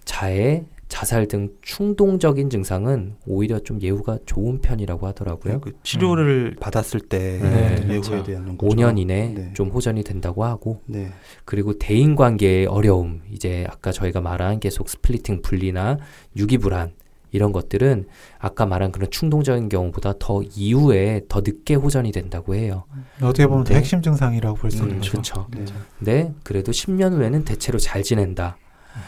자해, 0.04 0.64
자살 0.88 1.28
등 1.28 1.50
충동적인 1.62 2.50
증상은 2.50 3.16
오히려 3.26 3.60
좀 3.60 3.82
예후가 3.82 4.20
좋은 4.26 4.62
편이라고 4.62 5.08
하더라고요. 5.08 5.60
그 5.62 5.74
치료를 5.84 6.56
받았을 6.60 7.00
때 7.00 7.40
네, 7.42 7.76
예후에 7.88 8.00
그렇죠. 8.02 8.24
대한 8.24 8.48
연구죠. 8.48 8.76
5년 8.76 9.00
이내 9.00 9.34
네. 9.36 9.52
좀 9.54 9.70
호전이 9.70 10.04
된다고 10.04 10.46
하고 10.46 10.82
네. 10.86 11.12
그리고 11.44 11.78
대인 11.78 12.16
관계의 12.16 12.68
어려움 12.68 13.22
이제 13.32 13.66
아까 13.70 13.92
저희가 13.92 14.22
말한 14.22 14.60
계속 14.60 14.90
스플리팅 14.90 15.42
분리나 15.42 15.98
유기 16.38 16.58
불안 16.58 16.94
이런 17.32 17.52
것들은 17.52 18.06
아까 18.40 18.66
말한 18.66 18.92
그런 18.94 19.10
충동적인 19.12 19.68
경우보다 19.68 20.14
더 20.20 20.42
이후에 20.56 21.24
더 21.28 21.42
늦게 21.42 21.76
호전이 21.76 22.12
된다고 22.14 22.56
해요. 22.56 22.86
어떻게 23.22 23.48
보면 23.48 23.66
더 23.66 23.74
네. 23.74 23.80
핵심 23.80 24.02
증상이라고 24.02 24.56
볼수 24.56 24.84
음, 24.84 24.96
있죠. 24.96 25.12
그렇죠. 25.12 25.48
네. 25.52 25.66
근데 25.98 26.34
그래도 26.44 26.72
10년 26.72 27.12
후에는 27.12 27.44
대체로 27.44 27.80
잘 27.80 28.04
지낸다. 28.04 28.58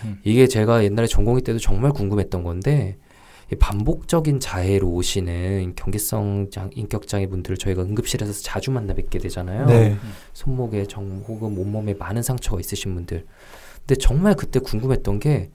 음. 0.05 0.19
이게 0.23 0.47
제가 0.47 0.83
옛날에 0.83 1.07
전공의 1.07 1.41
때도 1.43 1.59
정말 1.59 1.91
궁금했던 1.91 2.43
건데 2.43 2.97
이 3.51 3.55
반복적인 3.55 4.39
자해로 4.39 4.89
오시는 4.89 5.73
경계성 5.75 6.49
장, 6.51 6.69
인격 6.73 7.07
장애 7.07 7.27
분들을 7.27 7.57
저희가 7.57 7.81
응급실에서 7.81 8.33
자주 8.33 8.71
만나 8.71 8.93
뵙게 8.93 9.19
되잖아요. 9.19 9.67
네. 9.67 9.97
손목에 10.33 10.85
정 10.85 11.23
혹은 11.27 11.57
온몸에 11.57 11.93
많은 11.93 12.21
상처가 12.21 12.59
있으신 12.59 12.93
분들. 12.95 13.25
근데 13.79 13.95
정말 13.95 14.35
그때 14.35 14.59
궁금했던 14.59 15.19
게 15.19 15.49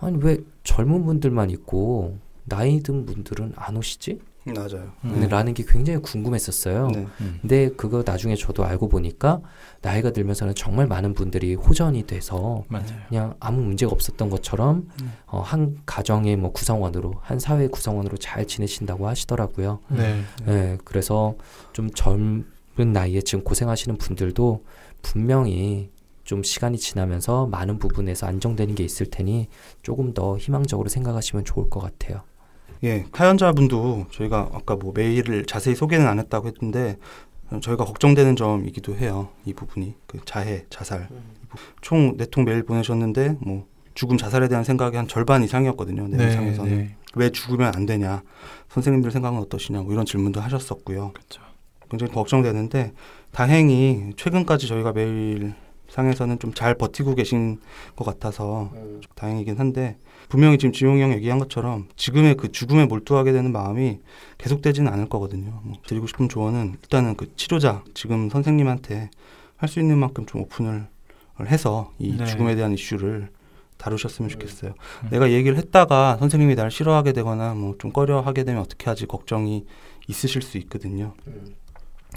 아니 0.00 0.18
왜 0.20 0.38
젊은 0.64 1.04
분들만 1.04 1.50
있고 1.50 2.18
나이 2.44 2.80
든 2.80 3.06
분들은 3.06 3.54
안 3.56 3.76
오시지? 3.76 4.20
맞아요. 4.44 4.92
음. 5.04 5.20
네. 5.20 5.28
라는 5.28 5.52
게 5.52 5.64
굉장히 5.66 6.00
궁금했었어요. 6.00 6.88
네. 6.88 7.06
음. 7.20 7.38
근데 7.40 7.70
그거 7.76 8.02
나중에 8.04 8.34
저도 8.36 8.64
알고 8.64 8.88
보니까 8.88 9.40
나이가 9.82 10.10
들면서는 10.10 10.54
정말 10.54 10.86
많은 10.86 11.14
분들이 11.14 11.54
호전이 11.54 12.06
돼서 12.06 12.64
맞아요. 12.68 13.00
그냥 13.08 13.34
아무 13.38 13.60
문제가 13.60 13.92
없었던 13.92 14.30
것처럼 14.30 14.88
음. 15.02 15.12
어, 15.26 15.40
한 15.40 15.78
가정의 15.84 16.36
뭐 16.36 16.52
구성원으로 16.52 17.14
한 17.20 17.38
사회 17.38 17.68
구성원으로 17.68 18.16
잘 18.16 18.46
지내신다고 18.46 19.06
하시더라고요. 19.08 19.80
네. 19.88 20.22
네, 20.46 20.78
그래서 20.84 21.34
좀 21.72 21.90
젊은 21.90 22.44
나이에 22.92 23.20
지금 23.20 23.44
고생하시는 23.44 23.98
분들도 23.98 24.64
분명히 25.02 25.90
좀 26.24 26.42
시간이 26.42 26.78
지나면서 26.78 27.46
많은 27.46 27.78
부분에서 27.78 28.26
안정되는 28.26 28.74
게 28.74 28.84
있을 28.84 29.06
테니 29.06 29.48
조금 29.82 30.14
더 30.14 30.38
희망적으로 30.38 30.88
생각하시면 30.88 31.44
좋을 31.44 31.68
것 31.68 31.80
같아요. 31.80 32.22
예, 32.84 33.04
사연자분도 33.14 34.06
저희가 34.10 34.50
아까 34.52 34.76
뭐 34.76 34.92
메일을 34.94 35.44
자세히 35.44 35.74
소개는 35.74 36.06
안 36.06 36.18
했다고 36.18 36.48
했는데 36.48 36.96
어, 37.50 37.60
저희가 37.60 37.84
걱정되는 37.84 38.36
점이기도 38.36 38.96
해요. 38.96 39.28
이 39.44 39.52
부분이 39.52 39.94
그 40.06 40.18
자해, 40.24 40.64
자살. 40.70 41.08
총 41.82 42.16
네 42.16 42.26
통 42.26 42.44
메일 42.44 42.62
보내셨는데 42.62 43.36
뭐 43.40 43.66
죽음 43.94 44.16
자살에 44.16 44.48
대한 44.48 44.64
생각이 44.64 44.96
한 44.96 45.08
절반 45.08 45.42
이상이었거든요. 45.42 46.08
네. 46.08 46.16
내용상에서는 46.16 46.76
네. 46.76 46.96
왜 47.16 47.30
죽으면 47.30 47.72
안 47.74 47.86
되냐, 47.86 48.22
선생님들 48.68 49.10
생각은 49.10 49.38
어떠시냐, 49.40 49.82
뭐 49.82 49.92
이런 49.92 50.06
질문도 50.06 50.40
하셨었고요. 50.40 51.10
그렇죠. 51.12 51.42
굉장히 51.90 52.12
걱정되는데 52.12 52.92
다행히 53.32 54.12
최근까지 54.16 54.68
저희가 54.68 54.92
메일 54.92 55.54
상에서는 55.90 56.38
좀 56.38 56.52
잘 56.54 56.74
버티고 56.74 57.14
계신 57.14 57.60
것 57.96 58.04
같아서 58.04 58.70
다행이긴 59.14 59.58
한데 59.58 59.96
분명히 60.28 60.58
지금 60.58 60.72
지용이 60.72 61.00
형 61.02 61.12
얘기한 61.12 61.38
것처럼 61.38 61.88
지금의 61.96 62.36
그 62.36 62.52
죽음에 62.52 62.86
몰두하게 62.86 63.32
되는 63.32 63.52
마음이 63.52 63.98
계속되지는 64.38 64.92
않을 64.92 65.08
거거든요. 65.08 65.60
뭐 65.64 65.76
드리고 65.86 66.06
싶은 66.06 66.28
조언은 66.28 66.76
일단은 66.82 67.16
그 67.16 67.34
치료자 67.36 67.82
지금 67.94 68.28
선생님한테 68.30 69.10
할 69.56 69.68
수 69.68 69.78
있는 69.80 69.98
만큼 69.98 70.24
좀 70.26 70.40
오픈을 70.42 70.86
해서 71.46 71.92
이 71.98 72.16
네. 72.16 72.24
죽음에 72.24 72.54
대한 72.54 72.72
이슈를 72.72 73.28
다루셨으면 73.78 74.28
좋겠어요. 74.28 74.74
음. 75.04 75.08
내가 75.10 75.30
얘기를 75.30 75.56
했다가 75.56 76.16
선생님이 76.18 76.54
날 76.54 76.70
싫어하게 76.70 77.12
되거나 77.12 77.54
뭐 77.54 77.74
좀 77.78 77.92
꺼려하게 77.92 78.44
되면 78.44 78.60
어떻게 78.62 78.86
하지 78.86 79.06
걱정이 79.06 79.64
있으실 80.08 80.42
수 80.42 80.58
있거든요. 80.58 81.14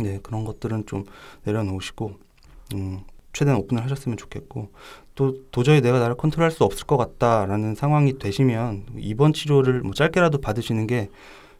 네 0.01 0.19
그런 0.23 0.43
것들은 0.43 0.85
좀 0.87 1.05
내려놓으시고 1.45 2.13
음, 2.75 3.01
최대한 3.33 3.59
오픈을 3.59 3.83
하셨으면 3.83 4.17
좋겠고 4.17 4.69
또 5.15 5.35
도저히 5.51 5.81
내가 5.81 5.99
나를 5.99 6.15
컨트롤할 6.15 6.51
수 6.51 6.63
없을 6.63 6.85
것 6.85 6.97
같다라는 6.97 7.75
상황이 7.75 8.17
되시면 8.17 8.85
입원 8.97 9.33
치료를 9.33 9.81
뭐 9.81 9.93
짧게라도 9.93 10.39
받으시는 10.39 10.87
게 10.87 11.09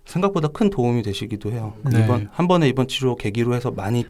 생각보다 0.05 0.49
큰 0.49 0.69
도움이 0.69 1.01
되시기도 1.01 1.51
해요. 1.51 1.73
네. 1.83 2.03
이번 2.03 2.29
한 2.31 2.47
번의 2.47 2.69
이번 2.69 2.87
치료 2.87 3.15
계기로 3.15 3.55
해서 3.55 3.71
많이 3.71 4.05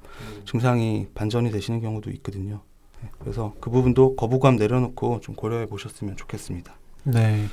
증상이 0.46 1.08
반전이 1.14 1.52
되시는 1.52 1.82
경우도 1.82 2.10
있거든요. 2.12 2.62
네, 3.02 3.10
그래서 3.20 3.54
그 3.60 3.70
부분도 3.70 4.16
거부감 4.16 4.56
내려놓고 4.56 5.20
좀 5.22 5.36
고려해 5.36 5.68
보셨으면 5.68 6.16
좋겠습니다. 6.16 6.76
네. 7.04 7.46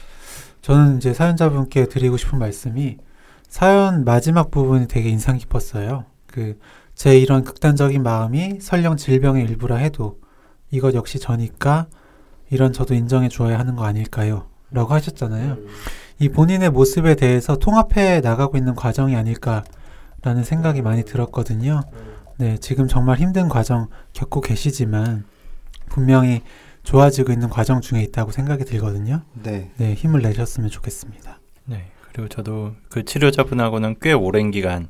저는 0.63 0.99
이제 0.99 1.13
사연자분께 1.13 1.87
드리고 1.87 2.17
싶은 2.17 2.39
말씀이 2.39 2.97
사연 3.49 4.05
마지막 4.05 4.51
부분이 4.51 4.89
되게 4.89 5.11
인상 5.11 5.37
깊었어요. 5.37 6.05
그 6.27 6.59
제 7.01 7.17
이런 7.17 7.45
극단적인 7.45 8.03
마음이 8.03 8.61
설령 8.61 8.99
질병의 8.99 9.47
일부라 9.47 9.77
해도 9.77 10.21
이것 10.71 10.95
역시 10.95 11.19
저니까 11.19 11.87
이런 12.51 12.75
저도 12.75 12.93
인정해 12.93 13.31
주어야 13.31 13.59
하는 13.59 13.75
거 13.75 13.85
아닐까요? 13.87 14.51
라고 14.71 14.93
하셨잖아요. 14.93 15.57
이 16.19 16.29
본인의 16.29 16.69
모습에 16.69 17.15
대해서 17.15 17.57
통합해 17.57 18.21
나가고 18.21 18.59
있는 18.59 18.75
과정이 18.75 19.17
아닐까라는 19.17 20.45
생각이 20.45 20.83
많이 20.83 21.03
들었거든요. 21.03 21.81
네, 22.37 22.59
지금 22.59 22.87
정말 22.87 23.17
힘든 23.17 23.49
과정 23.49 23.89
겪고 24.13 24.43
계시지만 24.43 25.25
분명히 25.89 26.43
좋아지고 26.83 27.33
있는 27.33 27.49
과정 27.49 27.81
중에 27.81 28.03
있다고 28.03 28.31
생각이 28.31 28.67
들거든요. 28.67 29.23
네, 29.43 29.71
네, 29.79 29.95
힘을 29.95 30.21
내셨으면 30.21 30.69
좋겠습니다. 30.69 31.41
네. 31.65 31.93
그리고 32.13 32.29
저도 32.29 32.75
그 32.91 33.07
치료자분하고는 33.07 33.97
꽤 34.03 34.13
오랜 34.13 34.51
기간 34.51 34.89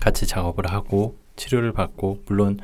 같이 0.00 0.26
작업을 0.26 0.70
하고 0.70 1.16
치료를 1.36 1.72
받고 1.72 2.22
물론 2.26 2.58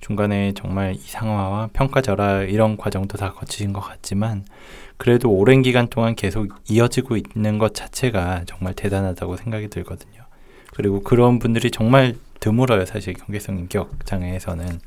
중간에 0.00 0.52
정말 0.54 0.94
이상화와 0.94 1.70
평가절하 1.72 2.42
이런 2.42 2.76
과정도 2.76 3.16
다 3.16 3.32
거치신 3.32 3.72
것 3.72 3.80
같지만 3.80 4.44
그래도 4.96 5.30
오랜 5.30 5.62
기간 5.62 5.88
동안 5.88 6.14
계속 6.14 6.48
이어지고 6.68 7.16
있는 7.16 7.58
것 7.58 7.74
자체가 7.74 8.44
정말 8.46 8.74
대단하다고 8.74 9.36
생각이 9.36 9.68
들거든요. 9.68 10.22
그리고 10.74 11.02
그런 11.02 11.38
분들이 11.38 11.70
정말 11.70 12.16
드물어요. 12.40 12.84
사실 12.84 13.14
경계성 13.14 13.58
인격 13.58 14.04
장애에서는 14.06 14.80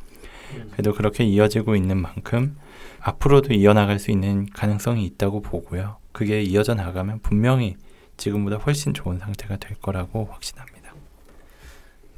그래도 0.72 0.94
그렇게 0.94 1.24
이어지고 1.24 1.76
있는 1.76 1.98
만큼 1.98 2.56
앞으로도 3.00 3.54
이어나갈 3.54 4.00
수 4.00 4.12
있는 4.12 4.46
가능성이 4.54 5.06
있다고 5.06 5.42
보고요. 5.42 5.98
그게 6.12 6.42
이어져 6.42 6.76
나가면 6.76 7.20
분명히 7.22 7.78
지금보다 8.18 8.58
훨씬 8.58 8.94
좋은 8.94 9.18
상태가 9.18 9.58
될 9.58 9.76
거라고 9.78 10.28
확신합니다. 10.32 10.81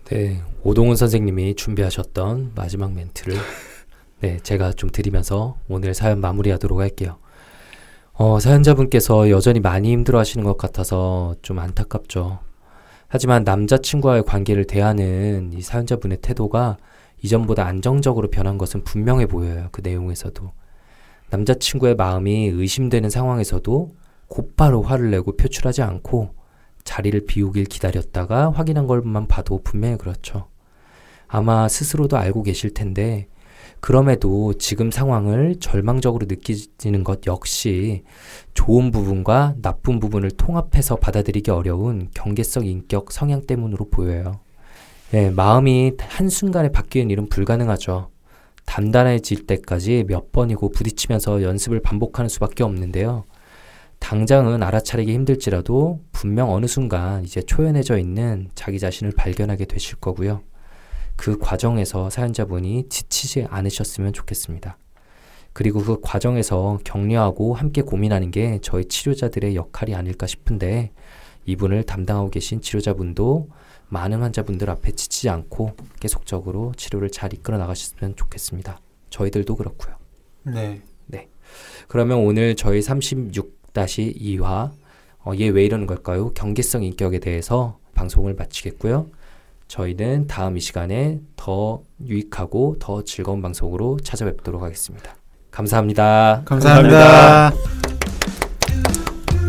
네, 0.05 0.41
오동훈 0.63 0.97
선생님이 0.97 1.55
준비하셨던 1.55 2.51
마지막 2.55 2.91
멘트를 2.93 3.37
네, 4.19 4.37
제가 4.43 4.73
좀 4.73 4.89
드리면서 4.89 5.55
오늘 5.69 5.93
사연 5.93 6.19
마무리하도록 6.19 6.77
할게요. 6.77 7.17
어, 8.11 8.39
사연자분께서 8.39 9.29
여전히 9.29 9.61
많이 9.61 9.91
힘들어 9.93 10.19
하시는 10.19 10.43
것 10.43 10.57
같아서 10.57 11.35
좀 11.41 11.57
안타깝죠. 11.57 12.39
하지만 13.07 13.45
남자친구와의 13.45 14.23
관계를 14.23 14.65
대하는 14.65 15.51
이 15.53 15.61
사연자분의 15.61 16.17
태도가 16.21 16.77
이전보다 17.21 17.65
안정적으로 17.65 18.29
변한 18.29 18.57
것은 18.57 18.83
분명해 18.83 19.27
보여요. 19.27 19.69
그 19.71 19.79
내용에서도. 19.81 20.51
남자친구의 21.29 21.95
마음이 21.95 22.47
의심되는 22.47 23.09
상황에서도 23.09 23.95
곧바로 24.27 24.81
화를 24.81 25.11
내고 25.11 25.37
표출하지 25.37 25.81
않고 25.81 26.42
자리를 26.83 27.25
비우길 27.25 27.65
기다렸다가 27.65 28.51
확인한 28.51 28.87
것만 28.87 29.27
봐도 29.27 29.61
분명히 29.63 29.97
그렇죠. 29.97 30.47
아마 31.27 31.67
스스로도 31.67 32.17
알고 32.17 32.43
계실 32.43 32.73
텐데, 32.73 33.27
그럼에도 33.79 34.53
지금 34.53 34.91
상황을 34.91 35.57
절망적으로 35.59 36.25
느끼는 36.29 37.03
것 37.03 37.25
역시 37.27 38.03
좋은 38.53 38.91
부분과 38.91 39.55
나쁜 39.61 39.99
부분을 39.99 40.31
통합해서 40.31 40.95
받아들이기 40.95 41.51
어려운 41.51 42.09
경계성 42.13 42.65
인격 42.65 43.11
성향 43.11 43.45
때문으로 43.45 43.89
보여요. 43.89 44.39
예, 45.13 45.29
마음이 45.29 45.93
한순간에 45.99 46.71
바뀌는 46.71 47.09
일은 47.09 47.27
불가능하죠. 47.27 48.09
단단해질 48.65 49.45
때까지 49.47 50.05
몇 50.07 50.31
번이고 50.31 50.69
부딪히면서 50.71 51.43
연습을 51.43 51.81
반복하는 51.81 52.29
수밖에 52.29 52.63
없는데요. 52.63 53.25
당장은 54.03 54.61
알아차리기 54.61 55.13
힘들지라도 55.13 56.01
분명 56.11 56.51
어느 56.51 56.65
순간 56.67 57.23
이제 57.23 57.41
초연해져 57.41 57.97
있는 57.97 58.49
자기 58.53 58.77
자신을 58.77 59.13
발견하게 59.15 59.63
되실 59.63 59.95
거고요. 59.95 60.43
그 61.15 61.37
과정에서 61.37 62.09
사연자분이 62.09 62.89
지치지 62.89 63.47
않으셨으면 63.49 64.11
좋겠습니다. 64.11 64.77
그리고 65.53 65.81
그 65.81 66.01
과정에서 66.01 66.79
격려하고 66.83 67.53
함께 67.53 67.81
고민하는 67.81 68.29
게 68.29 68.59
저희 68.61 68.85
치료자들의 68.85 69.55
역할이 69.55 69.95
아닐까 69.95 70.27
싶은데 70.27 70.91
이분을 71.45 71.83
담당하고 71.83 72.29
계신 72.29 72.59
치료자분도 72.59 73.47
많은 73.87 74.21
환자분들 74.21 74.69
앞에 74.69 74.91
지치지 74.91 75.29
않고 75.29 75.77
계속적으로 76.01 76.73
치료를 76.75 77.09
잘 77.09 77.33
이끌어 77.33 77.57
나가셨으면 77.57 78.17
좋겠습니다. 78.17 78.79
저희들도 79.09 79.55
그렇고요. 79.55 79.95
네. 81.05 81.29
그러면 81.87 82.17
오늘 82.17 82.55
저희 82.55 82.81
36-2화 83.73 84.71
어, 85.25 85.31
얘 85.39 85.49
왜 85.49 85.65
이러는 85.65 85.87
걸까요? 85.87 86.31
경계성 86.33 86.83
인격에 86.83 87.19
대해서 87.19 87.77
방송을 87.95 88.35
마치겠고요. 88.35 89.07
저희는 89.67 90.27
다음 90.27 90.57
이 90.57 90.59
시간에 90.59 91.19
더 91.35 91.81
유익하고 92.05 92.75
더 92.79 93.03
즐거운 93.03 93.41
방송으로 93.41 93.97
찾아뵙도록 94.03 94.61
하겠습니다. 94.61 95.15
감사합니다. 95.51 96.41
감사합니다. 96.45 97.51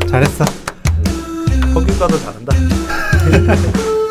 잘했어. 0.09 0.45
허균가도 1.75 2.18
잘한다. 2.18 2.55